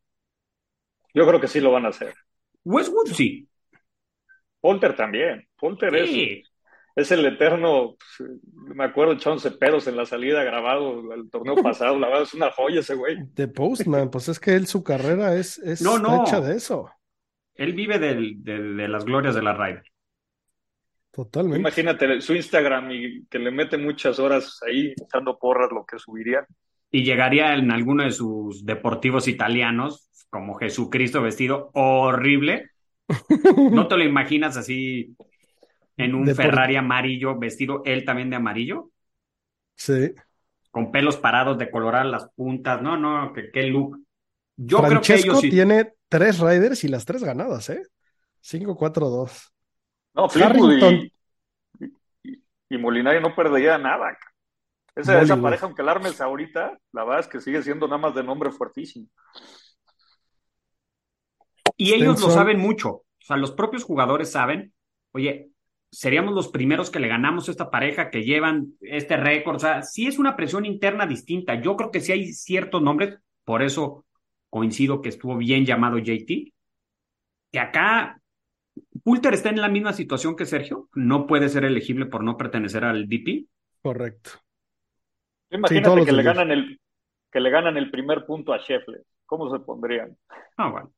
Yo 1.14 1.26
creo 1.26 1.40
que 1.40 1.48
sí 1.48 1.60
lo 1.60 1.72
van 1.72 1.86
a 1.86 1.88
hacer. 1.88 2.14
Westwood 2.64 3.08
sí. 3.12 3.48
Polter 4.60 4.94
también. 4.94 5.48
Polter 5.56 5.94
es, 5.96 6.10
Sí. 6.10 6.42
es 6.96 7.10
el 7.12 7.24
eterno. 7.24 7.96
pues, 8.18 8.30
me 8.74 8.84
acuerdo 8.84 9.14
echándose 9.14 9.50
pedos 9.52 9.86
en 9.86 9.96
la 9.96 10.04
salida 10.04 10.44
grabado 10.44 11.12
el 11.14 11.30
torneo 11.30 11.56
pasado. 11.62 11.98
La 11.98 12.08
verdad 12.08 12.24
es 12.24 12.34
una 12.34 12.50
joya 12.50 12.80
ese 12.80 12.94
güey. 12.94 13.16
De 13.34 13.48
Postman, 13.48 14.10
pues 14.10 14.28
es 14.28 14.38
que 14.38 14.54
él, 14.54 14.66
su 14.66 14.82
carrera 14.84 15.34
es, 15.34 15.58
es 15.58 15.80
No, 15.80 15.98
no. 15.98 16.22
hecha 16.22 16.40
de 16.40 16.56
eso. 16.56 16.90
Él 17.54 17.72
vive 17.72 17.98
del- 17.98 18.42
de, 18.44 18.60
de 18.74 18.88
las 18.88 19.04
glorias 19.04 19.34
de 19.34 19.42
la 19.42 19.54
Ryder. 19.54 19.82
Totalmente. 21.10 21.58
Imagínate 21.58 22.20
su 22.20 22.34
Instagram 22.34 22.90
y 22.92 23.24
que 23.26 23.38
le 23.38 23.50
mete 23.50 23.76
muchas 23.78 24.18
horas 24.18 24.60
ahí 24.66 24.94
echando 25.02 25.38
porras 25.38 25.70
lo 25.72 25.84
que 25.84 25.98
subiría. 25.98 26.46
Y 26.90 27.02
llegaría 27.04 27.54
en 27.54 27.70
alguno 27.70 28.04
de 28.04 28.12
sus 28.12 28.64
deportivos 28.64 29.28
italianos, 29.28 30.08
como 30.30 30.54
Jesucristo 30.54 31.20
vestido 31.22 31.70
horrible. 31.74 32.70
¿No 33.72 33.88
te 33.88 33.96
lo 33.96 34.04
imaginas 34.04 34.56
así 34.56 35.16
en 35.96 36.14
un 36.14 36.26
Depor- 36.26 36.36
Ferrari 36.36 36.76
amarillo, 36.76 37.38
vestido 37.38 37.82
él 37.84 38.04
también 38.04 38.30
de 38.30 38.36
amarillo? 38.36 38.90
Sí. 39.74 40.12
Con 40.70 40.92
pelos 40.92 41.16
parados 41.16 41.58
de 41.58 41.70
colorar 41.70 42.06
las 42.06 42.30
puntas. 42.30 42.80
No, 42.80 42.96
no, 42.96 43.32
que- 43.32 43.50
qué 43.50 43.64
look. 43.64 43.98
Yo 44.56 44.78
creo 44.78 44.88
que 44.88 44.94
Francesco 45.06 45.30
ellos 45.30 45.40
sí. 45.40 45.50
tiene 45.50 45.94
tres 46.08 46.38
riders 46.40 46.84
y 46.84 46.88
las 46.88 47.04
tres 47.04 47.22
ganadas, 47.24 47.70
¿eh? 47.70 47.82
5-4-2. 48.42 49.52
No, 50.18 50.28
Fleetwood 50.28 50.72
y, 50.72 50.82
Harrington. 50.82 51.12
y, 52.24 52.42
y 52.70 52.78
Molinari 52.78 53.20
no 53.20 53.36
perdería 53.36 53.78
nada. 53.78 54.18
Esa, 54.96 55.40
pareja, 55.40 55.66
aunque 55.66 55.84
la 55.84 55.92
armes 55.92 56.20
ahorita, 56.20 56.76
la 56.90 57.04
verdad 57.04 57.20
es 57.20 57.28
que 57.28 57.40
sigue 57.40 57.62
siendo 57.62 57.86
nada 57.86 57.98
más 57.98 58.16
de 58.16 58.24
nombre 58.24 58.50
fuertísimo. 58.50 59.06
Y 61.76 61.94
ellos 61.94 62.20
lo 62.20 62.30
saben 62.30 62.58
mucho. 62.58 62.88
O 62.90 63.04
sea, 63.20 63.36
los 63.36 63.52
propios 63.52 63.84
jugadores 63.84 64.32
saben, 64.32 64.72
oye, 65.12 65.52
seríamos 65.92 66.34
los 66.34 66.48
primeros 66.48 66.90
que 66.90 66.98
le 66.98 67.06
ganamos 67.06 67.46
a 67.46 67.52
esta 67.52 67.70
pareja 67.70 68.10
que 68.10 68.24
llevan 68.24 68.72
este 68.80 69.16
récord. 69.16 69.54
O 69.54 69.60
sea, 69.60 69.82
sí 69.82 70.08
es 70.08 70.18
una 70.18 70.34
presión 70.34 70.66
interna 70.66 71.06
distinta. 71.06 71.54
Yo 71.54 71.76
creo 71.76 71.92
que 71.92 72.00
sí 72.00 72.10
hay 72.10 72.32
ciertos 72.32 72.82
nombres, 72.82 73.20
por 73.44 73.62
eso 73.62 74.04
coincido 74.50 75.00
que 75.00 75.10
estuvo 75.10 75.36
bien 75.36 75.64
llamado 75.64 75.98
JT, 75.98 76.52
que 77.52 77.60
acá 77.60 78.20
Pulter 79.08 79.32
está 79.32 79.48
en 79.48 79.58
la 79.62 79.70
misma 79.70 79.94
situación 79.94 80.36
que 80.36 80.44
Sergio, 80.44 80.90
no 80.94 81.26
puede 81.26 81.48
ser 81.48 81.64
elegible 81.64 82.04
por 82.04 82.22
no 82.22 82.36
pertenecer 82.36 82.84
al 82.84 83.08
DP. 83.08 83.46
Correcto. 83.80 84.32
Imagínate 85.50 86.04
que 86.04 86.12
le 86.12 86.22
ganan 86.22 86.50
el 86.50 86.78
que 87.32 87.40
le 87.40 87.48
ganan 87.48 87.78
el 87.78 87.90
primer 87.90 88.26
punto 88.26 88.52
a 88.52 88.58
Scheffler. 88.58 89.02
¿Cómo 89.24 89.50
se 89.50 89.64
pondrían? 89.64 90.14
Ah, 90.58 90.70
bueno. 90.70 90.92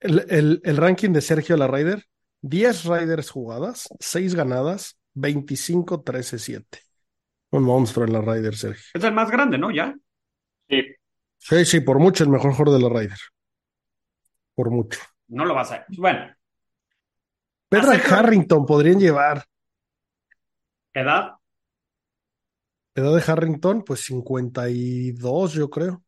El, 0.00 0.24
el- 0.28 0.60
el 0.64 0.76
ranking 0.76 1.10
de 1.12 1.20
Sergio 1.20 1.56
La 1.56 1.68
Ryder: 1.68 2.02
10 2.40 2.84
riders 2.84 3.30
jugadas, 3.30 3.88
6 4.00 4.34
ganadas, 4.34 4.98
25-13-7. 5.14 6.80
Un 7.50 7.62
monstruo 7.62 8.04
en 8.06 8.12
la 8.12 8.20
Ryder, 8.22 8.56
Sergio. 8.56 8.82
Es 8.92 9.04
el 9.04 9.12
más 9.12 9.30
grande, 9.30 9.56
¿no? 9.56 9.70
Ya. 9.70 9.94
Sí, 10.68 10.82
Sí, 11.38 11.64
sí, 11.64 11.80
por 11.80 12.00
mucho 12.00 12.24
el 12.24 12.30
mejor 12.30 12.52
jugador 12.54 12.80
de 12.80 12.88
la 12.88 13.00
Ryder. 13.00 13.18
Por 14.56 14.70
mucho. 14.70 14.98
No 15.28 15.44
lo 15.44 15.54
vas 15.54 15.70
a. 15.70 15.86
Bueno, 15.96 16.34
Pedro 17.68 17.92
Sergio- 17.92 18.16
Harrington 18.16 18.66
podrían 18.66 18.98
llevar. 18.98 19.44
edad. 20.94 21.34
Edad 22.94 23.14
de 23.14 23.30
Harrington, 23.32 23.82
pues 23.84 24.00
52, 24.06 25.52
yo 25.52 25.68
creo. 25.68 26.02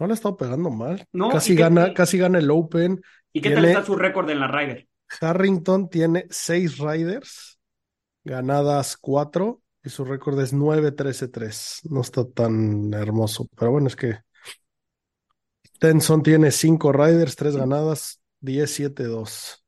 No 0.00 0.06
le 0.06 0.12
ha 0.12 0.14
estado 0.14 0.36
pegando 0.36 0.70
mal. 0.70 1.06
No, 1.12 1.30
casi 1.30 1.52
¿y 1.52 1.56
qué- 1.56 1.62
gana, 1.62 1.94
casi 1.94 2.18
gana 2.18 2.38
el 2.38 2.50
Open. 2.50 3.00
¿Y 3.32 3.40
qué 3.40 3.50
tal 3.50 3.64
está 3.66 3.84
su 3.84 3.94
récord 3.94 4.28
en 4.30 4.40
la 4.40 4.48
Ryder? 4.48 4.88
Harrington 5.20 5.88
tiene 5.88 6.26
6 6.30 6.78
riders, 6.78 7.60
ganadas 8.24 8.96
4, 8.96 9.62
y 9.84 9.90
su 9.90 10.04
récord 10.04 10.40
es 10.40 10.52
9-13-3. 10.52 11.82
No 11.90 12.00
está 12.00 12.24
tan 12.28 12.92
hermoso, 12.94 13.46
pero 13.56 13.70
bueno, 13.70 13.86
es 13.86 13.94
que 13.96 14.18
Tenson 15.78 16.22
tiene 16.22 16.50
5 16.50 16.92
riders, 16.92 17.36
3 17.36 17.56
ganadas, 17.56 18.20
10-7-2. 18.40 19.64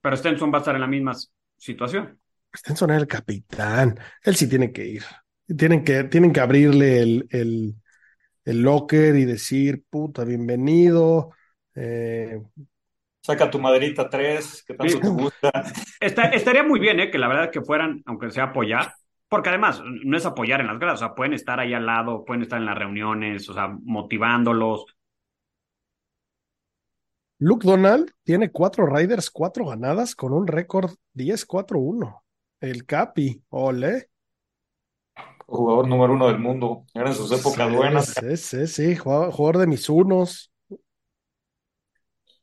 Pero 0.00 0.16
Stenson 0.16 0.52
va 0.52 0.58
a 0.58 0.60
estar 0.60 0.74
en 0.74 0.80
la 0.82 0.86
misma 0.86 1.14
situación. 1.56 2.18
Stenson 2.56 2.90
es 2.90 2.98
el 2.98 3.06
capitán. 3.08 3.98
Él 4.22 4.36
sí 4.36 4.48
tiene 4.48 4.72
que 4.72 4.86
ir. 4.86 5.02
Tienen 5.56 5.84
que, 5.84 6.04
tienen 6.04 6.32
que 6.32 6.40
abrirle 6.40 7.02
el, 7.02 7.28
el, 7.30 7.74
el 8.44 8.62
locker 8.62 9.16
y 9.16 9.24
decir, 9.24 9.84
puta, 9.90 10.24
bienvenido. 10.24 11.32
Eh, 11.74 12.40
saca 13.20 13.50
tu 13.50 13.58
maderita 13.58 14.08
3, 14.08 14.62
que 14.66 14.74
tanto 14.74 15.00
te 15.00 15.08
gusta. 15.08 15.50
Está- 16.00 16.28
estaría 16.30 16.62
muy 16.62 16.78
bien, 16.80 17.00
¿eh? 17.00 17.10
Que 17.10 17.18
la 17.18 17.28
verdad 17.28 17.50
que 17.50 17.62
fueran, 17.62 18.02
aunque 18.06 18.30
sea 18.30 18.44
apoyar, 18.44 18.92
porque 19.34 19.48
además 19.48 19.82
no 20.04 20.16
es 20.16 20.24
apoyar 20.26 20.60
en 20.60 20.68
las 20.68 20.78
gradas, 20.78 21.02
o 21.02 21.06
sea, 21.06 21.14
pueden 21.16 21.32
estar 21.32 21.58
ahí 21.58 21.74
al 21.74 21.86
lado, 21.86 22.24
pueden 22.24 22.42
estar 22.42 22.60
en 22.60 22.66
las 22.66 22.78
reuniones, 22.78 23.48
o 23.48 23.52
sea, 23.52 23.66
motivándolos. 23.82 24.86
Luke 27.40 27.66
Donald 27.66 28.12
tiene 28.22 28.52
4 28.52 28.86
riders, 28.86 29.32
4 29.32 29.66
ganadas 29.66 30.14
con 30.14 30.32
un 30.32 30.46
récord 30.46 30.92
10-4-1. 31.14 32.22
El 32.60 32.86
Capi, 32.86 33.42
ole. 33.48 34.08
Jugador 35.46 35.88
número 35.88 36.12
uno 36.12 36.28
del 36.28 36.38
mundo. 36.38 36.84
Era 36.94 37.08
en 37.08 37.16
sus 37.16 37.32
épocas 37.32 37.68
Sí, 37.68 37.74
buenas. 37.74 38.14
Sí, 38.14 38.36
sí, 38.36 38.66
sí, 38.68 38.94
jugador, 38.94 39.32
jugador 39.32 39.58
de 39.58 39.66
mis 39.66 39.88
unos. 39.88 40.52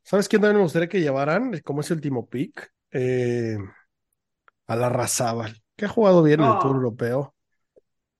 ¿Sabes 0.03 0.27
quién 0.27 0.41
también 0.41 0.57
me 0.57 0.63
gustaría 0.63 0.89
que 0.89 0.99
llevaran 0.99 1.57
como 1.63 1.79
ese 1.79 1.93
último 1.93 2.27
pick? 2.27 2.69
Eh, 2.91 3.57
a 4.67 4.75
la 4.75 4.89
Razábal, 4.89 5.55
que 5.81 5.85
ha 5.85 5.89
jugado 5.89 6.21
bien 6.21 6.39
en 6.39 6.45
el. 6.45 6.59
Tour 6.59 6.75
Europeo. 6.75 7.33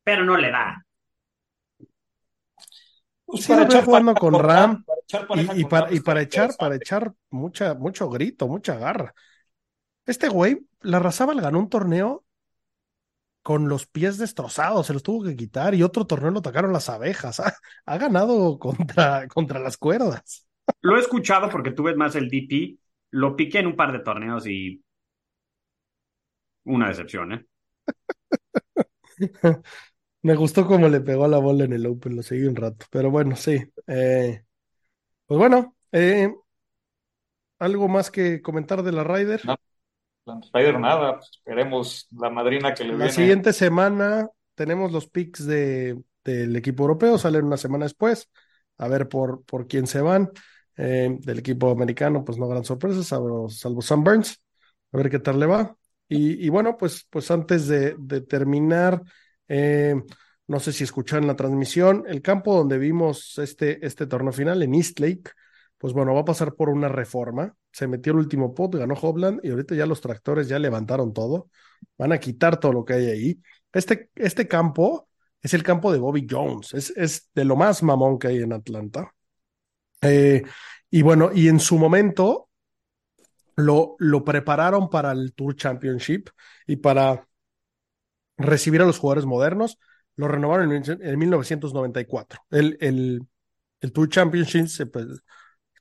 Pero 0.04 0.26
no 0.26 0.36
le 0.36 0.50
da. 0.50 0.84
Pues 3.24 3.44
Sí, 3.46 3.54
lo 3.54 3.68
veo 3.68 3.84
jugando 3.84 4.16
con 4.16 4.34
para 4.34 4.48
Ram. 4.48 4.84
para 4.84 5.44
y, 5.56 5.66
para, 5.66 5.94
y 5.94 6.00
para 6.00 6.22
echar, 6.24 6.50
para 6.58 6.76
echar 6.76 7.14
mucha, 7.30 7.76
mucho 7.76 8.10
grito, 8.10 8.48
mucha 8.48 8.78
garra. 8.78 9.14
Este 10.08 10.28
güey, 10.28 10.66
la 10.82 10.98
Razabal 10.98 11.40
ganó 11.40 11.60
un 11.60 11.70
torneo 11.70 12.26
con 13.44 13.70
los 13.70 13.86
pies 13.86 14.18
destrozados, 14.18 14.88
se 14.88 14.94
los 14.94 15.04
tuvo 15.04 15.24
que 15.24 15.36
quitar 15.36 15.76
y 15.76 15.84
otro 15.84 16.08
torneo 16.08 16.32
lo 16.32 16.40
atacaron 16.40 16.74
las 16.74 16.90
abejas. 16.90 17.42
Ha, 17.86 17.98
ganado 18.00 18.58
contra, 18.58 19.28
contra 19.28 19.60
las 19.60 19.78
cuerdas. 19.78 20.48
Lo 20.82 20.98
he 20.98 21.00
escuchado 21.00 21.48
porque 21.48 21.72
tú 21.72 21.84
ves 21.84 21.96
más 21.96 22.16
el 22.16 22.28
DP, 22.28 22.80
lo 23.12 23.36
piqué 23.36 23.60
en 23.60 23.68
un 23.68 23.76
par 23.76 23.92
de 23.92 24.00
torneos 24.00 24.48
y 24.48 24.84
una 26.64 26.88
decepción, 26.88 27.34
¿eh? 27.34 27.46
Me 30.24 30.36
gustó 30.36 30.68
cómo 30.68 30.88
le 30.88 31.02
pegó 31.02 31.26
a 31.26 31.28
la 31.28 31.40
bola 31.40 31.66
en 31.66 31.74
el 31.74 31.86
Open, 31.88 32.16
lo 32.16 32.24
seguí 32.24 32.46
un 32.46 32.56
rato, 32.56 32.86
pero 32.92 33.10
bueno, 33.10 33.36
sí. 33.36 33.64
Eh, 33.88 34.44
pues 35.26 35.38
bueno, 35.38 35.76
eh, 35.92 36.32
¿algo 37.60 37.88
más 37.88 38.12
que 38.12 38.42
comentar 38.42 38.84
de 38.84 38.92
la 38.92 39.04
Ryder? 39.04 39.42
No, 39.46 39.58
la 40.26 40.40
Ryder 40.54 40.80
nada, 40.80 41.18
pues 41.18 41.30
esperemos 41.32 42.08
la 42.12 42.30
madrina 42.30 42.74
que 42.74 42.84
le 42.84 42.98
La 42.98 43.10
siguiente 43.10 43.52
semana 43.54 44.30
tenemos 44.54 44.92
los 44.92 45.08
picks 45.08 45.46
de, 45.48 46.00
del 46.24 46.56
equipo 46.56 46.84
europeo, 46.84 47.18
salen 47.18 47.46
una 47.46 47.58
semana 47.58 47.86
después, 47.86 48.30
a 48.78 48.88
ver 48.88 49.10
por, 49.10 49.44
por 49.46 49.68
quién 49.68 49.88
se 49.88 50.02
van. 50.02 50.32
Eh, 50.78 51.18
del 51.20 51.40
equipo 51.40 51.70
americano, 51.70 52.24
pues 52.24 52.38
no 52.38 52.48
gran 52.48 52.64
sorpresa, 52.64 53.04
salvo, 53.04 53.50
salvo 53.50 53.82
Sam 53.82 54.04
Burns, 54.04 54.42
a 54.92 54.98
ver 54.98 55.10
qué 55.10 55.20
tal 55.20 55.40
le 55.40 55.46
va. 55.46 55.78
Y, 56.14 56.50
bueno, 56.50 56.76
pues, 56.76 57.08
pues 57.10 57.32
antes 57.32 57.70
de, 57.70 57.96
terminar, 58.28 59.02
eh, 59.48 59.96
no 60.46 60.60
sé 60.60 60.74
si 60.74 60.84
escucharon 60.84 61.26
la 61.26 61.38
transmisión, 61.38 62.04
el 62.06 62.22
campo 62.22 62.54
donde 62.54 62.78
vimos 62.78 63.38
este, 63.38 63.86
este 63.86 64.08
torneo 64.08 64.34
final 64.34 64.62
en 64.62 64.76
East 64.76 65.00
Lake, 65.00 65.32
pues 65.78 65.94
bueno, 65.94 66.14
va 66.14 66.20
a 66.20 66.26
pasar 66.26 66.54
por 66.54 66.68
una 66.68 66.90
reforma. 66.90 67.56
Se 67.72 67.88
metió 67.88 68.12
el 68.12 68.20
último 68.20 68.54
pot, 68.54 68.76
ganó 68.76 68.94
Hobland 68.94 69.40
y 69.42 69.52
ahorita 69.52 69.74
ya 69.74 69.86
los 69.86 70.02
tractores 70.02 70.50
ya 70.50 70.60
levantaron 70.60 71.14
todo. 71.14 71.50
Van 71.98 72.12
a 72.12 72.20
quitar 72.20 72.60
todo 72.60 72.74
lo 72.74 72.84
que 72.84 72.96
hay 72.96 73.06
ahí. 73.06 73.42
Este, 73.72 74.10
este 74.16 74.50
campo 74.50 75.08
es 75.42 75.54
el 75.54 75.64
campo 75.64 75.94
de 75.94 76.00
Bobby 76.00 76.28
Jones, 76.30 76.74
es, 76.74 76.90
es 76.98 77.30
de 77.34 77.46
lo 77.46 77.56
más 77.56 77.84
mamón 77.84 78.20
que 78.20 78.28
hay 78.28 78.38
en 78.40 78.52
Atlanta. 78.52 79.14
Eh, 80.02 80.44
y 80.90 81.02
bueno, 81.04 81.32
y 81.34 81.48
en 81.48 81.62
su 81.62 81.78
momento 81.78 82.50
lo, 83.56 83.96
lo 84.00 84.24
prepararon 84.24 84.90
para 84.90 85.12
el 85.12 85.34
Tour 85.34 85.56
Championship 85.56 86.30
y 86.68 86.78
para 86.78 87.28
recibir 88.38 88.82
a 88.82 88.86
los 88.86 89.00
jugadores 89.00 89.26
modernos. 89.26 89.78
Lo 90.16 90.28
renovaron 90.28 90.72
en, 90.72 91.20
1994. 91.20 92.42
El, 92.52 92.78
el, 92.82 93.22
el 93.80 93.92
Tour 93.92 94.10
Championship 94.10 94.68
se, 94.68 94.86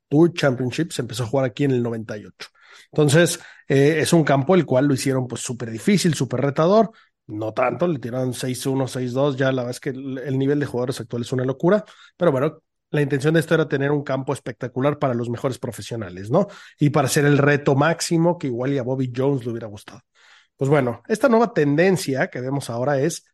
Tour 0.09 0.33
Championship 0.33 0.93
se 0.93 1.03
empezó 1.03 1.25
a 1.25 1.27
jugar 1.27 1.47
aquí 1.47 1.65
en 1.65 1.73
el 1.73 1.83
98. 1.83 2.49
Entonces, 2.93 3.41
eh, 3.69 3.99
es 4.01 4.13
un 4.13 4.25
campo 4.25 4.55
el 4.55 4.67
cual 4.67 4.87
lo 4.87 4.95
hicieron 4.95 5.27
pues 5.27 5.43
súper 5.43 5.71
difícil, 5.71 6.15
súper 6.15 6.41
retador. 6.41 6.91
No 7.27 7.53
tanto, 7.53 7.87
le 7.87 7.99
tiraron 7.99 8.35
6-1, 8.35 8.89
6-2. 8.89 9.37
Ya 9.37 9.53
la 9.53 9.63
verdad 9.63 9.71
es 9.71 9.81
que 9.81 9.91
el 9.91 10.39
nivel 10.39 10.59
de 10.59 10.67
jugadores 10.67 11.01
actual 11.01 11.23
es 11.23 11.33
una 11.33 11.45
locura. 11.45 11.85
Pero 12.17 12.33
bueno, 12.33 12.63
la 12.91 13.03
intención 13.03 13.35
de 13.35 13.41
esto 13.41 13.55
era 13.55 13.69
tener 13.69 13.91
un 13.93 14.03
campo 14.03 14.33
espectacular 14.33 14.99
para 14.99 15.15
los 15.15 15.31
mejores 15.31 15.59
profesionales, 15.59 16.31
¿no? 16.31 16.49
Y 16.79 16.91
para 16.91 17.07
hacer 17.07 17.25
el 17.25 17.39
reto 17.39 17.75
máximo 17.77 18.39
que 18.39 18.49
igual 18.49 18.77
a 18.79 18.83
Bobby 18.83 19.13
Jones 19.15 19.45
le 19.45 19.53
hubiera 19.53 19.69
gustado. 19.69 20.01
Pues 20.57 20.69
bueno, 20.69 21.03
esta 21.09 21.29
nueva 21.29 21.55
tendencia 21.55 22.29
que 22.29 22.41
vemos 22.41 22.69
ahora 22.69 23.01
es, 23.01 23.25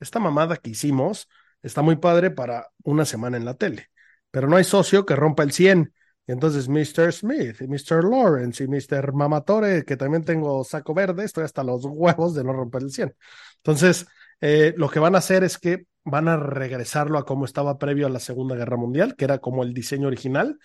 esta 0.00 0.18
mamada 0.18 0.56
que 0.56 0.70
hicimos 0.70 1.28
está 1.62 1.82
muy 1.82 1.96
padre 1.96 2.30
para 2.30 2.68
una 2.84 3.04
semana 3.04 3.36
en 3.36 3.44
la 3.44 3.54
tele, 3.54 3.88
pero 4.30 4.48
no 4.48 4.56
hay 4.56 4.64
socio 4.64 5.06
que 5.06 5.16
rompa 5.16 5.42
el 5.44 5.52
100. 5.52 5.92
Y 6.26 6.32
entonces 6.32 6.68
Mr. 6.68 7.10
Smith 7.10 7.62
y 7.62 7.66
Mr. 7.66 8.04
Lawrence 8.04 8.62
y 8.62 8.68
Mr. 8.68 9.14
Mamatore, 9.14 9.84
que 9.84 9.96
también 9.96 10.24
tengo 10.24 10.62
saco 10.62 10.92
verde, 10.92 11.24
estoy 11.24 11.44
hasta 11.44 11.64
los 11.64 11.84
huevos 11.86 12.34
de 12.34 12.44
no 12.44 12.52
romper 12.52 12.82
el 12.82 12.90
100. 12.90 13.16
Entonces, 13.56 14.06
eh, 14.40 14.74
lo 14.76 14.90
que 14.90 14.98
van 14.98 15.14
a 15.14 15.18
hacer 15.18 15.42
es 15.42 15.56
que 15.56 15.86
van 16.10 16.28
a 16.28 16.36
regresarlo 16.36 17.18
a 17.18 17.24
como 17.24 17.44
estaba 17.44 17.78
previo 17.78 18.06
a 18.06 18.10
la 18.10 18.20
Segunda 18.20 18.56
Guerra 18.56 18.76
Mundial, 18.76 19.16
que 19.16 19.24
era 19.24 19.38
como 19.38 19.62
el 19.62 19.74
diseño 19.74 20.08
original. 20.08 20.58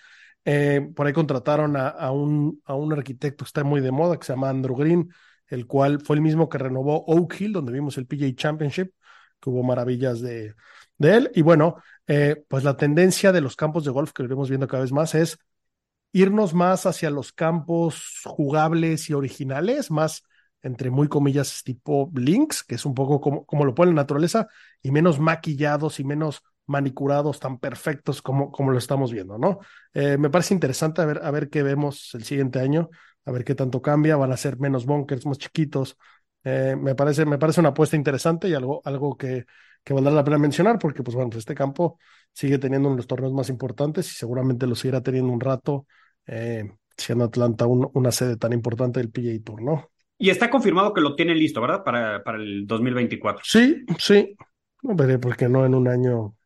Eh, 0.44 0.90
por 0.94 1.06
ahí 1.06 1.12
contrataron 1.12 1.76
a, 1.76 2.10
un, 2.10 2.60
a 2.64 2.74
un 2.74 2.92
arquitecto 2.92 3.44
que 3.44 3.48
está 3.48 3.64
muy 3.64 3.80
de 3.80 3.90
moda, 3.90 4.18
que 4.18 4.26
se 4.26 4.32
llama 4.32 4.50
Andrew 4.50 4.76
Green, 4.76 5.10
el 5.48 5.66
cual 5.66 6.00
fue 6.00 6.16
el 6.16 6.22
mismo 6.22 6.48
que 6.48 6.58
renovó 6.58 7.04
Oak 7.06 7.40
Hill, 7.40 7.52
donde 7.52 7.72
vimos 7.72 7.96
el 7.98 8.06
PGA 8.06 8.34
Championship, 8.34 8.92
que 9.40 9.50
hubo 9.50 9.62
maravillas 9.62 10.20
de, 10.20 10.54
de 10.98 11.16
él. 11.16 11.30
Y 11.34 11.42
bueno, 11.42 11.76
eh, 12.06 12.44
pues 12.48 12.64
la 12.64 12.76
tendencia 12.76 13.32
de 13.32 13.40
los 13.40 13.56
campos 13.56 13.84
de 13.84 13.90
golf 13.90 14.12
que 14.12 14.22
iremos 14.22 14.48
viendo 14.48 14.68
cada 14.68 14.82
vez 14.82 14.92
más 14.92 15.14
es 15.14 15.38
irnos 16.12 16.54
más 16.54 16.86
hacia 16.86 17.10
los 17.10 17.32
campos 17.32 18.20
jugables 18.24 19.10
y 19.10 19.14
originales, 19.14 19.90
más 19.90 20.22
entre 20.64 20.90
muy 20.90 21.08
comillas, 21.08 21.62
tipo 21.62 22.10
links, 22.14 22.64
que 22.64 22.74
es 22.74 22.86
un 22.86 22.94
poco 22.94 23.20
como, 23.20 23.46
como 23.46 23.64
lo 23.64 23.74
pone 23.74 23.92
la 23.92 23.96
naturaleza, 23.96 24.48
y 24.82 24.90
menos 24.90 25.20
maquillados 25.20 26.00
y 26.00 26.04
menos 26.04 26.42
manicurados 26.66 27.38
tan 27.40 27.58
perfectos 27.58 28.22
como, 28.22 28.50
como 28.50 28.72
lo 28.72 28.78
estamos 28.78 29.12
viendo, 29.12 29.38
¿no? 29.38 29.60
Eh, 29.92 30.16
me 30.18 30.30
parece 30.30 30.54
interesante 30.54 31.02
a 31.02 31.04
ver, 31.04 31.20
a 31.22 31.30
ver 31.30 31.50
qué 31.50 31.62
vemos 31.62 32.14
el 32.14 32.24
siguiente 32.24 32.58
año, 32.60 32.88
a 33.26 33.30
ver 33.30 33.44
qué 33.44 33.54
tanto 33.54 33.82
cambia, 33.82 34.16
van 34.16 34.32
a 34.32 34.36
ser 34.36 34.58
menos 34.58 34.86
bunkers, 34.86 35.26
más 35.26 35.38
chiquitos. 35.38 35.98
Eh, 36.42 36.76
me, 36.78 36.94
parece, 36.94 37.26
me 37.26 37.38
parece 37.38 37.60
una 37.60 37.70
apuesta 37.70 37.96
interesante 37.96 38.48
y 38.48 38.54
algo, 38.54 38.80
algo 38.84 39.16
que, 39.16 39.44
que 39.82 39.92
valdrá 39.92 40.12
la 40.12 40.24
pena 40.24 40.38
mencionar, 40.38 40.78
porque 40.78 41.02
pues 41.02 41.14
bueno, 41.14 41.30
este 41.36 41.54
campo 41.54 41.98
sigue 42.32 42.58
teniendo 42.58 42.88
uno 42.88 42.96
de 42.96 43.00
los 43.00 43.06
torneos 43.06 43.32
más 43.32 43.48
importantes 43.50 44.10
y 44.10 44.14
seguramente 44.14 44.66
lo 44.66 44.74
seguirá 44.74 45.02
teniendo 45.02 45.32
un 45.32 45.40
rato, 45.40 45.86
eh, 46.26 46.70
siendo 46.96 47.24
Atlanta 47.24 47.66
una 47.66 48.12
sede 48.12 48.36
tan 48.36 48.52
importante 48.52 49.00
del 49.00 49.10
PGA 49.10 49.42
Tour, 49.44 49.62
¿no? 49.62 49.90
Y 50.18 50.30
está 50.30 50.48
confirmado 50.48 50.94
que 50.94 51.00
lo 51.00 51.14
tienen 51.14 51.38
listo, 51.38 51.60
¿verdad? 51.60 51.82
Para, 51.84 52.22
para 52.22 52.38
el 52.38 52.66
2024. 52.66 53.42
Sí, 53.44 53.84
sí. 53.98 54.36
No 54.82 54.94
veré 54.94 55.18
por 55.18 55.36
qué 55.36 55.48
no 55.48 55.64
en 55.64 55.74
un 55.74 55.88
año 55.88 56.36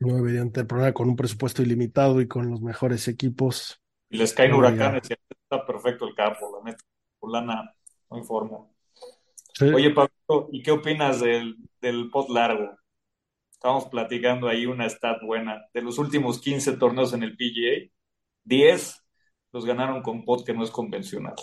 no 0.00 0.16
deberían 0.16 0.52
tener 0.52 0.66
problema 0.66 0.92
con 0.92 1.08
un 1.08 1.16
presupuesto 1.16 1.62
ilimitado 1.62 2.20
y 2.20 2.28
con 2.28 2.50
los 2.50 2.60
mejores 2.60 3.08
equipos. 3.08 3.80
Y 4.10 4.18
les 4.18 4.32
caen 4.32 4.52
huracanes 4.52 5.10
y 5.10 5.14
está 5.14 5.64
perfecto 5.66 6.06
el 6.06 6.14
campo, 6.14 6.58
la 6.58 6.70
neta. 6.70 6.84
Fulana 7.18 7.74
no 8.10 8.18
informo. 8.18 8.74
Oye, 9.60 9.90
Pablo, 9.90 10.48
¿y 10.52 10.62
qué 10.62 10.72
opinas 10.72 11.20
del, 11.20 11.56
del 11.80 12.10
pot 12.10 12.28
largo? 12.28 12.76
Estamos 13.50 13.86
platicando 13.86 14.48
ahí 14.48 14.66
una 14.66 14.88
stat 14.88 15.22
buena. 15.22 15.64
De 15.72 15.80
los 15.80 15.98
últimos 15.98 16.40
15 16.40 16.76
torneos 16.76 17.12
en 17.14 17.22
el 17.22 17.36
PGA, 17.36 17.90
10 18.44 19.04
los 19.52 19.64
ganaron 19.64 20.02
con 20.02 20.24
pot 20.24 20.44
que 20.44 20.52
no 20.52 20.64
es 20.64 20.70
convencional. 20.70 21.34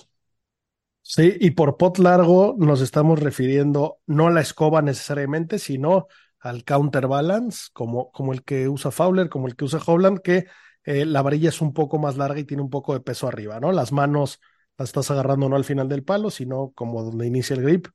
Sí, 1.03 1.35
y 1.39 1.51
por 1.51 1.77
pot 1.77 1.97
largo 1.97 2.55
nos 2.57 2.79
estamos 2.81 3.19
refiriendo 3.19 3.99
no 4.05 4.27
a 4.27 4.31
la 4.31 4.41
escoba 4.41 4.81
necesariamente, 4.81 5.59
sino 5.59 6.07
al 6.39 6.63
counterbalance, 6.63 7.69
como, 7.73 8.11
como 8.11 8.33
el 8.33 8.43
que 8.43 8.69
usa 8.69 8.91
Fowler, 8.91 9.27
como 9.29 9.47
el 9.47 9.55
que 9.55 9.65
usa 9.65 9.79
Howland, 9.85 10.19
que 10.21 10.45
eh, 10.83 11.05
la 11.05 11.21
varilla 11.21 11.49
es 11.49 11.59
un 11.61 11.73
poco 11.73 11.97
más 11.97 12.17
larga 12.17 12.39
y 12.39 12.45
tiene 12.45 12.63
un 12.63 12.69
poco 12.69 12.93
de 12.93 13.01
peso 13.01 13.27
arriba, 13.27 13.59
¿no? 13.59 13.71
Las 13.71 13.91
manos 13.91 14.39
las 14.77 14.89
estás 14.89 15.11
agarrando 15.11 15.49
no 15.49 15.55
al 15.55 15.63
final 15.65 15.89
del 15.89 16.03
palo, 16.03 16.29
sino 16.31 16.71
como 16.75 17.03
donde 17.03 17.27
inicia 17.27 17.55
el 17.55 17.63
grip. 17.63 17.87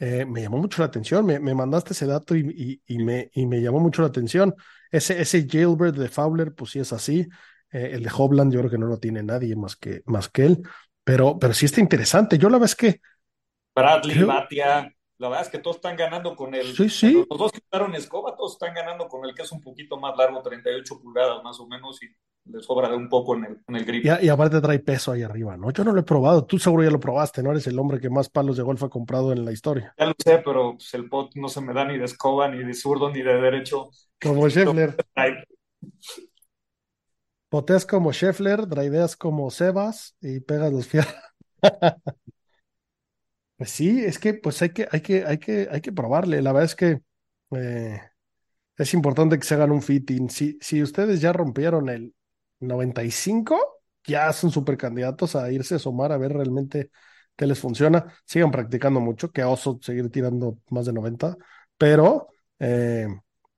Eh, 0.00 0.24
me 0.26 0.42
llamó 0.42 0.58
mucho 0.58 0.80
la 0.82 0.86
atención, 0.86 1.26
me, 1.26 1.40
me 1.40 1.54
mandaste 1.54 1.92
ese 1.92 2.06
dato 2.06 2.36
y, 2.36 2.80
y, 2.86 2.98
me, 2.98 3.30
y 3.34 3.46
me 3.46 3.60
llamó 3.60 3.80
mucho 3.80 4.02
la 4.02 4.08
atención. 4.08 4.54
Ese, 4.90 5.20
ese 5.20 5.46
jailbird 5.48 5.94
de 5.98 6.08
Fowler, 6.08 6.54
pues 6.54 6.72
sí 6.72 6.78
es 6.80 6.92
así. 6.92 7.26
Eh, 7.72 7.90
el 7.94 8.02
de 8.02 8.10
Hobland 8.16 8.52
yo 8.52 8.60
creo 8.60 8.70
que 8.70 8.78
no 8.78 8.86
lo 8.86 8.98
tiene 8.98 9.22
nadie 9.22 9.56
más 9.56 9.74
que, 9.76 10.02
más 10.06 10.28
que 10.28 10.46
él. 10.46 10.62
Pero, 11.08 11.38
pero 11.38 11.54
sí 11.54 11.64
está 11.64 11.80
interesante. 11.80 12.36
Yo 12.36 12.50
la 12.50 12.58
verdad 12.58 12.68
es 12.68 12.76
que. 12.76 13.00
Bradley, 13.74 14.24
Batia, 14.24 14.94
la 15.16 15.28
verdad 15.30 15.46
es 15.46 15.50
que 15.50 15.58
todos 15.58 15.76
están 15.76 15.96
ganando 15.96 16.36
con 16.36 16.54
el. 16.54 16.76
Sí, 16.76 16.90
sí. 16.90 17.24
Los 17.30 17.38
dos 17.38 17.50
que 17.50 17.60
usaron 17.66 17.94
escoba, 17.94 18.36
todos 18.36 18.52
están 18.52 18.74
ganando 18.74 19.08
con 19.08 19.24
el 19.24 19.34
que 19.34 19.40
es 19.40 19.50
un 19.50 19.62
poquito 19.62 19.96
más 19.96 20.14
largo, 20.18 20.42
38 20.42 21.00
pulgadas 21.00 21.42
más 21.42 21.58
o 21.60 21.66
menos, 21.66 21.98
y 22.02 22.08
les 22.52 22.62
sobra 22.62 22.90
de 22.90 22.96
un 22.96 23.08
poco 23.08 23.36
en 23.36 23.46
el, 23.46 23.58
en 23.68 23.76
el 23.76 23.86
grip. 23.86 24.04
Y, 24.04 24.28
aparte 24.28 24.60
trae 24.60 24.80
peso 24.80 25.12
ahí 25.12 25.22
arriba, 25.22 25.56
¿no? 25.56 25.70
Yo 25.70 25.82
no 25.82 25.92
lo 25.92 26.00
he 26.00 26.04
probado. 26.04 26.44
Tú 26.44 26.58
seguro 26.58 26.84
ya 26.84 26.90
lo 26.90 27.00
probaste, 27.00 27.42
¿no? 27.42 27.52
Eres 27.52 27.66
el 27.68 27.78
hombre 27.78 28.00
que 28.00 28.10
más 28.10 28.28
palos 28.28 28.58
de 28.58 28.62
golf 28.62 28.82
ha 28.82 28.90
comprado 28.90 29.32
en 29.32 29.46
la 29.46 29.52
historia. 29.52 29.94
Ya 29.96 30.04
lo 30.04 30.14
sé, 30.22 30.42
pero 30.44 30.72
pues, 30.72 30.92
el 30.92 31.08
pot 31.08 31.30
no 31.36 31.48
se 31.48 31.62
me 31.62 31.72
da 31.72 31.86
ni 31.86 31.96
de 31.96 32.04
escoba, 32.04 32.48
ni 32.48 32.62
de 32.62 32.74
zurdo, 32.74 33.08
ni 33.08 33.22
de 33.22 33.40
derecho. 33.40 33.88
Como 34.20 34.46
Scheffler. 34.50 34.94
Poteas 37.48 37.86
como 37.86 38.12
Scheffler, 38.12 38.66
driveas 38.68 39.16
como 39.16 39.50
Sebas 39.50 40.16
y 40.20 40.40
pegas 40.40 40.72
los 40.72 40.86
fierros. 40.86 41.14
pues 43.56 43.70
sí, 43.70 44.04
es 44.04 44.18
que 44.18 44.34
pues 44.34 44.62
hay 44.62 44.70
que, 44.70 44.88
hay 44.90 45.00
que, 45.00 45.24
hay 45.24 45.38
que, 45.38 45.68
hay 45.70 45.80
que 45.80 45.92
probarle. 45.92 46.42
La 46.42 46.52
verdad 46.52 46.66
es 46.66 46.74
que 46.76 47.00
eh, 47.56 48.00
es 48.76 48.94
importante 48.94 49.38
que 49.38 49.46
se 49.46 49.54
hagan 49.54 49.72
un 49.72 49.82
fitting. 49.82 50.30
Si, 50.30 50.58
si 50.60 50.82
ustedes 50.82 51.20
ya 51.20 51.32
rompieron 51.32 51.88
el 51.90 52.14
95, 52.60 53.82
ya 54.04 54.32
son 54.32 54.50
super 54.52 54.76
candidatos 54.78 55.36
a 55.36 55.50
irse 55.52 55.74
a 55.74 55.78
asomar 55.78 56.12
a 56.12 56.18
ver 56.18 56.32
realmente 56.34 56.90
qué 57.36 57.46
les 57.46 57.60
funciona. 57.60 58.06
Sigan 58.26 58.50
practicando 58.52 59.00
mucho, 59.00 59.32
que 59.32 59.44
oso 59.44 59.78
seguir 59.82 60.10
tirando 60.10 60.58
más 60.70 60.86
de 60.86 60.94
90, 60.94 61.36
pero 61.78 62.28
eh, 62.60 63.08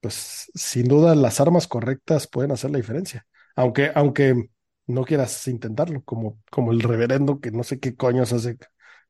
pues 0.01 0.51
sin 0.55 0.89
duda 0.89 1.15
las 1.17 1.41
armas 1.41 1.69
correctas 1.69 2.27
pueden 2.29 2.53
hacer 2.53 2.71
la 2.71 2.79
diferencia. 2.79 3.27
Aunque, 3.57 3.91
aunque 3.95 4.51
no 4.87 5.05
quieras 5.05 5.47
intentarlo, 5.49 6.03
como, 6.03 6.41
como 6.51 6.73
el 6.73 6.81
reverendo 6.81 7.41
que 7.41 7.51
no 7.51 7.63
sé 7.63 7.79
qué 7.79 7.97
coños 7.97 8.33
hace 8.33 8.59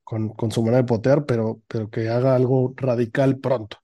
con, 0.05 0.31
con 0.31 0.51
su 0.51 0.63
manera 0.63 0.83
de 0.83 0.89
potear, 0.89 1.25
pero, 1.25 1.61
pero 1.69 1.89
que 1.91 2.09
haga 2.09 2.35
algo 2.35 2.75
radical 2.77 3.39
pronto. 3.39 3.79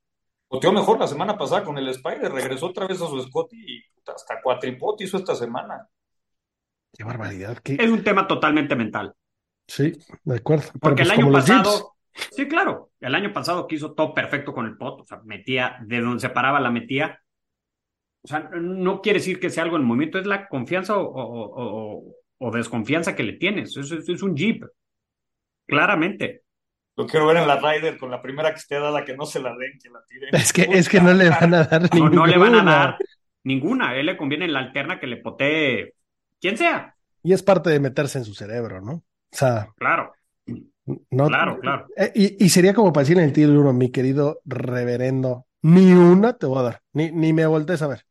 Poteó 0.48 0.72
mejor 0.72 0.98
la 0.98 1.08
semana 1.08 1.36
pasada 1.36 1.64
con 1.64 1.76
el 1.78 1.88
Spider, 1.88 2.30
regresó 2.30 2.66
otra 2.66 2.86
vez 2.86 3.00
a 3.00 3.06
su 3.06 3.20
Scotty 3.20 3.56
y 3.56 3.82
hasta 4.06 4.40
cuatripot 4.40 5.00
hizo 5.00 5.16
esta 5.16 5.34
semana. 5.34 5.88
Qué 6.92 7.04
barbaridad. 7.04 7.58
Qué... 7.58 7.76
Es 7.78 7.90
un 7.90 8.02
tema 8.04 8.26
totalmente 8.26 8.76
mental. 8.76 9.14
Sí, 9.66 9.92
de 10.24 10.36
acuerdo. 10.36 10.66
Porque 10.80 11.02
Pero, 11.02 11.14
el 11.14 11.30
pues, 11.30 11.50
año 11.50 11.62
pasado, 11.64 11.96
sí, 12.30 12.46
claro, 12.46 12.90
el 13.00 13.14
año 13.14 13.32
pasado 13.32 13.66
que 13.66 13.74
hizo 13.74 13.94
todo 13.94 14.14
perfecto 14.14 14.52
con 14.52 14.66
el 14.66 14.76
pot, 14.76 15.00
o 15.00 15.04
sea, 15.04 15.20
metía, 15.24 15.78
de 15.84 16.00
donde 16.00 16.20
se 16.20 16.30
paraba 16.30 16.60
la 16.60 16.70
metía. 16.70 17.20
O 18.26 18.28
sea, 18.28 18.50
no 18.60 19.00
quiere 19.02 19.20
decir 19.20 19.38
que 19.38 19.50
sea 19.50 19.62
algo 19.62 19.76
en 19.76 19.82
el 19.82 19.86
movimiento, 19.88 20.18
es 20.18 20.26
la 20.26 20.48
confianza 20.48 20.96
o, 20.98 21.04
o- 21.04 21.98
o- 22.00 22.14
o 22.38 22.50
desconfianza 22.50 23.14
que 23.14 23.22
le 23.22 23.34
tienes. 23.34 23.76
Es, 23.76 23.92
es- 23.92 24.08
es 24.08 24.22
un 24.22 24.34
Jeep, 24.36 24.64
claramente. 25.66 26.42
Lo 26.96 27.06
quiero 27.06 27.26
ver 27.26 27.36
en 27.36 27.46
la 27.46 27.56
Ryder 27.60 27.98
con 27.98 28.10
la 28.10 28.22
primera 28.22 28.50
que 28.50 28.56
esté 28.58 28.80
dada, 28.80 29.04
que 29.04 29.14
no 29.16 29.26
se 29.26 29.38
la 29.40 29.50
den, 29.50 29.78
que 29.82 29.90
la 29.90 30.00
tiren. 30.08 30.34
Es 30.34 30.52
que, 30.52 30.62
es 30.62 30.88
que 30.88 31.00
no 31.00 31.12
le 31.12 31.28
van 31.28 31.54
a 31.54 31.64
dar 31.64 31.82
No, 31.82 31.88
ninguna. 31.92 32.14
no 32.16 32.26
le 32.26 32.38
van 32.38 32.54
a 32.54 32.64
dar 32.64 32.96
ninguna. 33.44 33.90
A 33.90 33.96
él 33.96 34.06
le 34.06 34.16
conviene 34.16 34.46
en 34.46 34.54
la 34.54 34.60
alterna 34.60 34.98
que 34.98 35.06
le 35.06 35.18
potee 35.18 35.94
quien 36.40 36.56
sea. 36.56 36.94
Y 37.22 37.32
es 37.34 37.42
parte 37.42 37.70
de 37.70 37.80
meterse 37.80 38.18
en 38.18 38.24
su 38.24 38.34
cerebro, 38.34 38.80
¿no? 38.80 38.92
O 38.92 39.02
sea, 39.30 39.68
Claro, 39.76 40.12
no. 41.10 41.26
claro, 41.26 41.60
claro. 41.60 41.86
Eh, 41.96 42.12
y, 42.14 42.44
y 42.44 42.48
sería 42.48 42.72
como 42.72 42.92
para 42.92 43.02
decir 43.02 43.18
en 43.18 43.24
el 43.24 43.32
tiro 43.32 43.52
uno, 43.60 43.72
mi 43.74 43.90
querido 43.90 44.40
reverendo, 44.46 45.46
ni 45.62 45.92
una 45.92 46.38
te 46.38 46.46
voy 46.46 46.60
a 46.60 46.62
dar, 46.62 46.82
ni, 46.94 47.10
ni 47.10 47.32
me 47.34 47.44
voltees 47.44 47.82
a 47.82 47.88
ver. 47.88 48.05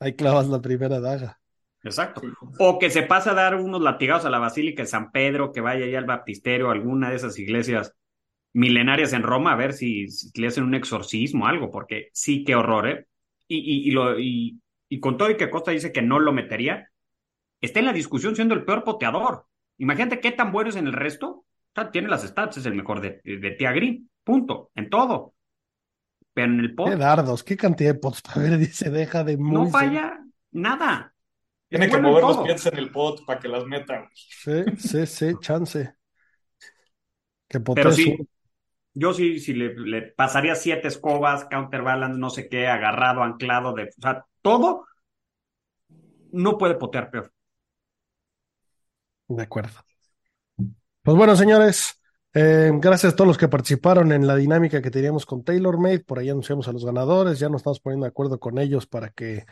Ahí 0.00 0.14
clavas 0.14 0.48
la 0.48 0.60
primera 0.60 1.00
daga. 1.00 1.38
Exacto. 1.82 2.20
O 2.58 2.78
que 2.78 2.90
se 2.90 3.02
pase 3.02 3.30
a 3.30 3.34
dar 3.34 3.54
unos 3.54 3.80
latigados 3.80 4.24
a 4.24 4.30
la 4.30 4.38
Basílica 4.38 4.82
de 4.82 4.88
San 4.88 5.12
Pedro, 5.12 5.52
que 5.52 5.60
vaya 5.60 5.84
allá 5.84 5.98
al 5.98 6.04
baptisterio, 6.04 6.70
alguna 6.70 7.10
de 7.10 7.16
esas 7.16 7.38
iglesias 7.38 7.94
milenarias 8.52 9.12
en 9.12 9.22
Roma, 9.22 9.52
a 9.52 9.56
ver 9.56 9.72
si, 9.72 10.08
si 10.08 10.30
le 10.40 10.48
hacen 10.48 10.64
un 10.64 10.74
exorcismo 10.74 11.44
o 11.44 11.48
algo, 11.48 11.70
porque 11.70 12.08
sí, 12.12 12.42
qué 12.42 12.56
horror, 12.56 12.88
¿eh? 12.88 13.06
Y, 13.46 13.58
y, 13.58 13.88
y, 13.88 13.90
lo, 13.92 14.18
y, 14.18 14.60
y 14.88 14.98
con 14.98 15.16
todo 15.16 15.30
y 15.30 15.36
que 15.36 15.50
Costa 15.50 15.70
dice 15.70 15.92
que 15.92 16.02
no 16.02 16.18
lo 16.18 16.32
metería, 16.32 16.90
está 17.60 17.80
en 17.80 17.86
la 17.86 17.92
discusión 17.92 18.34
siendo 18.34 18.54
el 18.54 18.64
peor 18.64 18.82
poteador. 18.82 19.46
Imagínate 19.78 20.20
qué 20.20 20.32
tan 20.32 20.50
bueno 20.52 20.70
es 20.70 20.76
en 20.76 20.86
el 20.86 20.92
resto. 20.92 21.28
O 21.28 21.44
sea, 21.74 21.90
tiene 21.90 22.08
las 22.08 22.22
stats, 22.22 22.56
es 22.56 22.66
el 22.66 22.74
mejor 22.74 23.00
de, 23.00 23.20
de, 23.22 23.36
de 23.36 23.50
Tia 23.52 23.72
Green, 23.72 24.10
punto, 24.24 24.70
en 24.74 24.90
todo. 24.90 25.34
Pero 26.36 26.52
en 26.52 26.60
el 26.60 26.70
pot 26.76 26.92
Qué 26.92 26.96
dardos, 26.96 27.42
qué 27.44 27.56
cantidad 27.56 27.92
de 27.94 27.98
pots 28.00 28.22
para 28.22 28.40
ver, 28.48 28.58
dice, 28.58 28.90
deja 28.90 29.24
de 29.24 29.36
muy 29.36 29.66
no 29.66 29.70
falla 29.70 30.18
nada. 30.52 31.14
Tienen 31.68 31.88
Es 31.88 31.94
que 31.96 31.98
mover 31.98 32.24
los 32.24 32.38
pies 32.38 32.66
en 32.66 32.78
el 32.78 32.90
pot 32.92 33.24
para 33.26 33.40
que 33.40 33.48
las 33.48 33.64
metan. 33.66 34.08
Sí, 34.42 34.64
sí, 34.78 35.06
sí, 35.06 35.38
chance. 35.40 35.94
Que 37.48 37.58
Pero 37.72 37.92
sí, 37.92 38.26
yo 38.94 39.14
sí, 39.14 39.40
sí 39.40 39.54
le, 39.54 39.74
le 39.76 40.02
pasaría 40.02 40.54
siete 40.56 40.88
escobas, 40.88 41.46
counterbalance, 41.46 42.18
no 42.20 42.30
sé 42.30 42.48
qué, 42.48 42.68
agarrado, 42.68 43.22
anclado, 43.22 43.74
de, 43.74 43.84
o 43.84 44.02
sea, 44.02 44.26
todo 44.42 44.86
no 46.32 46.56
puede 46.58 46.74
potear 46.76 47.10
peor. 47.10 47.32
De 49.28 49.42
acuerdo. 49.42 49.84
Pues 51.02 51.16
bueno, 51.16 51.36
señores, 51.36 52.00
eh, 52.38 52.70
gracias 52.74 53.12
a 53.14 53.16
todos 53.16 53.28
los 53.28 53.38
que 53.38 53.48
participaron 53.48 54.12
en 54.12 54.26
la 54.26 54.36
dinámica 54.36 54.82
que 54.82 54.90
teníamos 54.90 55.24
con 55.24 55.42
TaylorMade. 55.42 56.00
Por 56.00 56.18
ahí 56.18 56.28
anunciamos 56.28 56.68
a 56.68 56.72
los 56.72 56.84
ganadores, 56.84 57.38
ya 57.38 57.48
nos 57.48 57.60
estamos 57.60 57.80
poniendo 57.80 58.04
de 58.04 58.10
acuerdo 58.10 58.38
con 58.38 58.58
ellos 58.58 58.86
para 58.86 59.08
que, 59.10 59.46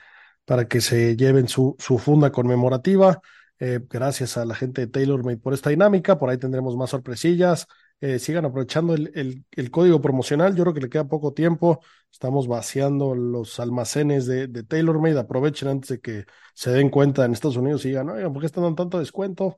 para 0.45 0.69
que 0.69 0.81
se 0.83 1.17
lleven 1.17 1.49
su, 1.49 1.77
su 1.79 1.99
funda 1.99 2.31
conmemorativa. 2.31 3.21
Eh, 3.59 3.81
gracias 3.89 4.37
a 4.37 4.45
la 4.45 4.55
gente 4.55 4.83
de 4.83 4.87
TaylorMade 4.89 5.39
por 5.39 5.55
esta 5.55 5.71
dinámica. 5.71 6.19
Por 6.19 6.29
ahí 6.29 6.37
tendremos 6.39 6.77
más 6.77 6.91
sorpresillas. 6.91 7.67
Eh, 8.01 8.19
sigan 8.19 8.45
aprovechando 8.45 8.93
el, 8.95 9.45
el- 9.51 9.71
código 9.71 10.01
promocional. 10.03 10.55
Yo 10.55 10.65
creo 10.65 10.75
que 10.75 10.81
le 10.83 10.91
queda 10.91 11.05
poco 11.09 11.33
tiempo. 11.33 11.81
Estamos 12.13 12.47
vaciando 12.49 13.15
los 13.15 13.59
almacenes 13.61 14.27
de, 14.27 14.47
de 14.49 14.63
TaylorMade. 14.63 15.19
Aprovechen 15.19 15.69
antes 15.69 15.89
de 15.89 16.01
que 16.01 16.25
se 16.53 16.71
den 16.71 16.91
cuenta 16.91 17.25
en 17.25 17.33
Estados 17.33 17.57
Unidos 17.57 17.85
y 17.87 17.89
digan, 17.89 18.11
oigan, 18.11 18.33
¿por 18.33 18.43
qué 18.43 18.47
están 18.47 18.65
dando 18.65 18.83
tanto 18.83 18.99
descuento? 18.99 19.57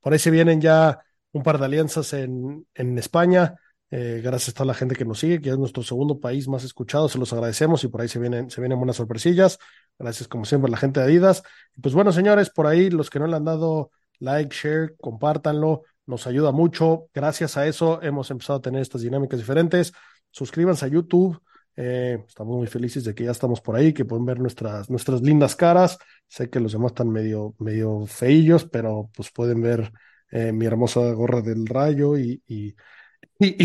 Por 0.00 0.12
ahí 0.12 0.18
se 0.18 0.30
vienen 0.30 0.60
ya 0.60 1.00
un 1.32 1.42
par 1.42 1.58
de 1.58 1.64
alianzas 1.64 2.12
en, 2.12 2.66
en 2.74 2.98
España. 2.98 3.54
Eh, 3.92 4.20
gracias 4.22 4.50
a 4.50 4.52
toda 4.52 4.66
la 4.66 4.74
gente 4.74 4.94
que 4.94 5.04
nos 5.04 5.18
sigue, 5.18 5.40
que 5.40 5.50
es 5.50 5.58
nuestro 5.58 5.82
segundo 5.82 6.20
país 6.20 6.46
más 6.48 6.64
escuchado. 6.64 7.08
Se 7.08 7.18
los 7.18 7.32
agradecemos 7.32 7.82
y 7.84 7.88
por 7.88 8.00
ahí 8.00 8.08
se 8.08 8.18
vienen, 8.18 8.50
se 8.50 8.60
vienen 8.60 8.78
buenas 8.78 8.96
sorpresillas. 8.96 9.58
Gracias, 9.98 10.28
como 10.28 10.44
siempre, 10.44 10.68
a 10.68 10.72
la 10.72 10.76
gente 10.76 11.00
de 11.00 11.06
Adidas. 11.06 11.42
Y 11.76 11.80
pues 11.80 11.94
bueno, 11.94 12.12
señores, 12.12 12.50
por 12.50 12.66
ahí 12.66 12.90
los 12.90 13.10
que 13.10 13.18
no 13.18 13.26
le 13.26 13.36
han 13.36 13.44
dado 13.44 13.90
like, 14.20 14.54
share, 14.54 14.96
compártanlo. 14.96 15.82
Nos 16.06 16.26
ayuda 16.26 16.52
mucho. 16.52 17.08
Gracias 17.12 17.56
a 17.56 17.66
eso 17.66 18.00
hemos 18.02 18.30
empezado 18.30 18.58
a 18.58 18.62
tener 18.62 18.82
estas 18.82 19.02
dinámicas 19.02 19.38
diferentes. 19.38 19.92
Suscríbanse 20.30 20.84
a 20.84 20.88
YouTube. 20.88 21.40
Eh, 21.76 22.22
estamos 22.26 22.56
muy 22.56 22.66
felices 22.66 23.04
de 23.04 23.14
que 23.14 23.24
ya 23.24 23.30
estamos 23.30 23.60
por 23.60 23.76
ahí, 23.76 23.92
que 23.92 24.04
pueden 24.04 24.24
ver 24.24 24.38
nuestras, 24.38 24.90
nuestras 24.90 25.22
lindas 25.22 25.56
caras. 25.56 25.98
Sé 26.28 26.50
que 26.50 26.60
los 26.60 26.72
demás 26.72 26.92
están 26.92 27.10
medio, 27.10 27.54
medio 27.58 28.06
feillos, 28.06 28.64
pero 28.64 29.10
pues 29.14 29.30
pueden 29.30 29.62
ver 29.62 29.92
eh, 30.30 30.52
mi 30.52 30.66
hermosa 30.66 31.00
gorra 31.12 31.40
del 31.42 31.66
rayo 31.66 32.18
y, 32.18 32.42
y, 32.46 32.74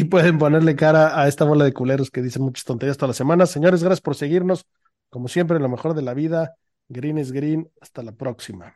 pueden 0.05 0.37
ponerle 0.37 0.75
cara 0.75 1.19
a 1.19 1.27
esta 1.27 1.45
bola 1.45 1.65
de 1.65 1.73
culeros 1.73 2.09
que 2.11 2.21
dicen 2.21 2.43
muchas 2.43 2.63
tonterías 2.65 2.97
todas 2.97 3.09
las 3.09 3.17
semanas. 3.17 3.51
Señores, 3.51 3.83
gracias 3.83 4.01
por 4.01 4.15
seguirnos. 4.15 4.65
Como 5.09 5.27
siempre, 5.27 5.59
lo 5.59 5.69
mejor 5.69 5.93
de 5.93 6.01
la 6.01 6.13
vida. 6.13 6.55
Green 6.87 7.17
is 7.17 7.31
green. 7.31 7.69
Hasta 7.81 8.03
la 8.03 8.13
próxima. 8.13 8.75